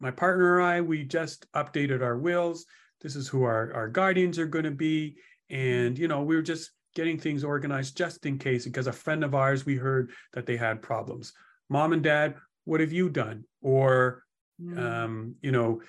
my 0.00 0.10
partner 0.10 0.58
and 0.58 0.66
I, 0.66 0.80
we 0.80 1.04
just 1.04 1.50
updated 1.52 2.02
our 2.02 2.18
wills. 2.18 2.66
This 3.00 3.16
is 3.16 3.28
who 3.28 3.44
our 3.44 3.72
our 3.74 3.88
guardians 3.88 4.38
are 4.38 4.46
going 4.46 4.64
to 4.64 4.70
be, 4.70 5.16
and 5.50 5.98
you 5.98 6.08
know 6.08 6.22
we 6.22 6.36
we're 6.36 6.42
just 6.42 6.70
getting 6.94 7.18
things 7.18 7.44
organized 7.44 7.96
just 7.96 8.26
in 8.26 8.38
case 8.38 8.64
because 8.64 8.88
a 8.88 8.92
friend 8.92 9.22
of 9.22 9.34
ours 9.34 9.64
we 9.64 9.76
heard 9.76 10.10
that 10.32 10.46
they 10.46 10.56
had 10.56 10.82
problems. 10.82 11.32
Mom 11.68 11.92
and 11.92 12.02
dad 12.02 12.34
what 12.64 12.80
have 12.80 12.92
you 12.92 13.08
done? 13.08 13.44
Or 13.62 14.24
Mm. 14.60 14.76
um, 14.76 15.34
you 15.40 15.52
know 15.52 15.80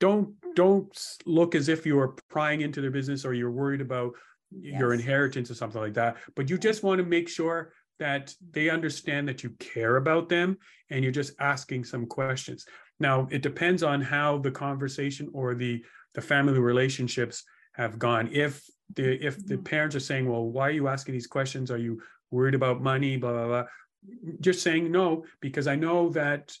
don't 0.00 0.34
don't 0.54 1.16
look 1.24 1.54
as 1.54 1.70
if 1.70 1.86
you're 1.86 2.14
prying 2.28 2.60
into 2.60 2.82
their 2.82 2.90
business 2.90 3.24
or 3.24 3.32
you're 3.32 3.50
worried 3.50 3.80
about 3.80 4.12
your 4.50 4.92
inheritance 4.92 5.50
or 5.50 5.54
something 5.54 5.80
like 5.80 5.94
that. 5.94 6.18
But 6.36 6.50
you 6.50 6.58
just 6.58 6.82
want 6.82 6.98
to 6.98 7.06
make 7.06 7.26
sure 7.26 7.72
that 7.98 8.34
they 8.50 8.68
understand 8.68 9.28
that 9.28 9.42
you 9.42 9.50
care 9.58 9.96
about 9.96 10.28
them 10.28 10.58
and 10.90 11.02
you're 11.02 11.12
just 11.12 11.32
asking 11.40 11.84
some 11.84 12.04
questions 12.04 12.66
now 13.00 13.26
it 13.30 13.42
depends 13.42 13.82
on 13.82 14.00
how 14.00 14.38
the 14.38 14.50
conversation 14.50 15.28
or 15.32 15.54
the 15.54 15.82
the 16.14 16.20
family 16.20 16.58
relationships 16.58 17.44
have 17.72 17.98
gone 17.98 18.28
if 18.32 18.64
the 18.94 19.24
if 19.24 19.44
the 19.46 19.56
Mhm. 19.56 19.64
parents 19.64 19.96
are 19.96 20.00
saying 20.00 20.28
well 20.28 20.44
why 20.44 20.68
are 20.68 20.78
you 20.80 20.88
asking 20.88 21.14
these 21.14 21.26
questions 21.26 21.70
are 21.70 21.78
you 21.78 22.00
worried 22.30 22.54
about 22.54 22.82
money 22.82 23.16
blah 23.16 23.32
blah 23.32 23.46
blah 23.46 23.64
just 24.40 24.62
saying 24.62 24.90
no 24.90 25.24
because 25.40 25.66
i 25.66 25.76
know 25.76 26.08
that 26.10 26.52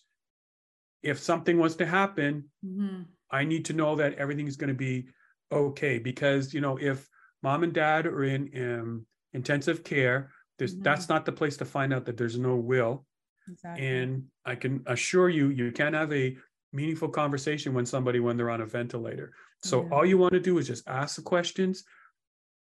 if 1.02 1.18
something 1.18 1.58
was 1.58 1.76
to 1.76 1.86
happen 1.86 2.50
Mhm. 2.64 3.06
I 3.32 3.44
need 3.44 3.64
to 3.66 3.72
know 3.72 3.94
that 3.96 4.14
everything 4.14 4.48
is 4.48 4.56
going 4.56 4.68
to 4.68 4.74
be 4.90 5.08
okay 5.52 5.98
because 5.98 6.52
you 6.54 6.60
know 6.60 6.76
if 6.78 7.08
mom 7.42 7.62
and 7.62 7.72
dad 7.72 8.06
are 8.06 8.24
in 8.24 8.42
um, 8.64 9.06
intensive 9.32 9.82
care, 9.84 10.30
Mhm. 10.60 10.82
that's 10.82 11.08
not 11.08 11.24
the 11.24 11.32
place 11.32 11.56
to 11.58 11.64
find 11.64 11.92
out 11.94 12.04
that 12.06 12.16
there's 12.16 12.38
no 12.38 12.56
will. 12.56 13.06
Exactly 13.50 13.86
And 13.86 14.24
I 14.44 14.54
can 14.54 14.82
assure 14.86 15.28
you, 15.28 15.48
you 15.50 15.72
can't 15.72 15.94
have 15.94 16.12
a 16.12 16.36
meaningful 16.72 17.08
conversation 17.08 17.74
when 17.74 17.86
somebody 17.86 18.20
when 18.20 18.36
they're 18.36 18.50
on 18.50 18.60
a 18.60 18.66
ventilator. 18.66 19.32
So 19.62 19.82
Yeah. 19.82 19.88
all 19.90 20.06
you 20.06 20.18
want 20.18 20.32
to 20.34 20.40
do 20.40 20.58
is 20.58 20.66
just 20.66 20.86
ask 20.88 21.16
the 21.16 21.22
questions. 21.22 21.84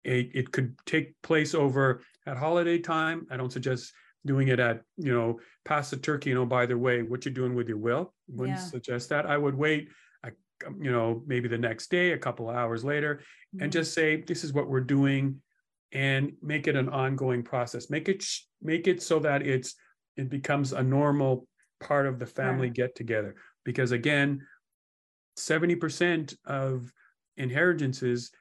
It, 0.04 0.32
it 0.34 0.52
could 0.52 0.76
take 0.86 1.22
place 1.22 1.54
over 1.54 2.02
at 2.26 2.38
holiday 2.38 2.80
time. 2.80 3.28
I 3.30 3.38
don't 3.38 3.52
suggest 3.52 3.94
doing 4.26 4.48
it 4.50 4.60
at 4.60 4.82
you 4.98 5.14
know 5.14 5.40
pass 5.66 5.90
the 5.90 5.98
turkey. 5.98 6.30
You 6.30 6.36
know, 6.36 6.46
by 6.46 6.66
the 6.66 6.78
way, 6.78 7.02
what 7.04 7.26
you're 7.26 7.34
doing 7.34 7.54
with 7.56 7.68
your 7.68 7.78
will. 7.78 8.14
Wouldn't 8.28 8.58
Yeah. 8.58 8.64
suggest 8.64 9.10
that. 9.10 9.26
I 9.26 9.38
would 9.38 9.56
wait. 9.56 9.90
I, 10.24 10.32
you 10.82 10.92
know, 10.92 11.24
maybe 11.26 11.48
the 11.48 11.58
next 11.58 11.90
day, 11.92 12.12
a 12.14 12.18
couple 12.18 12.50
of 12.50 12.56
hours 12.56 12.84
later, 12.84 13.22
and 13.60 13.70
Mhm. 13.70 13.74
just 13.74 13.94
say 13.94 14.22
this 14.22 14.44
is 14.44 14.52
what 14.54 14.70
we're 14.70 14.82
doing 14.98 15.42
and 15.92 16.34
make 16.42 16.68
it 16.68 16.76
an 16.76 16.88
ongoing 16.90 17.42
process 17.42 17.90
make 17.90 18.08
it 18.08 18.22
sh- 18.22 18.44
make 18.62 18.86
it 18.88 19.02
so 19.02 19.18
that 19.20 19.42
it's 19.42 19.76
it 20.20 20.30
becomes 20.30 20.74
a 20.74 20.84
normal 20.84 21.48
part 21.80 22.06
of 22.06 22.20
the 22.20 22.26
family 22.26 22.70
get 22.70 22.94
together. 22.96 23.36
Because 23.64 23.92
again 23.94 24.46
70% 25.38 26.36
of 26.46 26.92
inheritances 27.38 28.32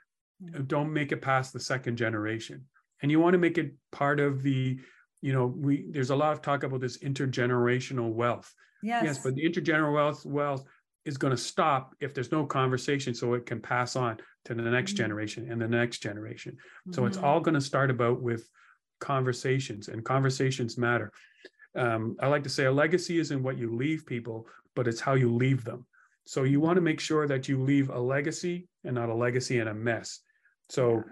don't 0.66 0.92
make 0.92 1.12
it 1.12 1.22
past 1.22 1.52
the 1.52 1.60
second 1.60 1.96
generation. 1.96 2.64
And 3.00 3.10
you 3.12 3.20
want 3.20 3.34
to 3.34 3.38
make 3.38 3.58
it 3.58 3.72
part 3.92 4.18
of 4.20 4.42
the 4.42 4.78
you 5.20 5.32
know 5.32 5.46
we 5.46 5.86
there's 5.90 6.10
a 6.10 6.16
lot 6.16 6.32
of 6.32 6.42
talk 6.42 6.62
about 6.62 6.80
this 6.80 6.98
intergenerational 6.98 8.12
wealth. 8.12 8.52
Yes, 8.82 9.04
yes. 9.04 9.18
but 9.22 9.34
the 9.34 9.44
intergenerational 9.48 9.94
wealth 9.94 10.24
wealth 10.26 10.64
is 11.04 11.16
going 11.16 11.30
to 11.32 11.36
stop 11.52 11.94
if 12.00 12.12
there's 12.14 12.32
no 12.32 12.44
conversation 12.44 13.14
so 13.14 13.34
it 13.34 13.46
can 13.46 13.60
pass 13.60 13.96
on 13.96 14.18
to 14.44 14.54
the 14.54 14.62
next 14.62 14.92
Mhm. 14.92 14.96
generation 14.96 15.50
and 15.50 15.60
the 15.60 15.68
next 15.68 15.98
generation. 16.00 16.56
So 16.92 17.06
it's 17.06 17.16
Mhm. 17.18 17.22
all 17.24 17.40
going 17.40 17.54
to 17.54 17.60
start 17.60 17.90
about 17.90 18.20
with 18.22 18.48
conversations 19.00 19.88
and 19.88 20.04
conversations 20.04 20.76
matter 20.76 21.12
um, 21.78 22.16
i 22.20 22.26
like 22.26 22.42
to 22.42 22.48
say 22.50 22.64
a 22.66 22.72
legacy 22.72 23.18
isn't 23.18 23.42
what 23.42 23.58
you 23.58 23.74
leave 23.74 24.04
people 24.06 24.46
but 24.76 24.86
it's 24.86 25.00
how 25.00 25.14
you 25.14 25.34
leave 25.34 25.64
them. 25.64 25.84
So 26.24 26.44
you 26.44 26.60
want 26.60 26.76
to 26.76 26.82
make 26.82 27.00
sure 27.00 27.26
that 27.26 27.48
you 27.48 27.60
leave 27.60 27.88
a 27.90 27.98
legacy 27.98 28.68
and 28.84 28.94
not 28.94 29.08
a 29.08 29.14
legacy 29.14 29.58
and 29.58 29.68
a 29.68 29.74
mess. 29.74 30.20
So 30.68 31.02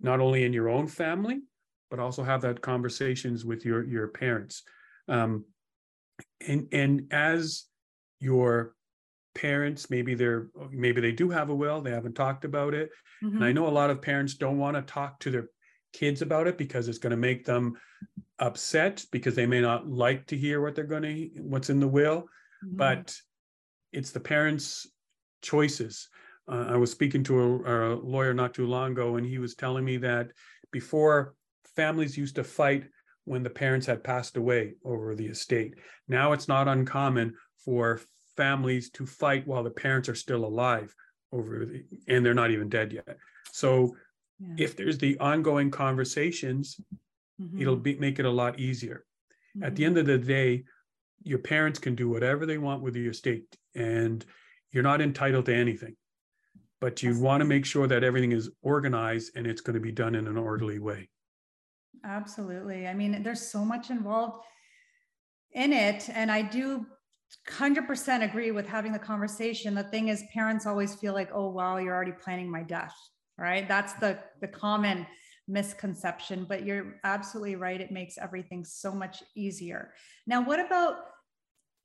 not 0.00 0.20
only 0.20 0.44
in 0.44 0.52
your 0.52 0.68
own 0.68 0.86
family 0.86 1.40
but 1.90 1.98
also 1.98 2.22
have 2.22 2.42
that 2.42 2.60
conversations 2.60 3.44
with 3.44 3.64
your 3.64 3.82
your 3.84 4.08
parents. 4.08 4.62
Um, 5.08 5.46
and 6.46 6.68
and 6.72 7.12
as 7.12 7.64
your 8.20 8.74
parents 9.34 9.90
maybe 9.90 10.14
they're 10.14 10.48
maybe 10.70 11.00
they 11.00 11.12
do 11.12 11.30
have 11.30 11.50
a 11.50 11.54
will 11.54 11.80
they 11.80 11.90
haven't 11.90 12.14
talked 12.14 12.44
about 12.44 12.74
it. 12.74 12.90
And 13.22 13.44
i 13.44 13.50
Mhm. 13.50 13.54
know 13.54 13.66
a 13.66 13.78
lot 13.80 13.90
of 13.90 14.02
parents 14.02 14.34
don't 14.34 14.58
want 14.58 14.76
to 14.76 14.82
talk 14.82 15.18
to 15.20 15.30
their 15.30 15.48
kids 15.92 16.22
about 16.22 16.46
it 16.46 16.58
because 16.58 16.88
it's 16.88 16.98
going 16.98 17.10
to 17.10 17.16
make 17.16 17.44
them 17.44 17.74
upset 18.38 19.04
because 19.10 19.34
they 19.34 19.46
may 19.46 19.60
not 19.60 19.88
like 19.88 20.26
to 20.26 20.36
hear 20.36 20.60
what 20.60 20.74
they're 20.74 20.84
going 20.84 21.02
to 21.02 21.30
what's 21.42 21.70
in 21.70 21.80
the 21.80 21.88
will. 21.88 22.28
Mhm. 22.64 22.76
but 22.76 23.16
it's 23.92 24.10
the 24.10 24.20
parents 24.20 24.86
choices. 25.42 26.08
Uh, 26.50 26.66
i 26.68 26.76
was 26.76 26.90
speaking 26.90 27.22
to 27.22 27.38
a, 27.40 27.94
a 27.94 27.96
lawyer 27.96 28.34
not 28.34 28.54
too 28.54 28.66
long 28.66 28.92
ago 28.92 29.16
and 29.16 29.26
he 29.26 29.38
was 29.38 29.54
telling 29.54 29.84
me 29.84 29.96
that 29.98 30.30
before 30.72 31.34
families 31.76 32.16
used 32.16 32.34
to 32.36 32.44
fight 32.44 32.84
when 33.24 33.42
the 33.42 33.50
parents 33.50 33.86
had 33.86 34.02
passed 34.02 34.36
away 34.36 34.74
over 34.84 35.14
the 35.14 35.26
estate. 35.26 35.74
Now 36.08 36.32
it's 36.32 36.48
not 36.48 36.66
uncommon 36.68 37.34
for 37.64 38.00
families 38.36 38.88
to 38.90 39.04
fight 39.06 39.46
while 39.46 39.62
the 39.62 39.70
parents 39.70 40.08
are 40.08 40.14
still 40.14 40.44
alive 40.46 40.94
over 41.32 41.66
the, 41.66 41.84
and 42.08 42.24
they're 42.24 42.34
not 42.34 42.50
even 42.50 42.68
dead 42.70 42.92
yet. 42.92 43.18
So 43.52 43.94
Yeah. 44.40 44.54
if 44.58 44.76
there's 44.76 44.98
the 44.98 45.18
ongoing 45.18 45.70
conversations 45.70 46.80
it'll 47.58 47.76
Mhm. 47.76 47.82
be 47.82 47.98
make 47.98 48.18
it 48.18 48.24
a 48.26 48.30
lot 48.30 48.58
easier 48.60 49.04
at 49.62 49.76
the 49.76 49.84
end 49.84 49.98
of 49.98 50.06
the 50.06 50.18
day, 50.18 50.64
your 51.24 51.38
parents 51.40 51.78
can 51.80 51.94
do 51.96 52.08
whatever 52.08 52.46
they 52.46 52.58
want 52.58 52.82
with 52.82 52.96
your 52.96 53.10
estate, 53.10 53.56
and 53.74 54.24
you're 54.72 54.82
not 54.84 55.00
entitled 55.02 55.46
to 55.46 55.54
anything. 55.54 55.96
but 56.80 57.02
you 57.02 57.18
want 57.20 57.40
to 57.40 57.44
make 57.46 57.64
sure 57.66 57.86
that 57.88 58.04
everything 58.04 58.32
is 58.32 58.50
organized 58.62 59.32
and 59.36 59.46
it's 59.48 59.60
going 59.62 59.74
to 59.74 59.80
be 59.80 59.92
done 59.92 60.14
in 60.14 60.28
an 60.28 60.36
orderly 60.36 60.78
way. 60.78 61.08
Absolutely. 62.04 62.86
I 62.86 62.94
mean, 62.94 63.22
there's 63.22 63.42
so 63.42 63.64
much 63.64 63.90
involved 63.90 64.44
in 65.52 65.72
it. 65.72 66.08
And 66.10 66.30
I 66.30 66.42
do 66.42 66.86
100% 67.46 68.22
agree 68.22 68.50
with 68.50 68.66
having 68.66 68.92
the 68.92 68.98
conversation. 68.98 69.74
The 69.74 69.84
thing 69.84 70.08
is, 70.08 70.22
parents 70.32 70.66
always 70.66 70.94
feel 70.94 71.12
like, 71.14 71.30
oh, 71.32 71.50
wow, 71.50 71.76
you're 71.78 71.94
already 71.94 72.12
planning 72.12 72.50
my 72.50 72.62
death, 72.62 72.94
right? 73.38 73.66
That's 73.68 73.94
the, 73.94 74.18
the 74.40 74.48
common 74.48 75.06
misconception, 75.46 76.44
but 76.48 76.64
you're 76.64 76.96
absolutely 77.04 77.56
right. 77.56 77.80
It 77.80 77.90
makes 77.90 78.18
everything 78.18 78.64
so 78.64 78.92
much 78.92 79.22
easier. 79.34 79.92
Now, 80.26 80.42
what 80.44 80.60
about 80.60 80.96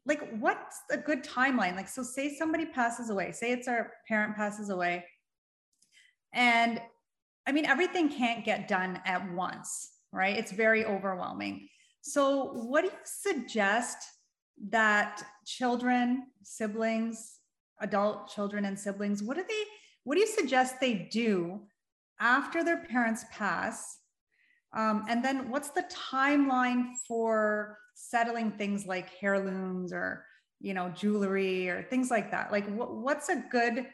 like 0.05 0.37
what's 0.39 0.81
a 0.91 0.97
good 0.97 1.23
timeline? 1.23 1.77
Like, 1.77 1.87
so 1.87 2.03
say 2.03 2.35
somebody 2.35 2.65
passes 2.65 3.09
away, 3.09 3.31
say 3.31 3.51
it's 3.51 3.69
our 3.69 3.91
parent 4.07 4.35
passes 4.35 4.69
away, 4.69 5.05
and 6.33 6.81
I 7.47 7.51
mean, 7.51 7.65
everything 7.65 8.09
can't 8.09 8.45
get 8.45 8.67
done 8.67 8.99
at 9.05 9.31
once, 9.33 9.91
right? 10.11 10.37
It's 10.37 10.51
very 10.51 10.85
overwhelming. 10.85 11.67
So, 12.01 12.51
what 12.53 12.81
do 12.81 12.87
you 12.87 12.93
suggest 13.03 13.97
that 14.69 15.23
children, 15.45 16.27
siblings, 16.43 17.39
adult 17.81 18.29
children, 18.29 18.65
and 18.65 18.79
siblings, 18.79 19.23
what 19.23 19.37
do 19.37 19.43
they, 19.47 19.63
what 20.03 20.15
do 20.15 20.21
you 20.21 20.27
suggest 20.27 20.79
they 20.79 21.07
do 21.11 21.61
after 22.19 22.63
their 22.63 22.83
parents 22.85 23.25
pass? 23.31 23.99
Um, 24.75 25.05
and 25.07 25.23
then 25.23 25.49
what's 25.49 25.69
the 25.69 25.85
timeline 26.11 26.93
for 27.07 27.77
settling 27.95 28.51
things 28.51 28.85
like 28.85 29.09
heirlooms 29.21 29.93
or, 29.93 30.25
you 30.59 30.73
know, 30.73 30.89
jewelry 30.89 31.69
or 31.69 31.83
things 31.83 32.09
like 32.09 32.31
that? 32.31 32.51
Like 32.51 32.67
what, 32.67 32.95
what's 32.95 33.29
a 33.29 33.43
good 33.51 33.85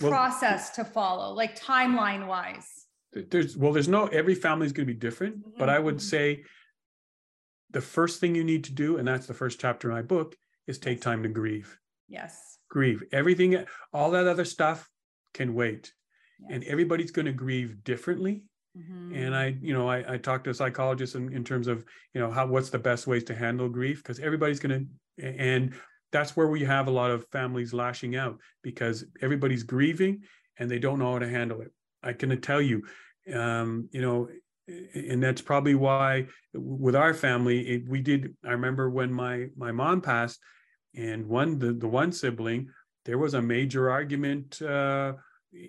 well, 0.00 0.10
process 0.10 0.70
to 0.70 0.84
follow, 0.84 1.34
like 1.34 1.58
timeline 1.58 2.26
wise? 2.26 2.86
There's, 3.12 3.56
well, 3.56 3.72
there's 3.72 3.88
no, 3.88 4.06
every 4.06 4.36
family 4.36 4.66
is 4.66 4.72
going 4.72 4.86
to 4.86 4.94
be 4.94 4.98
different, 4.98 5.40
mm-hmm. 5.40 5.58
but 5.58 5.68
I 5.68 5.78
would 5.78 5.96
mm-hmm. 5.96 6.00
say 6.00 6.44
the 7.70 7.80
first 7.80 8.20
thing 8.20 8.34
you 8.34 8.44
need 8.44 8.64
to 8.64 8.72
do, 8.72 8.98
and 8.98 9.06
that's 9.06 9.26
the 9.26 9.34
first 9.34 9.60
chapter 9.60 9.88
in 9.88 9.94
my 9.94 10.02
book, 10.02 10.36
is 10.66 10.78
take 10.78 11.00
time 11.00 11.22
to 11.24 11.28
grieve. 11.28 11.76
Yes. 12.08 12.58
Grieve. 12.70 13.02
Everything, 13.12 13.64
all 13.92 14.12
that 14.12 14.26
other 14.26 14.44
stuff 14.44 14.88
can 15.34 15.54
wait 15.54 15.92
and 16.48 16.64
everybody's 16.64 17.10
going 17.10 17.26
to 17.26 17.32
grieve 17.32 17.82
differently 17.84 18.42
mm-hmm. 18.76 19.14
and 19.14 19.34
i 19.34 19.56
you 19.60 19.74
know 19.74 19.88
I, 19.88 20.14
I 20.14 20.16
talk 20.16 20.44
to 20.44 20.54
psychologists 20.54 21.14
in, 21.14 21.32
in 21.32 21.44
terms 21.44 21.66
of 21.66 21.84
you 22.14 22.20
know 22.20 22.30
how 22.30 22.46
what's 22.46 22.70
the 22.70 22.78
best 22.78 23.06
ways 23.06 23.24
to 23.24 23.34
handle 23.34 23.68
grief 23.68 23.98
because 24.02 24.20
everybody's 24.20 24.60
going 24.60 24.88
to 25.18 25.24
and 25.24 25.74
that's 26.12 26.36
where 26.36 26.48
we 26.48 26.64
have 26.64 26.88
a 26.88 26.92
lot 26.92 27.10
of 27.10 27.26
families 27.28 27.72
lashing 27.74 28.16
out 28.16 28.38
because 28.62 29.04
everybody's 29.22 29.62
grieving 29.62 30.22
and 30.58 30.70
they 30.70 30.78
don't 30.78 30.98
know 30.98 31.12
how 31.12 31.18
to 31.18 31.28
handle 31.28 31.60
it 31.60 31.72
i 32.02 32.12
can 32.12 32.38
tell 32.40 32.60
you 32.60 32.82
um, 33.34 33.88
you 33.92 34.00
know 34.00 34.28
and 34.94 35.20
that's 35.22 35.42
probably 35.42 35.74
why 35.74 36.26
with 36.54 36.94
our 36.94 37.12
family 37.12 37.60
it, 37.68 37.88
we 37.88 38.00
did 38.00 38.34
i 38.44 38.50
remember 38.50 38.88
when 38.88 39.12
my 39.12 39.46
my 39.56 39.72
mom 39.72 40.00
passed 40.00 40.38
and 40.94 41.26
one 41.26 41.58
the, 41.58 41.72
the 41.72 41.88
one 41.88 42.12
sibling 42.12 42.68
there 43.04 43.18
was 43.18 43.34
a 43.34 43.42
major 43.42 43.90
argument 43.90 44.60
uh, 44.62 45.14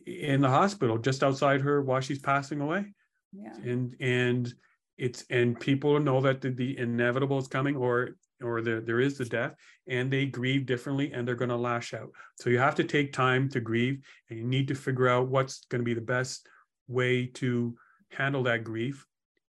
in 0.05 0.41
the 0.41 0.49
hospital 0.49 0.97
just 0.97 1.23
outside 1.23 1.61
her 1.61 1.81
while 1.81 2.01
she's 2.01 2.19
passing 2.19 2.61
away. 2.61 2.85
Yeah. 3.31 3.55
And 3.63 3.95
and 3.99 4.53
it's 4.97 5.25
and 5.29 5.59
people 5.59 5.99
know 5.99 6.21
that 6.21 6.41
the, 6.41 6.49
the 6.49 6.77
inevitable 6.77 7.37
is 7.37 7.47
coming 7.47 7.75
or 7.75 8.11
or 8.43 8.61
the, 8.61 8.81
there 8.81 8.99
is 8.99 9.17
the 9.17 9.25
death 9.25 9.53
and 9.87 10.11
they 10.11 10.25
grieve 10.25 10.65
differently 10.65 11.11
and 11.13 11.27
they're 11.27 11.35
going 11.35 11.49
to 11.49 11.55
lash 11.55 11.93
out. 11.93 12.09
So 12.39 12.49
you 12.49 12.57
have 12.57 12.75
to 12.75 12.83
take 12.83 13.13
time 13.13 13.47
to 13.49 13.59
grieve 13.59 14.01
and 14.29 14.39
you 14.39 14.45
need 14.45 14.67
to 14.69 14.75
figure 14.75 15.07
out 15.07 15.27
what's 15.27 15.65
going 15.65 15.79
to 15.79 15.85
be 15.85 15.93
the 15.93 16.01
best 16.01 16.47
way 16.87 17.27
to 17.35 17.75
handle 18.09 18.41
that 18.43 18.63
grief. 18.63 19.05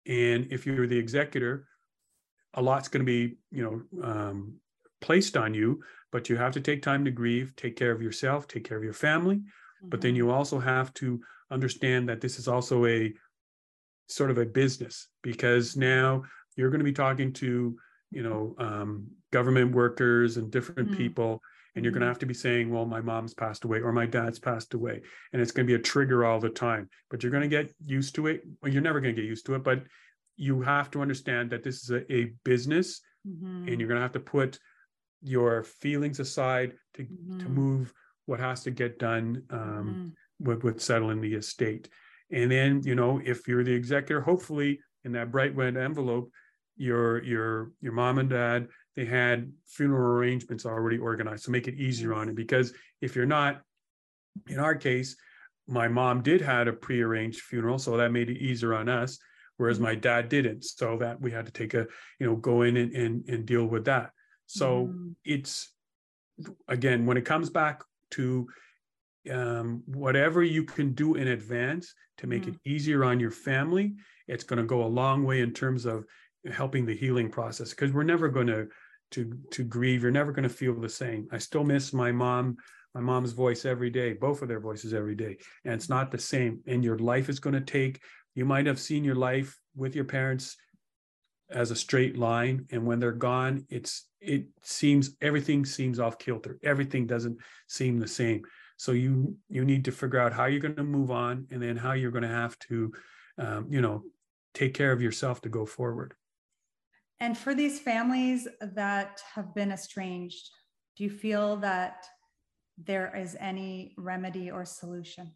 And 0.06 0.50
if 0.50 0.64
you're 0.64 0.86
the 0.86 0.98
executor, 0.98 1.68
a 2.54 2.62
lot's 2.62 2.88
going 2.88 3.04
to 3.04 3.06
be, 3.06 3.36
you 3.50 3.62
know, 3.62 4.02
um, 4.02 4.54
placed 5.00 5.36
on 5.36 5.54
you, 5.54 5.82
but 6.12 6.28
you 6.28 6.36
have 6.36 6.52
to 6.52 6.60
take 6.60 6.82
time 6.82 7.04
to 7.04 7.10
grieve, 7.10 7.52
take 7.56 7.76
care 7.76 7.92
of 7.92 8.02
yourself, 8.02 8.48
take 8.48 8.64
care 8.64 8.76
of 8.76 8.84
your 8.84 8.92
family, 8.92 9.40
but 9.82 10.00
then 10.00 10.10
mm-hmm. 10.10 10.16
you 10.16 10.30
also 10.30 10.58
have 10.58 10.92
to 10.94 11.20
understand 11.50 12.08
that 12.08 12.20
this 12.20 12.38
is 12.38 12.48
also 12.48 12.86
a 12.86 13.12
sort 14.06 14.30
of 14.30 14.38
a 14.38 14.46
business 14.46 15.08
because 15.22 15.76
now 15.76 16.22
you're 16.56 16.70
going 16.70 16.80
to 16.80 16.84
be 16.84 16.92
talking 16.92 17.32
to 17.32 17.76
you 18.10 18.22
know 18.22 18.54
um, 18.58 19.06
government 19.32 19.74
workers 19.74 20.36
and 20.36 20.50
different 20.50 20.88
mm-hmm. 20.88 20.98
people 20.98 21.42
and 21.74 21.84
you're 21.84 21.92
going 21.92 22.00
to 22.00 22.06
mm-hmm. 22.06 22.10
have 22.10 22.18
to 22.18 22.26
be 22.26 22.34
saying 22.34 22.70
well 22.70 22.86
my 22.86 23.00
mom's 23.00 23.34
passed 23.34 23.64
away 23.64 23.80
or 23.80 23.92
my 23.92 24.06
dad's 24.06 24.38
passed 24.38 24.74
away 24.74 25.00
and 25.32 25.42
it's 25.42 25.52
going 25.52 25.66
to 25.66 25.70
be 25.70 25.78
a 25.78 25.82
trigger 25.82 26.24
all 26.24 26.40
the 26.40 26.48
time 26.48 26.88
but 27.10 27.22
you're 27.22 27.32
going 27.32 27.42
to 27.42 27.48
get 27.48 27.72
used 27.84 28.14
to 28.14 28.26
it 28.26 28.42
well, 28.62 28.72
you're 28.72 28.82
never 28.82 29.00
going 29.00 29.14
to 29.14 29.20
get 29.20 29.28
used 29.28 29.46
to 29.46 29.54
it 29.54 29.62
but 29.62 29.82
you 30.36 30.62
have 30.62 30.90
to 30.90 31.02
understand 31.02 31.50
that 31.50 31.62
this 31.62 31.82
is 31.82 31.90
a, 31.90 32.12
a 32.12 32.32
business 32.44 33.00
mm-hmm. 33.26 33.68
and 33.68 33.80
you're 33.80 33.88
going 33.88 33.98
to 33.98 34.02
have 34.02 34.12
to 34.12 34.20
put 34.20 34.58
your 35.22 35.64
feelings 35.64 36.20
aside 36.20 36.72
to 36.94 37.02
mm-hmm. 37.02 37.38
to 37.38 37.48
move 37.48 37.92
what 38.26 38.40
has 38.40 38.62
to 38.62 38.70
get 38.70 38.98
done 38.98 39.42
um, 39.50 40.14
mm. 40.40 40.46
with, 40.46 40.62
with 40.62 40.82
settling 40.82 41.20
the 41.20 41.34
estate. 41.34 41.88
And 42.30 42.50
then, 42.50 42.82
you 42.84 42.94
know, 42.94 43.22
if 43.24 43.48
you're 43.48 43.64
the 43.64 43.72
executor, 43.72 44.20
hopefully 44.20 44.80
in 45.04 45.12
that 45.12 45.30
bright 45.32 45.56
red 45.56 45.78
envelope, 45.78 46.30
your 46.76 47.22
your 47.24 47.72
your 47.80 47.92
mom 47.92 48.18
and 48.18 48.30
dad 48.30 48.68
they 48.98 49.04
had 49.04 49.52
funeral 49.64 50.16
arrangements 50.16 50.66
already 50.66 50.98
organized 50.98 51.44
to 51.44 51.52
make 51.52 51.68
it 51.68 51.76
easier 51.76 52.14
on 52.14 52.28
it. 52.28 52.34
Because 52.34 52.72
if 53.00 53.14
you're 53.14 53.26
not, 53.26 53.60
in 54.48 54.58
our 54.58 54.74
case, 54.74 55.16
my 55.68 55.86
mom 55.86 56.20
did 56.20 56.40
had 56.40 56.66
a 56.66 56.72
prearranged 56.72 57.42
funeral, 57.42 57.78
so 57.78 57.96
that 57.96 58.10
made 58.10 58.28
it 58.28 58.38
easier 58.38 58.74
on 58.74 58.88
us. 58.88 59.18
Whereas 59.56 59.76
mm-hmm. 59.76 59.84
my 59.84 59.94
dad 59.94 60.28
didn't, 60.28 60.64
so 60.64 60.96
that 60.98 61.20
we 61.20 61.30
had 61.30 61.46
to 61.46 61.52
take 61.52 61.74
a 61.74 61.86
you 62.18 62.26
know 62.26 62.34
go 62.34 62.62
in 62.62 62.76
and 62.76 62.92
and, 62.92 63.28
and 63.28 63.46
deal 63.46 63.66
with 63.66 63.84
that. 63.84 64.10
So 64.48 64.86
mm. 64.86 65.14
it's 65.24 65.72
again 66.66 67.06
when 67.06 67.16
it 67.16 67.24
comes 67.24 67.50
back 67.50 67.82
to 68.12 68.48
um, 69.30 69.82
whatever 69.86 70.42
you 70.42 70.64
can 70.64 70.92
do 70.94 71.14
in 71.14 71.28
advance 71.28 71.94
to 72.18 72.26
make 72.26 72.44
mm. 72.44 72.48
it 72.48 72.54
easier 72.64 73.04
on 73.04 73.20
your 73.20 73.30
family 73.30 73.94
it's 74.26 74.44
going 74.44 74.58
to 74.58 74.64
go 74.64 74.84
a 74.84 74.86
long 74.86 75.24
way 75.24 75.40
in 75.40 75.52
terms 75.52 75.84
of 75.84 76.04
helping 76.52 76.86
the 76.86 76.94
healing 76.94 77.28
process 77.30 77.70
because 77.70 77.92
we're 77.92 78.02
never 78.02 78.28
going 78.28 78.46
to 78.46 78.68
to 79.10 79.36
to 79.50 79.64
grieve 79.64 80.02
you're 80.02 80.10
never 80.10 80.32
going 80.32 80.44
to 80.44 80.48
feel 80.48 80.74
the 80.74 80.88
same 80.88 81.26
i 81.32 81.38
still 81.38 81.64
miss 81.64 81.92
my 81.92 82.12
mom 82.12 82.56
my 82.94 83.00
mom's 83.00 83.32
voice 83.32 83.64
every 83.64 83.90
day 83.90 84.12
both 84.12 84.40
of 84.40 84.48
their 84.48 84.60
voices 84.60 84.94
every 84.94 85.14
day 85.14 85.36
and 85.64 85.74
it's 85.74 85.88
not 85.88 86.10
the 86.10 86.18
same 86.18 86.60
and 86.66 86.84
your 86.84 86.98
life 86.98 87.28
is 87.28 87.40
going 87.40 87.54
to 87.54 87.60
take 87.60 88.00
you 88.34 88.44
might 88.44 88.66
have 88.66 88.78
seen 88.78 89.04
your 89.04 89.16
life 89.16 89.58
with 89.76 89.94
your 89.94 90.04
parents 90.04 90.56
as 91.50 91.70
a 91.70 91.76
straight 91.76 92.18
line 92.18 92.66
and 92.70 92.84
when 92.84 92.98
they're 92.98 93.12
gone 93.12 93.64
it's 93.70 94.08
it 94.20 94.46
seems 94.62 95.16
everything 95.20 95.64
seems 95.64 96.00
off 96.00 96.18
kilter. 96.18 96.58
Everything 96.62 97.06
doesn't 97.06 97.38
seem 97.68 97.98
the 97.98 98.08
same. 98.08 98.42
So 98.76 98.92
you 98.92 99.36
you 99.48 99.64
need 99.64 99.84
to 99.86 99.92
figure 99.92 100.20
out 100.20 100.32
how 100.32 100.46
you're 100.46 100.60
going 100.60 100.76
to 100.76 100.84
move 100.84 101.10
on 101.10 101.46
and 101.50 101.62
then 101.62 101.76
how 101.76 101.92
you're 101.92 102.10
going 102.10 102.22
to 102.22 102.28
have 102.28 102.58
to 102.60 102.92
um, 103.38 103.66
you 103.68 103.80
know 103.80 104.02
take 104.54 104.74
care 104.74 104.92
of 104.92 105.02
yourself 105.02 105.40
to 105.42 105.48
go 105.48 105.66
forward. 105.66 106.14
And 107.20 107.36
for 107.36 107.54
these 107.54 107.80
families 107.80 108.46
that 108.60 109.20
have 109.34 109.54
been 109.54 109.72
estranged 109.72 110.50
do 110.96 111.04
you 111.04 111.10
feel 111.10 111.58
that 111.58 112.04
there 112.76 113.14
is 113.16 113.36
any 113.38 113.94
remedy 113.96 114.50
or 114.50 114.64
solution? 114.64 115.32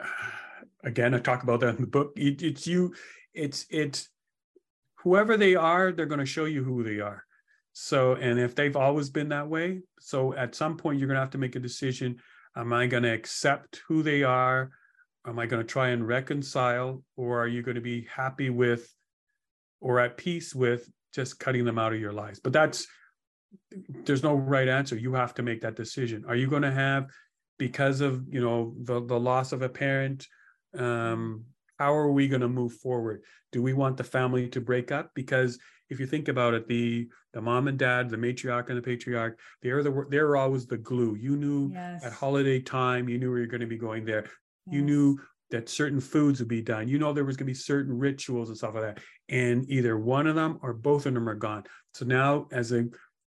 Again 0.84 1.14
i 1.14 1.18
talk 1.18 1.42
about 1.42 1.60
that 1.60 1.76
in 1.76 1.80
the 1.80 1.86
book. 1.86 2.12
It, 2.16 2.42
it's 2.42 2.66
you 2.66 2.94
it's 3.34 3.66
it's 3.70 4.08
whoever 5.02 5.36
they 5.36 5.54
are, 5.54 5.92
they're 5.92 6.06
going 6.06 6.18
to 6.18 6.26
show 6.26 6.44
you 6.44 6.64
who 6.64 6.82
they 6.82 7.00
are. 7.00 7.24
So, 7.72 8.14
and 8.14 8.40
if 8.40 8.54
they've 8.54 8.76
always 8.76 9.10
been 9.10 9.28
that 9.28 9.48
way, 9.48 9.82
so 10.00 10.34
at 10.34 10.54
some 10.54 10.76
point 10.76 10.98
you're 10.98 11.06
going 11.06 11.16
to 11.16 11.22
have 11.22 11.30
to 11.30 11.38
make 11.38 11.56
a 11.56 11.60
decision. 11.60 12.16
Am 12.56 12.72
I 12.72 12.86
going 12.86 13.04
to 13.04 13.12
accept 13.12 13.82
who 13.86 14.02
they 14.02 14.24
are? 14.24 14.70
Am 15.26 15.38
I 15.38 15.46
going 15.46 15.62
to 15.62 15.72
try 15.72 15.88
and 15.90 16.06
reconcile? 16.06 17.02
Or 17.16 17.40
are 17.40 17.46
you 17.46 17.62
going 17.62 17.76
to 17.76 17.80
be 17.80 18.08
happy 18.12 18.50
with 18.50 18.92
or 19.80 20.00
at 20.00 20.16
peace 20.16 20.54
with 20.54 20.90
just 21.14 21.38
cutting 21.38 21.64
them 21.64 21.78
out 21.78 21.92
of 21.92 22.00
your 22.00 22.12
lives? 22.12 22.40
But 22.40 22.52
that's, 22.52 22.86
there's 24.04 24.24
no 24.24 24.34
right 24.34 24.68
answer. 24.68 24.96
You 24.96 25.14
have 25.14 25.34
to 25.34 25.42
make 25.42 25.60
that 25.60 25.76
decision. 25.76 26.24
Are 26.26 26.36
you 26.36 26.48
going 26.48 26.62
to 26.62 26.72
have, 26.72 27.06
because 27.58 28.00
of, 28.00 28.24
you 28.28 28.40
know, 28.40 28.74
the, 28.82 29.04
the 29.04 29.20
loss 29.20 29.52
of 29.52 29.62
a 29.62 29.68
parent, 29.68 30.26
um, 30.76 31.44
how 31.78 31.94
are 31.94 32.12
we 32.12 32.28
going 32.28 32.40
to 32.40 32.48
move 32.48 32.72
forward 32.74 33.22
do 33.52 33.62
we 33.62 33.72
want 33.72 33.96
the 33.96 34.04
family 34.04 34.48
to 34.48 34.60
break 34.60 34.92
up 34.92 35.10
because 35.14 35.58
if 35.90 35.98
you 35.98 36.06
think 36.06 36.28
about 36.28 36.54
it 36.54 36.66
the 36.68 37.08
the 37.32 37.40
mom 37.40 37.68
and 37.68 37.78
dad 37.78 38.08
the 38.08 38.16
matriarch 38.16 38.68
and 38.68 38.78
the 38.78 38.82
patriarch 38.82 39.38
they're 39.62 39.82
the 39.82 40.06
they're 40.10 40.36
always 40.36 40.66
the 40.66 40.78
glue 40.78 41.16
you 41.16 41.36
knew 41.36 41.70
yes. 41.72 42.04
at 42.04 42.12
holiday 42.12 42.60
time 42.60 43.08
you 43.08 43.18
knew 43.18 43.30
where 43.30 43.38
you're 43.38 43.46
going 43.46 43.60
to 43.60 43.66
be 43.66 43.78
going 43.78 44.04
there 44.04 44.24
yes. 44.24 44.74
you 44.74 44.82
knew 44.82 45.18
that 45.50 45.68
certain 45.68 46.00
foods 46.00 46.40
would 46.40 46.48
be 46.48 46.60
done 46.60 46.88
you 46.88 46.98
know 46.98 47.12
there 47.12 47.24
was 47.24 47.36
going 47.36 47.46
to 47.46 47.50
be 47.50 47.54
certain 47.54 47.96
rituals 47.96 48.48
and 48.48 48.58
stuff 48.58 48.74
like 48.74 48.82
that 48.82 48.98
and 49.28 49.68
either 49.70 49.98
one 49.98 50.26
of 50.26 50.34
them 50.34 50.58
or 50.62 50.74
both 50.74 51.06
of 51.06 51.14
them 51.14 51.28
are 51.28 51.34
gone 51.34 51.64
so 51.94 52.04
now 52.04 52.46
as 52.52 52.72
a 52.72 52.86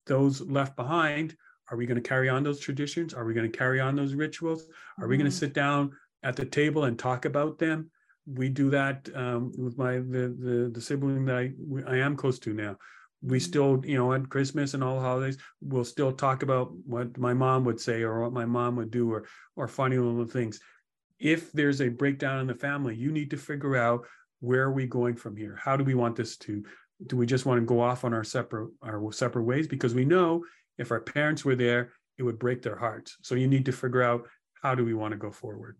those 0.07 0.41
left 0.41 0.75
behind 0.75 1.35
Are 1.69 1.77
we 1.77 1.85
going 1.85 2.01
to 2.01 2.09
carry 2.09 2.29
on 2.29 2.43
those 2.43 2.59
traditions? 2.59 3.13
Are 3.13 3.25
we 3.25 3.33
going 3.33 3.51
to 3.51 3.57
carry 3.57 3.79
on 3.79 3.95
those 3.95 4.13
rituals? 4.13 4.63
Are 4.63 5.03
mm-hmm. 5.03 5.09
we 5.09 5.17
going 5.17 5.29
to 5.29 5.35
sit 5.35 5.53
down 5.53 5.91
at 6.23 6.35
the 6.35 6.45
table 6.45 6.85
and 6.85 6.97
talk 6.97 7.25
about 7.25 7.59
them? 7.59 7.91
We 8.31 8.49
do 8.49 8.69
that 8.71 9.09
um, 9.15 9.51
with 9.57 9.77
my 9.77 9.93
the, 9.93 10.35
the 10.39 10.71
the 10.73 10.81
sibling 10.81 11.25
that 11.25 11.37
I 11.37 11.51
I 11.87 11.97
am 11.97 12.15
close 12.15 12.39
to 12.39 12.53
now. 12.53 12.77
We 13.21 13.37
mm-hmm. 13.37 13.43
still, 13.43 13.81
you 13.85 13.97
know, 13.97 14.13
at 14.13 14.29
Christmas 14.29 14.73
and 14.73 14.83
all 14.83 14.99
holidays, 14.99 15.37
we'll 15.61 15.85
still 15.85 16.11
talk 16.11 16.43
about 16.43 16.71
what 16.85 17.17
my 17.17 17.33
mom 17.33 17.63
would 17.65 17.79
say 17.79 18.03
or 18.03 18.21
what 18.21 18.33
my 18.33 18.45
mom 18.45 18.75
would 18.75 18.91
do 18.91 19.11
or 19.11 19.25
or 19.55 19.67
funny 19.67 19.97
little 19.97 20.25
things. 20.25 20.59
If 21.19 21.51
there's 21.51 21.81
a 21.81 21.89
breakdown 21.89 22.39
in 22.41 22.47
the 22.47 22.53
family, 22.53 22.95
you 22.95 23.11
need 23.11 23.31
to 23.31 23.37
figure 23.37 23.75
out 23.75 24.05
where 24.39 24.63
are 24.63 24.71
we 24.71 24.85
going 24.85 25.15
from 25.15 25.35
here? 25.35 25.57
How 25.59 25.75
do 25.75 25.83
we 25.83 25.95
want 25.95 26.15
this 26.15 26.37
to 26.37 26.63
do 27.05 27.15
we 27.15 27.25
just 27.25 27.45
want 27.45 27.59
to 27.59 27.65
go 27.65 27.79
off 27.79 28.03
on 28.03 28.13
our 28.13 28.23
separate 28.23 28.69
our 28.81 29.11
separate 29.11 29.43
ways 29.43 29.67
because 29.67 29.93
we 29.93 30.05
know 30.05 30.43
if 30.77 30.91
our 30.91 30.99
parents 30.99 31.45
were 31.45 31.55
there 31.55 31.91
it 32.17 32.23
would 32.23 32.39
break 32.39 32.61
their 32.61 32.77
hearts 32.77 33.17
so 33.21 33.35
you 33.35 33.47
need 33.47 33.65
to 33.65 33.71
figure 33.71 34.01
out 34.01 34.27
how 34.63 34.73
do 34.73 34.83
we 34.83 34.93
want 34.93 35.11
to 35.11 35.17
go 35.17 35.31
forward 35.31 35.77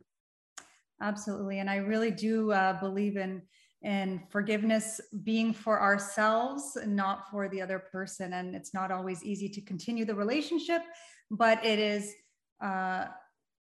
absolutely 1.01 1.59
and 1.59 1.69
i 1.69 1.77
really 1.77 2.11
do 2.11 2.51
uh, 2.51 2.79
believe 2.79 3.17
in 3.17 3.41
in 3.83 4.21
forgiveness 4.29 4.99
being 5.23 5.53
for 5.53 5.79
ourselves 5.79 6.77
not 6.87 7.29
for 7.29 7.47
the 7.47 7.61
other 7.61 7.79
person 7.79 8.33
and 8.33 8.55
it's 8.55 8.73
not 8.73 8.91
always 8.91 9.23
easy 9.23 9.47
to 9.47 9.61
continue 9.61 10.03
the 10.03 10.15
relationship 10.15 10.81
but 11.29 11.63
it 11.63 11.77
is 11.77 12.13
uh, 12.61 13.05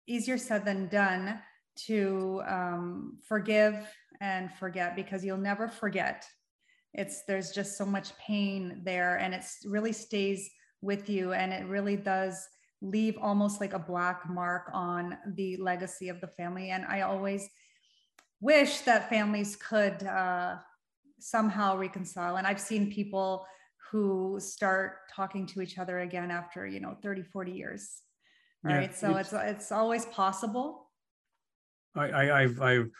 easier 0.06 0.38
said 0.38 0.64
than 0.64 0.88
done 0.88 1.38
to 1.76 2.42
um, 2.46 3.18
forgive 3.26 3.86
and 4.20 4.52
forget 4.54 4.96
because 4.96 5.24
you'll 5.24 5.36
never 5.36 5.68
forget. 5.68 6.24
It's 6.94 7.24
there's 7.26 7.50
just 7.50 7.76
so 7.76 7.84
much 7.84 8.16
pain 8.18 8.80
there 8.84 9.16
and 9.16 9.34
it 9.34 9.44
really 9.66 9.92
stays 9.92 10.48
with 10.80 11.10
you 11.10 11.32
and 11.32 11.52
it 11.52 11.66
really 11.66 11.96
does 11.96 12.46
leave 12.82 13.16
almost 13.20 13.60
like 13.60 13.72
a 13.72 13.78
black 13.78 14.28
mark 14.28 14.70
on 14.72 15.16
the 15.34 15.56
legacy 15.56 16.08
of 16.08 16.20
the 16.20 16.26
family 16.26 16.70
and 16.70 16.84
i 16.86 17.00
always 17.00 17.48
wish 18.40 18.80
that 18.80 19.08
families 19.08 19.56
could 19.56 20.02
uh, 20.02 20.56
somehow 21.18 21.76
reconcile 21.76 22.36
and 22.36 22.46
i've 22.46 22.60
seen 22.60 22.92
people 22.92 23.46
who 23.90 24.38
start 24.40 24.98
talking 25.14 25.46
to 25.46 25.62
each 25.62 25.78
other 25.78 26.00
again 26.00 26.30
after 26.30 26.66
you 26.66 26.80
know 26.80 26.96
30 27.02 27.22
40 27.22 27.52
years 27.52 28.02
right 28.62 28.90
yeah, 28.90 28.96
so 28.96 29.16
it's, 29.16 29.32
it's 29.32 29.42
it's 29.42 29.72
always 29.72 30.04
possible 30.06 30.90
i 31.94 32.08
i 32.08 32.42
i've 32.42 32.60
i've 32.60 32.90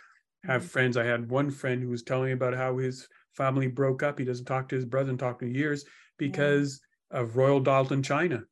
have 0.44 0.62
mm-hmm. 0.62 0.68
friends 0.68 0.96
i 0.96 1.04
had 1.04 1.28
one 1.28 1.50
friend 1.50 1.82
who 1.82 1.90
was 1.90 2.02
telling 2.02 2.26
me 2.26 2.32
about 2.32 2.54
how 2.54 2.78
his 2.78 3.08
family 3.36 3.68
broke 3.68 4.02
up. 4.02 4.18
He 4.18 4.24
doesn't 4.24 4.46
talk 4.46 4.68
to 4.68 4.74
his 4.74 4.84
brother 4.84 5.10
and 5.10 5.18
talk 5.18 5.38
to 5.40 5.46
years 5.46 5.84
because 6.18 6.80
yeah. 7.12 7.20
of 7.20 7.36
Royal 7.36 7.60
Doulton 7.60 8.02
China. 8.02 8.42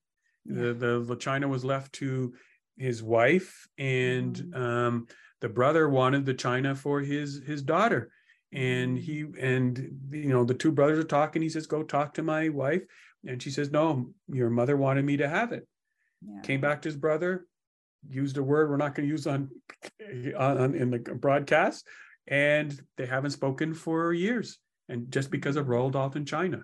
Yeah. 0.44 0.62
The, 0.62 0.74
the, 0.74 1.04
the 1.06 1.16
China 1.16 1.48
was 1.48 1.64
left 1.64 1.92
to 1.94 2.34
his 2.76 3.02
wife, 3.02 3.66
and 3.78 4.34
mm-hmm. 4.34 4.62
um, 4.62 5.06
the 5.40 5.48
brother 5.48 5.88
wanted 5.88 6.26
the 6.26 6.34
China 6.34 6.74
for 6.74 7.00
his 7.00 7.42
his 7.46 7.62
daughter. 7.62 8.10
And 8.52 8.96
he 8.98 9.24
mm-hmm. 9.24 9.44
and 9.44 9.98
you 10.10 10.28
know 10.28 10.44
the 10.44 10.54
two 10.54 10.72
brothers 10.72 10.98
are 10.98 11.04
talking. 11.04 11.42
He 11.42 11.48
says, 11.48 11.66
"Go 11.66 11.82
talk 11.82 12.14
to 12.14 12.22
my 12.22 12.48
wife," 12.48 12.82
and 13.26 13.42
she 13.42 13.50
says, 13.50 13.70
"No, 13.70 14.10
your 14.28 14.50
mother 14.50 14.76
wanted 14.76 15.04
me 15.04 15.16
to 15.18 15.28
have 15.28 15.52
it." 15.52 15.66
Yeah. 16.22 16.40
Came 16.42 16.60
back 16.60 16.82
to 16.82 16.88
his 16.88 16.96
brother, 16.96 17.46
used 18.08 18.38
a 18.38 18.42
word 18.42 18.70
we're 18.70 18.76
not 18.76 18.94
going 18.94 19.08
to 19.08 19.12
use 19.12 19.26
on, 19.26 19.50
on 20.36 20.74
in 20.74 20.90
the 20.90 20.98
broadcast, 20.98 21.86
and 22.26 22.80
they 22.96 23.06
haven't 23.06 23.30
spoken 23.30 23.74
for 23.74 24.12
years 24.12 24.58
and 24.88 25.10
just 25.10 25.30
because 25.30 25.56
of 25.56 25.68
Royal 25.68 26.12
in 26.14 26.24
China. 26.24 26.62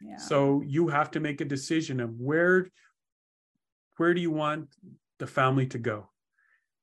Yeah. 0.00 0.16
So 0.16 0.62
you 0.66 0.88
have 0.88 1.10
to 1.12 1.20
make 1.20 1.40
a 1.40 1.46
decision 1.46 2.00
of 2.00 2.18
where 2.18 2.68
where 3.96 4.14
do 4.14 4.20
you 4.20 4.30
want 4.30 4.68
the 5.18 5.26
family 5.26 5.66
to 5.66 5.78
go? 5.78 6.08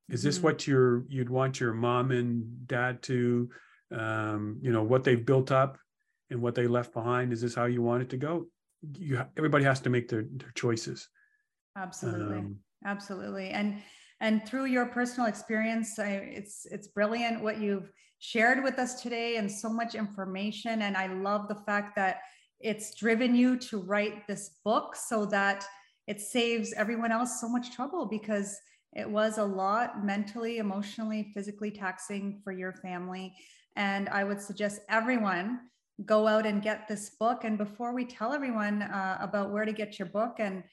Is 0.09 0.23
this 0.23 0.37
mm-hmm. 0.37 0.45
what 0.45 0.67
your 0.67 1.05
you'd 1.07 1.29
want 1.29 1.59
your 1.59 1.73
mom 1.73 2.11
and 2.11 2.67
dad 2.67 3.01
to 3.03 3.49
um, 3.95 4.59
you 4.61 4.71
know 4.71 4.83
what 4.83 5.03
they've 5.03 5.25
built 5.25 5.51
up 5.51 5.77
and 6.29 6.41
what 6.41 6.55
they 6.55 6.67
left 6.67 6.93
behind? 6.93 7.33
Is 7.33 7.41
this 7.41 7.55
how 7.55 7.65
you 7.65 7.81
want 7.81 8.03
it 8.03 8.09
to 8.09 8.17
go? 8.17 8.47
You 8.97 9.25
everybody 9.37 9.65
has 9.65 9.81
to 9.81 9.89
make 9.89 10.07
their, 10.07 10.25
their 10.31 10.51
choices. 10.55 11.07
Absolutely. 11.77 12.37
Um, 12.37 12.59
Absolutely. 12.85 13.49
And 13.49 13.81
and 14.21 14.45
through 14.45 14.65
your 14.65 14.85
personal 14.87 15.27
experience, 15.27 15.97
I, 15.99 16.09
it's 16.09 16.65
it's 16.65 16.87
brilliant 16.87 17.41
what 17.43 17.59
you've 17.59 17.91
shared 18.19 18.63
with 18.63 18.79
us 18.79 19.01
today 19.01 19.37
and 19.37 19.49
so 19.49 19.69
much 19.69 19.95
information. 19.95 20.81
And 20.81 20.97
I 20.97 21.07
love 21.07 21.47
the 21.47 21.55
fact 21.55 21.95
that 21.95 22.19
it's 22.59 22.95
driven 22.95 23.33
you 23.35 23.57
to 23.57 23.77
write 23.77 24.27
this 24.27 24.57
book 24.65 24.95
so 24.95 25.25
that 25.27 25.65
it 26.09 26.19
saves 26.19 26.73
everyone 26.73 27.11
else 27.11 27.39
so 27.39 27.47
much 27.47 27.71
trouble 27.71 28.07
because 28.07 28.59
it 28.93 29.07
was 29.07 29.37
a 29.37 29.43
lot 29.43 30.03
mentally, 30.03 30.57
emotionally, 30.57 31.31
physically 31.35 31.69
taxing 31.69 32.41
for 32.43 32.51
your 32.51 32.73
family. 32.73 33.35
And 33.75 34.09
I 34.09 34.23
would 34.23 34.41
suggest 34.41 34.81
everyone 34.89 35.59
go 36.05 36.27
out 36.27 36.47
and 36.47 36.63
get 36.63 36.87
this 36.87 37.11
book. 37.11 37.43
And 37.43 37.59
before 37.59 37.93
we 37.93 38.05
tell 38.05 38.33
everyone 38.33 38.81
uh, 38.81 39.19
about 39.21 39.51
where 39.51 39.65
to 39.65 39.71
get 39.71 39.99
your 39.99 40.07
book 40.07 40.37
and 40.39 40.63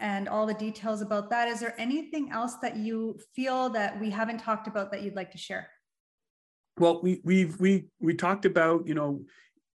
and 0.00 0.28
all 0.28 0.44
the 0.44 0.54
details 0.54 1.02
about 1.02 1.30
that, 1.30 1.46
is 1.46 1.60
there 1.60 1.80
anything 1.80 2.32
else 2.32 2.56
that 2.56 2.76
you 2.76 3.16
feel 3.36 3.68
that 3.68 4.00
we 4.00 4.10
haven't 4.10 4.38
talked 4.38 4.66
about 4.66 4.90
that 4.90 5.02
you'd 5.02 5.14
like 5.14 5.30
to 5.30 5.38
share? 5.38 5.68
well 6.78 7.00
we 7.02 7.20
we've 7.24 7.58
we 7.60 7.86
we 8.00 8.14
talked 8.14 8.44
about 8.44 8.86
you 8.86 8.94
know 8.94 9.24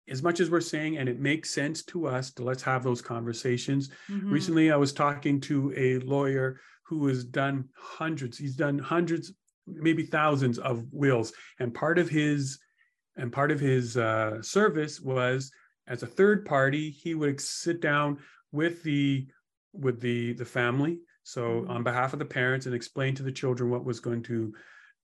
as 0.10 0.24
much 0.24 0.40
as 0.40 0.50
we're 0.50 0.62
saying 0.62 0.98
and 0.98 1.08
it 1.08 1.20
makes 1.20 1.50
sense 1.50 1.84
to 1.84 2.08
us 2.08 2.32
to 2.32 2.44
let's 2.44 2.64
have 2.64 2.84
those 2.84 3.02
conversations 3.02 3.90
mm-hmm. 4.10 4.30
recently 4.30 4.72
i 4.72 4.76
was 4.76 4.94
talking 4.94 5.40
to 5.40 5.74
a 5.76 6.00
lawyer 6.06 6.60
who 6.84 7.08
has 7.08 7.24
done 7.24 7.68
hundreds 7.78 8.38
he's 8.38 8.56
done 8.56 8.80
hundreds 8.80 9.34
maybe 9.68 10.04
thousands 10.04 10.58
of 10.60 10.86
wills 10.92 11.34
and 11.60 11.74
part 11.74 12.00
of 12.00 12.10
his 12.10 12.60
and 13.18 13.32
part 13.32 13.52
of 13.52 13.60
his 13.60 13.98
uh, 13.98 14.42
service 14.42 15.00
was 15.02 15.52
as 15.88 16.04
a 16.04 16.08
third 16.08 16.46
party 16.46 16.90
he 16.90 17.16
would 17.16 17.40
sit 17.40 17.82
down 17.82 18.18
with 18.52 18.82
the 18.84 19.28
with 19.74 20.00
the 20.00 20.34
the 20.34 20.46
family 20.46 21.00
so 21.24 21.42
mm-hmm. 21.42 21.72
on 21.72 21.84
behalf 21.84 22.14
of 22.14 22.20
the 22.20 22.26
parents 22.26 22.66
and 22.66 22.76
explain 22.76 23.14
to 23.14 23.24
the 23.24 23.32
children 23.32 23.70
what 23.70 23.86
was 23.86 24.00
going 24.00 24.24
to 24.24 24.54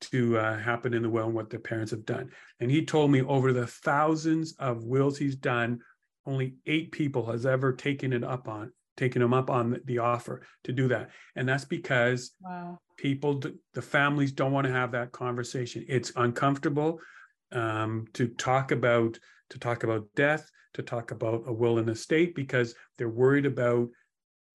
to 0.02 0.38
uh, 0.38 0.58
happen 0.58 0.94
in 0.94 1.02
the 1.02 1.10
will 1.10 1.26
and 1.26 1.34
what 1.34 1.50
their 1.50 1.60
parents 1.60 1.92
have 1.92 2.06
done. 2.06 2.30
And 2.60 2.70
he 2.70 2.86
told 2.86 3.12
me 3.12 3.22
over 3.22 3.54
the 3.54 3.68
thousands 3.68 4.54
of 4.60 4.84
wills 4.84 5.18
he's 5.18 5.36
done, 5.36 5.80
only 6.26 6.56
eight 6.66 6.92
people 6.92 7.26
has 7.32 7.46
ever 7.46 7.74
taken 7.74 8.14
it 8.14 8.24
up 8.24 8.48
on 8.48 8.72
taken 8.98 9.22
him 9.22 9.34
up 9.34 9.50
on 9.50 9.80
the 9.86 9.98
offer 9.98 10.42
to 10.64 10.72
do 10.72 10.88
that 10.88 11.10
and 11.36 11.48
that's 11.48 11.66
because 11.66 12.32
wow. 12.42 12.78
people 12.98 13.42
the 13.74 13.82
families 13.82 14.32
don't 14.32 14.52
want 14.52 14.66
to 14.66 14.74
have 14.74 14.92
that 14.92 15.12
conversation 15.12 15.86
it's 15.88 16.12
uncomfortable 16.16 17.00
um, 17.52 18.06
to 18.14 18.28
talk 18.28 18.72
about 18.72 19.20
to 19.50 19.60
talk 19.60 19.84
about 19.84 20.08
death 20.16 20.50
to 20.74 20.82
talk 20.82 21.12
about 21.12 21.44
a 21.46 21.54
will 21.54 21.78
in 21.78 21.86
the 21.86 21.96
state 21.96 22.36
because 22.36 22.76
they're 22.98 23.10
worried 23.10 23.46
about 23.46 23.88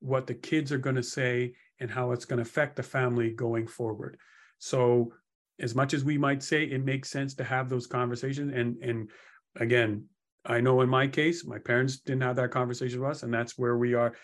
what 0.00 0.26
the 0.26 0.34
kids 0.34 0.72
are 0.72 0.78
going 0.78 0.96
to 0.96 1.02
say 1.02 1.52
and 1.78 1.90
how 1.90 2.12
it's 2.12 2.24
going 2.24 2.38
to 2.38 2.48
affect 2.48 2.76
the 2.76 2.82
family 2.82 3.30
going 3.30 3.66
forward 3.66 4.18
so 4.58 5.12
as 5.60 5.74
much 5.74 5.94
as 5.94 6.04
we 6.04 6.18
might 6.18 6.42
say 6.42 6.64
it 6.64 6.84
makes 6.84 7.10
sense 7.10 7.34
to 7.34 7.44
have 7.44 7.68
those 7.68 7.86
conversations 7.86 8.52
and 8.54 8.76
and 8.82 9.10
again 9.56 10.04
i 10.44 10.60
know 10.60 10.80
in 10.80 10.88
my 10.88 11.06
case 11.06 11.44
my 11.44 11.58
parents 11.58 11.98
didn't 11.98 12.22
have 12.22 12.36
that 12.36 12.50
conversation 12.50 13.00
with 13.00 13.10
us 13.10 13.22
and 13.22 13.32
that's 13.32 13.58
where 13.58 13.76
we 13.76 13.94
are. 13.94 14.14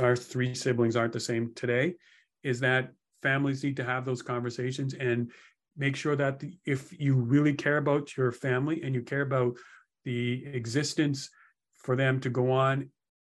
Our 0.00 0.16
three 0.16 0.54
siblings 0.54 0.96
aren't 0.96 1.14
the 1.14 1.20
same 1.20 1.52
today 1.54 1.94
is 2.42 2.60
that 2.60 2.92
families 3.22 3.64
need 3.64 3.76
to 3.76 3.84
have 3.84 4.04
those 4.04 4.22
conversations 4.22 4.92
and 4.92 5.30
make 5.76 5.96
sure 5.96 6.16
that 6.16 6.40
the, 6.40 6.58
if 6.66 6.98
you 7.00 7.14
really 7.14 7.54
care 7.54 7.78
about 7.78 8.16
your 8.16 8.32
family 8.32 8.82
and 8.82 8.94
you 8.94 9.02
care 9.02 9.22
about 9.22 9.56
the 10.04 10.44
existence 10.46 11.30
for 11.74 11.96
them 11.96 12.20
to 12.20 12.30
go 12.30 12.50
on 12.50 12.90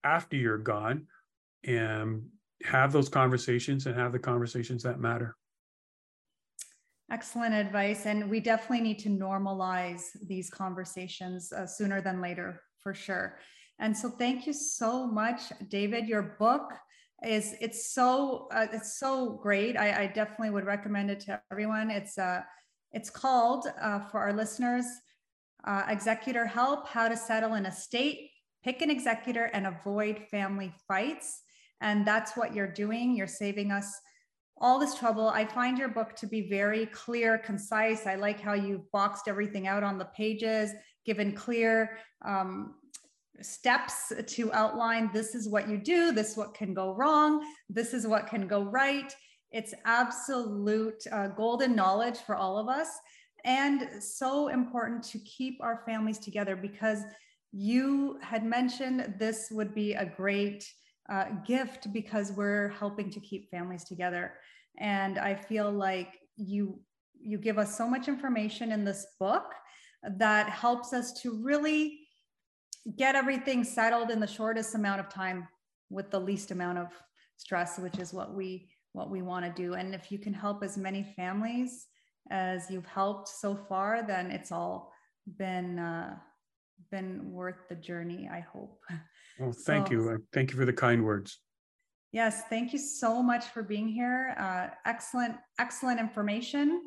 after 0.04 0.36
you're 0.36 0.58
gone 0.58 1.06
and 1.64 2.24
have 2.64 2.92
those 2.92 3.10
conversations 3.10 3.86
and 3.86 3.96
have 3.96 4.12
the 4.12 4.20
conversations 4.20 4.84
that 4.84 5.00
matter 5.00 5.36
Excellent 7.10 7.54
advice. 7.54 8.06
And 8.06 8.30
we 8.30 8.40
definitely 8.40 8.82
need 8.82 9.00
to 9.00 9.10
normalize 9.10 10.02
these 10.28 10.50
conversations 10.50 11.54
uh, 11.54 11.66
sooner 11.66 12.02
than 12.02 12.22
later, 12.22 12.62
for 12.82 12.94
sure. 12.94 13.40
And 13.80 13.96
so 13.96 14.10
thank 14.10 14.46
you 14.46 14.54
so 14.54 15.08
much, 15.08 15.42
David. 15.70 16.08
Your 16.08 16.36
book 16.40 16.74
is 17.26 17.56
it's 17.62 17.94
so 17.94 18.48
uh, 18.52 18.68
it's 18.72 19.00
so 19.00 19.40
great. 19.42 19.78
I, 19.78 20.04
I, 20.04 20.08
definitely 20.08 20.52
would 20.52 20.66
recommend 20.66 21.10
it 21.10 21.20
to 21.22 21.42
everyone. 21.52 21.90
It's 21.90 22.18
uh 22.18 22.42
it's 22.92 23.10
called 23.10 23.68
uh, 23.82 24.00
for 24.00 24.20
our 24.20 24.34
listeners, 24.34 24.86
uh, 25.66 25.84
Executor 25.88 26.46
Help: 26.46 26.88
How 26.88 27.08
to 27.08 27.18
Settle 27.18 27.54
an 27.54 27.66
Estate, 27.66 28.30
Pick 28.64 28.82
an 28.82 28.92
Executor, 28.92 29.46
and 29.54 29.66
Avoid 29.68 30.26
Family 30.30 30.74
Fights. 30.88 31.42
And 31.82 32.06
that's 32.06 32.38
what 32.38 32.54
you're 32.54 32.72
doing. 32.72 33.16
You're 33.16 33.28
saving 33.28 33.72
us 33.72 33.92
all 34.60 34.80
this 34.80 34.96
trouble. 34.96 35.30
I 35.30 35.46
find 35.46 35.78
your 35.78 35.90
book 35.90 36.16
to 36.16 36.28
be 36.28 36.50
very 36.50 36.88
clear, 36.88 37.38
concise. 37.38 38.08
I 38.08 38.16
like 38.16 38.40
how 38.40 38.54
you've 38.54 38.90
boxed 38.92 39.28
everything 39.28 39.68
out 39.68 39.84
on 39.84 39.98
the 39.98 40.06
pages, 40.06 40.72
given 41.06 41.34
clear 41.34 42.00
um, 42.26 42.76
steps 43.42 44.12
to 44.26 44.54
outline 44.54 45.12
this 45.14 45.36
is 45.36 45.48
what 45.48 45.70
you 45.70 45.78
do, 45.78 46.12
this 46.12 46.36
what 46.36 46.54
can 46.54 46.74
go 46.74 46.94
wrong, 46.96 47.44
this 47.70 47.94
is 47.94 48.08
what 48.08 48.28
can 48.28 48.48
go 48.48 48.64
right. 48.64 49.14
It's 49.52 49.74
absolute 49.86 51.04
uh, 51.12 51.28
golden 51.30 51.76
knowledge 51.76 52.18
for 52.18 52.36
all 52.36 52.58
of 52.58 52.68
us 52.68 52.90
and 53.48 54.04
so 54.04 54.50
important 54.50 55.04
to 55.04 55.20
keep 55.20 55.58
our 55.62 55.82
families 55.86 56.20
together 56.20 56.56
because 56.56 57.04
you 57.54 58.20
had 58.22 58.44
mentioned 58.44 59.16
this 59.18 59.48
would 59.52 59.74
be 59.74 59.94
a 59.94 60.06
great 60.06 60.70
uh, 61.10 61.26
gift 61.46 61.92
because 61.94 62.32
we're 62.32 62.70
helping 62.70 63.10
to 63.10 63.20
keep 63.20 63.50
families 63.50 63.84
together. 63.84 64.34
And 64.80 65.18
i 65.18 65.34
feel 65.34 65.72
like 65.72 66.20
you 66.36 66.80
you 67.20 67.38
give 67.38 67.58
us 67.58 67.76
so 67.76 67.88
much 67.88 68.08
information 68.08 68.72
in 68.72 68.86
this 68.86 69.08
book 69.20 69.54
that 70.18 70.50
helps 70.50 70.94
us 70.94 71.20
to 71.22 71.42
really 71.44 72.00
get 72.96 73.16
everything 73.16 73.64
settled 73.64 74.12
in 74.12 74.20
the 74.20 74.28
shortest 74.28 74.76
amount 74.76 75.00
of 75.00 75.10
time 75.10 75.48
with 75.90 76.12
the 76.12 76.20
least 76.20 76.52
amount 76.52 76.78
of 76.78 76.90
stress 77.38 77.80
which 77.80 77.98
is 77.98 78.14
what 78.14 78.36
we 78.36 78.70
what 78.94 79.10
we 79.12 79.22
want 79.22 79.46
to 79.46 79.52
do. 79.52 79.76
And 79.76 79.94
if 79.94 80.12
you 80.12 80.18
can 80.18 80.34
help 80.34 80.64
as 80.64 80.76
many 80.78 81.04
families 81.16 81.86
as 82.32 82.70
you've 82.70 82.86
helped 82.86 83.30
so 83.30 83.56
far 83.56 84.04
then 84.06 84.32
it's 84.32 84.52
all 84.52 84.92
been 85.38 85.80
uh, 85.80 86.16
been 86.92 87.32
worth 87.32 87.68
the 87.70 87.76
journey 87.76 88.30
i 88.32 88.40
hope 88.40 88.80
well 89.40 89.52
thank 89.52 89.88
so, 89.88 89.94
you 89.94 90.26
thank 90.34 90.52
you 90.52 90.58
for 90.58 90.66
the 90.66 90.74
kind 90.74 91.04
words 91.04 91.40
yes 92.12 92.44
thank 92.50 92.74
you 92.74 92.80
so 92.80 93.22
much 93.22 93.46
for 93.46 93.64
being 93.64 93.88
here 93.88 94.36
uh, 94.38 94.68
excellent 94.86 95.36
excellent 95.60 96.00
information 96.00 96.82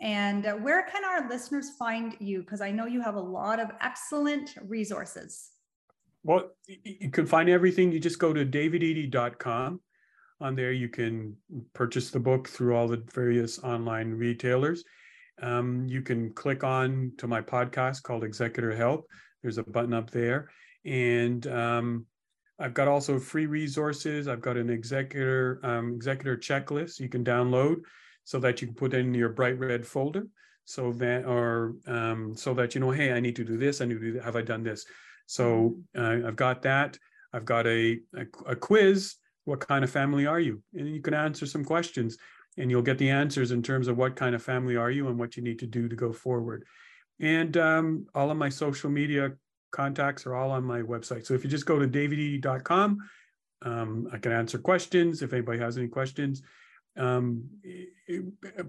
and 0.00 0.46
uh, 0.46 0.54
where 0.54 0.82
can 0.82 1.04
our 1.04 1.28
listeners 1.28 1.70
find 1.78 2.16
you? 2.20 2.40
Because 2.40 2.60
I 2.60 2.70
know 2.70 2.86
you 2.86 3.02
have 3.02 3.16
a 3.16 3.20
lot 3.20 3.60
of 3.60 3.70
excellent 3.82 4.56
resources. 4.66 5.50
Well, 6.22 6.50
you 6.66 7.10
can 7.10 7.26
find 7.26 7.48
everything. 7.48 7.92
You 7.92 8.00
just 8.00 8.18
go 8.18 8.32
to 8.32 8.44
davidedey.com. 8.44 9.80
On 10.42 10.56
there, 10.56 10.72
you 10.72 10.88
can 10.88 11.36
purchase 11.74 12.10
the 12.10 12.20
book 12.20 12.48
through 12.48 12.74
all 12.74 12.88
the 12.88 13.04
various 13.12 13.58
online 13.58 14.12
retailers. 14.12 14.84
Um, 15.42 15.86
you 15.86 16.00
can 16.00 16.32
click 16.32 16.64
on 16.64 17.12
to 17.18 17.26
my 17.26 17.42
podcast 17.42 18.02
called 18.02 18.24
Executor 18.24 18.74
Help. 18.74 19.06
There's 19.42 19.58
a 19.58 19.62
button 19.62 19.92
up 19.92 20.10
there. 20.10 20.50
And 20.84 21.46
um, 21.46 22.06
I've 22.58 22.74
got 22.74 22.88
also 22.88 23.18
free 23.18 23.46
resources. 23.46 24.28
I've 24.28 24.40
got 24.40 24.56
an 24.56 24.70
executor 24.70 25.60
um, 25.62 25.94
executor 25.94 26.36
checklist 26.36 27.00
you 27.00 27.08
can 27.08 27.24
download 27.24 27.76
so 28.24 28.38
that 28.38 28.60
you 28.60 28.68
can 28.68 28.76
put 28.76 28.94
in 28.94 29.14
your 29.14 29.30
bright 29.30 29.58
red 29.58 29.86
folder 29.86 30.26
so 30.64 30.92
that 30.92 31.24
or 31.24 31.74
um, 31.88 32.34
so 32.36 32.54
that 32.54 32.74
you 32.74 32.80
know 32.80 32.90
hey 32.90 33.12
i 33.12 33.18
need 33.18 33.34
to 33.34 33.44
do 33.44 33.56
this 33.56 33.80
i 33.80 33.84
need 33.84 33.94
to 33.94 34.00
do 34.00 34.12
that. 34.12 34.22
have 34.22 34.36
i 34.36 34.42
done 34.42 34.62
this 34.62 34.84
so 35.26 35.76
mm-hmm. 35.96 36.24
uh, 36.24 36.28
i've 36.28 36.36
got 36.36 36.62
that 36.62 36.96
i've 37.32 37.44
got 37.44 37.66
a, 37.66 37.98
a, 38.16 38.24
a 38.46 38.54
quiz 38.54 39.16
what 39.46 39.66
kind 39.66 39.82
of 39.82 39.90
family 39.90 40.26
are 40.26 40.38
you 40.38 40.62
and 40.74 40.88
you 40.88 41.00
can 41.00 41.12
answer 41.14 41.44
some 41.44 41.64
questions 41.64 42.16
and 42.56 42.70
you'll 42.70 42.82
get 42.82 42.98
the 42.98 43.10
answers 43.10 43.50
in 43.50 43.62
terms 43.62 43.88
of 43.88 43.96
what 43.96 44.14
kind 44.14 44.34
of 44.34 44.42
family 44.42 44.76
are 44.76 44.90
you 44.90 45.08
and 45.08 45.18
what 45.18 45.36
you 45.36 45.42
need 45.42 45.58
to 45.58 45.66
do 45.66 45.88
to 45.88 45.96
go 45.96 46.12
forward 46.12 46.64
and 47.18 47.56
um, 47.56 48.06
all 48.14 48.30
of 48.30 48.36
my 48.36 48.48
social 48.48 48.90
media 48.90 49.32
contacts 49.70 50.26
are 50.26 50.34
all 50.34 50.50
on 50.50 50.64
my 50.64 50.80
website. 50.82 51.26
So 51.26 51.34
if 51.34 51.44
you 51.44 51.50
just 51.50 51.66
go 51.66 51.78
to 51.78 51.86
davidedey.com 51.86 52.98
um, 53.62 54.08
i 54.12 54.18
can 54.18 54.32
answer 54.32 54.58
questions 54.58 55.22
if 55.22 55.32
anybody 55.32 55.58
has 55.58 55.76
any 55.76 55.88
questions. 55.88 56.42
Um, 56.96 57.44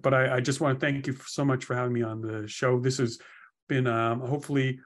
but 0.01 0.13
I, 0.13 0.35
I, 0.35 0.39
just 0.41 0.61
want 0.61 0.79
to 0.79 0.85
thank 0.85 1.07
you 1.07 1.15
so 1.25 1.43
much 1.43 1.65
for 1.65 1.75
having 1.75 1.93
me 1.93 2.03
on 2.03 2.21
the 2.21 2.47
show. 2.47 2.79
This 2.79 2.99
has 2.99 3.17
been 3.67 3.87
um, 3.87 4.19
hopefully, 4.19 4.79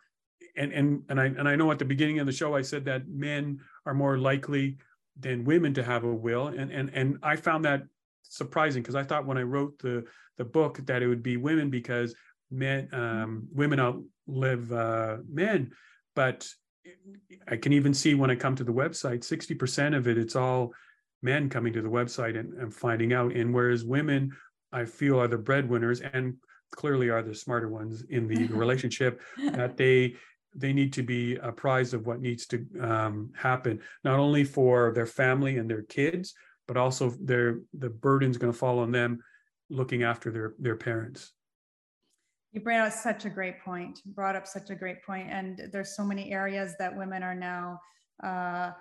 and 0.55 0.71
and 0.71 1.03
and 1.09 1.19
I 1.19 1.25
and 1.25 1.47
I 1.47 1.57
know 1.57 1.69
at 1.69 1.77
the 1.77 1.85
beginning 1.85 2.19
of 2.19 2.27
the 2.27 2.31
show 2.31 2.55
I 2.55 2.61
said 2.61 2.85
that 2.85 3.09
men 3.09 3.59
are 3.85 3.93
more 3.93 4.17
likely 4.17 4.77
than 5.19 5.43
women 5.43 5.73
to 5.73 5.83
have 5.83 6.05
a 6.05 6.13
will, 6.13 6.47
and 6.47 6.71
and 6.71 6.89
and 6.93 7.17
I 7.23 7.35
found 7.35 7.65
that 7.65 7.83
surprising 8.23 8.81
because 8.81 8.95
I 8.95 9.03
thought 9.03 9.25
when 9.25 9.37
I 9.37 9.43
wrote 9.43 9.79
the 9.79 10.05
the 10.37 10.45
book 10.45 10.79
that 10.85 11.03
it 11.03 11.07
would 11.07 11.23
be 11.23 11.35
women 11.35 11.69
because 11.69 12.15
men 12.51 12.87
um, 12.93 13.47
women 13.51 13.81
outlive 13.81 14.71
uh, 14.71 15.17
men, 15.29 15.73
but 16.15 16.47
I 17.47 17.57
can 17.57 17.73
even 17.73 17.93
see 17.93 18.15
when 18.15 18.31
I 18.31 18.35
come 18.35 18.55
to 18.55 18.63
the 18.63 18.73
website, 18.73 19.23
sixty 19.23 19.55
percent 19.55 19.95
of 19.95 20.07
it, 20.07 20.17
it's 20.17 20.35
all 20.35 20.73
men 21.21 21.49
coming 21.49 21.73
to 21.73 21.81
the 21.81 21.89
website 21.89 22.37
and, 22.39 22.53
and 22.53 22.73
finding 22.73 23.13
out. 23.13 23.35
And 23.35 23.53
whereas 23.53 23.83
women, 23.83 24.31
I 24.71 24.85
feel, 24.85 25.19
are 25.19 25.27
the 25.27 25.37
breadwinners 25.37 26.01
and 26.01 26.35
clearly 26.71 27.09
are 27.09 27.23
the 27.23 27.33
smarter 27.33 27.69
ones 27.69 28.03
in 28.09 28.27
the 28.27 28.47
relationship, 28.53 29.21
that 29.37 29.77
they 29.77 30.15
they 30.57 30.71
need 30.71 30.93
to 30.93 31.03
be 31.03 31.35
apprised 31.37 31.93
of 31.93 32.07
what 32.07 32.21
needs 32.21 32.45
to 32.47 32.65
um, 32.79 33.29
happen, 33.35 33.81
not 34.05 34.19
only 34.19 34.45
for 34.45 34.93
their 34.93 35.05
family 35.05 35.57
and 35.57 35.69
their 35.69 35.83
kids, 35.83 36.33
but 36.67 36.77
also 36.77 37.09
their 37.21 37.59
the 37.73 37.89
burden's 37.89 38.37
going 38.37 38.53
to 38.53 38.57
fall 38.57 38.79
on 38.79 38.91
them 38.91 39.19
looking 39.69 40.03
after 40.03 40.31
their 40.31 40.53
their 40.59 40.75
parents. 40.75 41.33
You 42.55 42.61
brought 42.61 42.87
up 42.87 42.93
such 42.93 43.25
a 43.25 43.29
great 43.29 43.59
point. 43.59 43.99
Brought 44.05 44.37
up 44.37 44.47
such 44.47 44.69
a 44.69 44.75
great 44.75 45.03
point, 45.03 45.27
and 45.29 45.69
there's 45.73 45.93
so 45.93 46.05
many 46.05 46.31
areas 46.31 46.73
that 46.79 46.95
women 46.95 47.21
are 47.21 47.35
now 47.35 47.81
uh, 48.23 48.71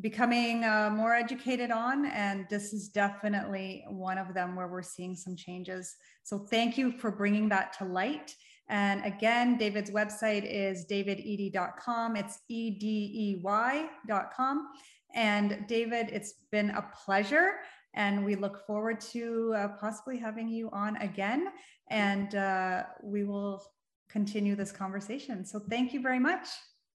becoming 0.00 0.64
uh, 0.64 0.90
more 0.92 1.14
educated 1.14 1.70
on. 1.70 2.06
And 2.06 2.46
this 2.50 2.72
is 2.72 2.88
definitely 2.88 3.84
one 3.88 4.18
of 4.18 4.34
them 4.34 4.56
where 4.56 4.66
we're 4.66 4.82
seeing 4.82 5.14
some 5.14 5.36
changes. 5.36 5.94
So 6.24 6.36
thank 6.36 6.76
you 6.76 6.98
for 6.98 7.12
bringing 7.12 7.48
that 7.50 7.72
to 7.78 7.84
light. 7.84 8.34
And 8.68 9.04
again, 9.04 9.56
David's 9.56 9.92
website 9.92 10.44
is 10.44 10.84
davidedey.com. 10.90 12.16
It's 12.16 12.40
E 12.48 12.70
D 12.72 12.86
E 13.14 13.40
Y.com. 13.44 14.68
And 15.14 15.64
David, 15.68 16.08
it's 16.10 16.34
been 16.50 16.70
a 16.70 16.84
pleasure. 17.04 17.52
And 17.94 18.24
we 18.24 18.34
look 18.34 18.66
forward 18.66 19.00
to 19.12 19.54
uh, 19.56 19.68
possibly 19.78 20.18
having 20.18 20.48
you 20.48 20.70
on 20.72 20.96
again. 20.96 21.48
And 21.92 22.34
uh, 22.34 22.84
we 23.02 23.24
will 23.24 23.62
continue 24.08 24.56
this 24.56 24.72
conversation. 24.72 25.44
So 25.44 25.60
thank 25.70 25.92
you 25.92 26.00
very 26.00 26.18
much. 26.18 26.48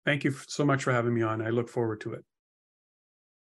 Thank 0.06 0.24
you 0.24 0.32
so 0.48 0.64
much 0.64 0.84
for 0.84 0.94
having 0.94 1.14
me 1.14 1.24
on. 1.24 1.42
I 1.42 1.50
look 1.50 1.68
forward 1.68 2.00
to 2.02 2.14
it. 2.14 2.24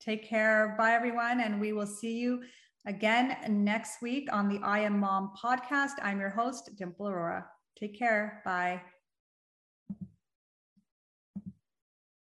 Take 0.00 0.28
care. 0.28 0.74
Bye, 0.78 0.92
everyone. 0.92 1.40
And 1.40 1.60
we 1.60 1.72
will 1.72 1.86
see 1.86 2.18
you 2.18 2.42
again 2.86 3.36
next 3.48 4.02
week 4.02 4.28
on 4.32 4.48
the 4.48 4.60
I 4.62 4.80
Am 4.80 4.98
Mom 4.98 5.32
podcast. 5.42 5.92
I'm 6.02 6.20
your 6.20 6.30
host, 6.30 6.70
Dimple 6.76 7.06
Arora. 7.06 7.44
Take 7.78 7.98
care. 7.98 8.42
Bye. 8.44 8.80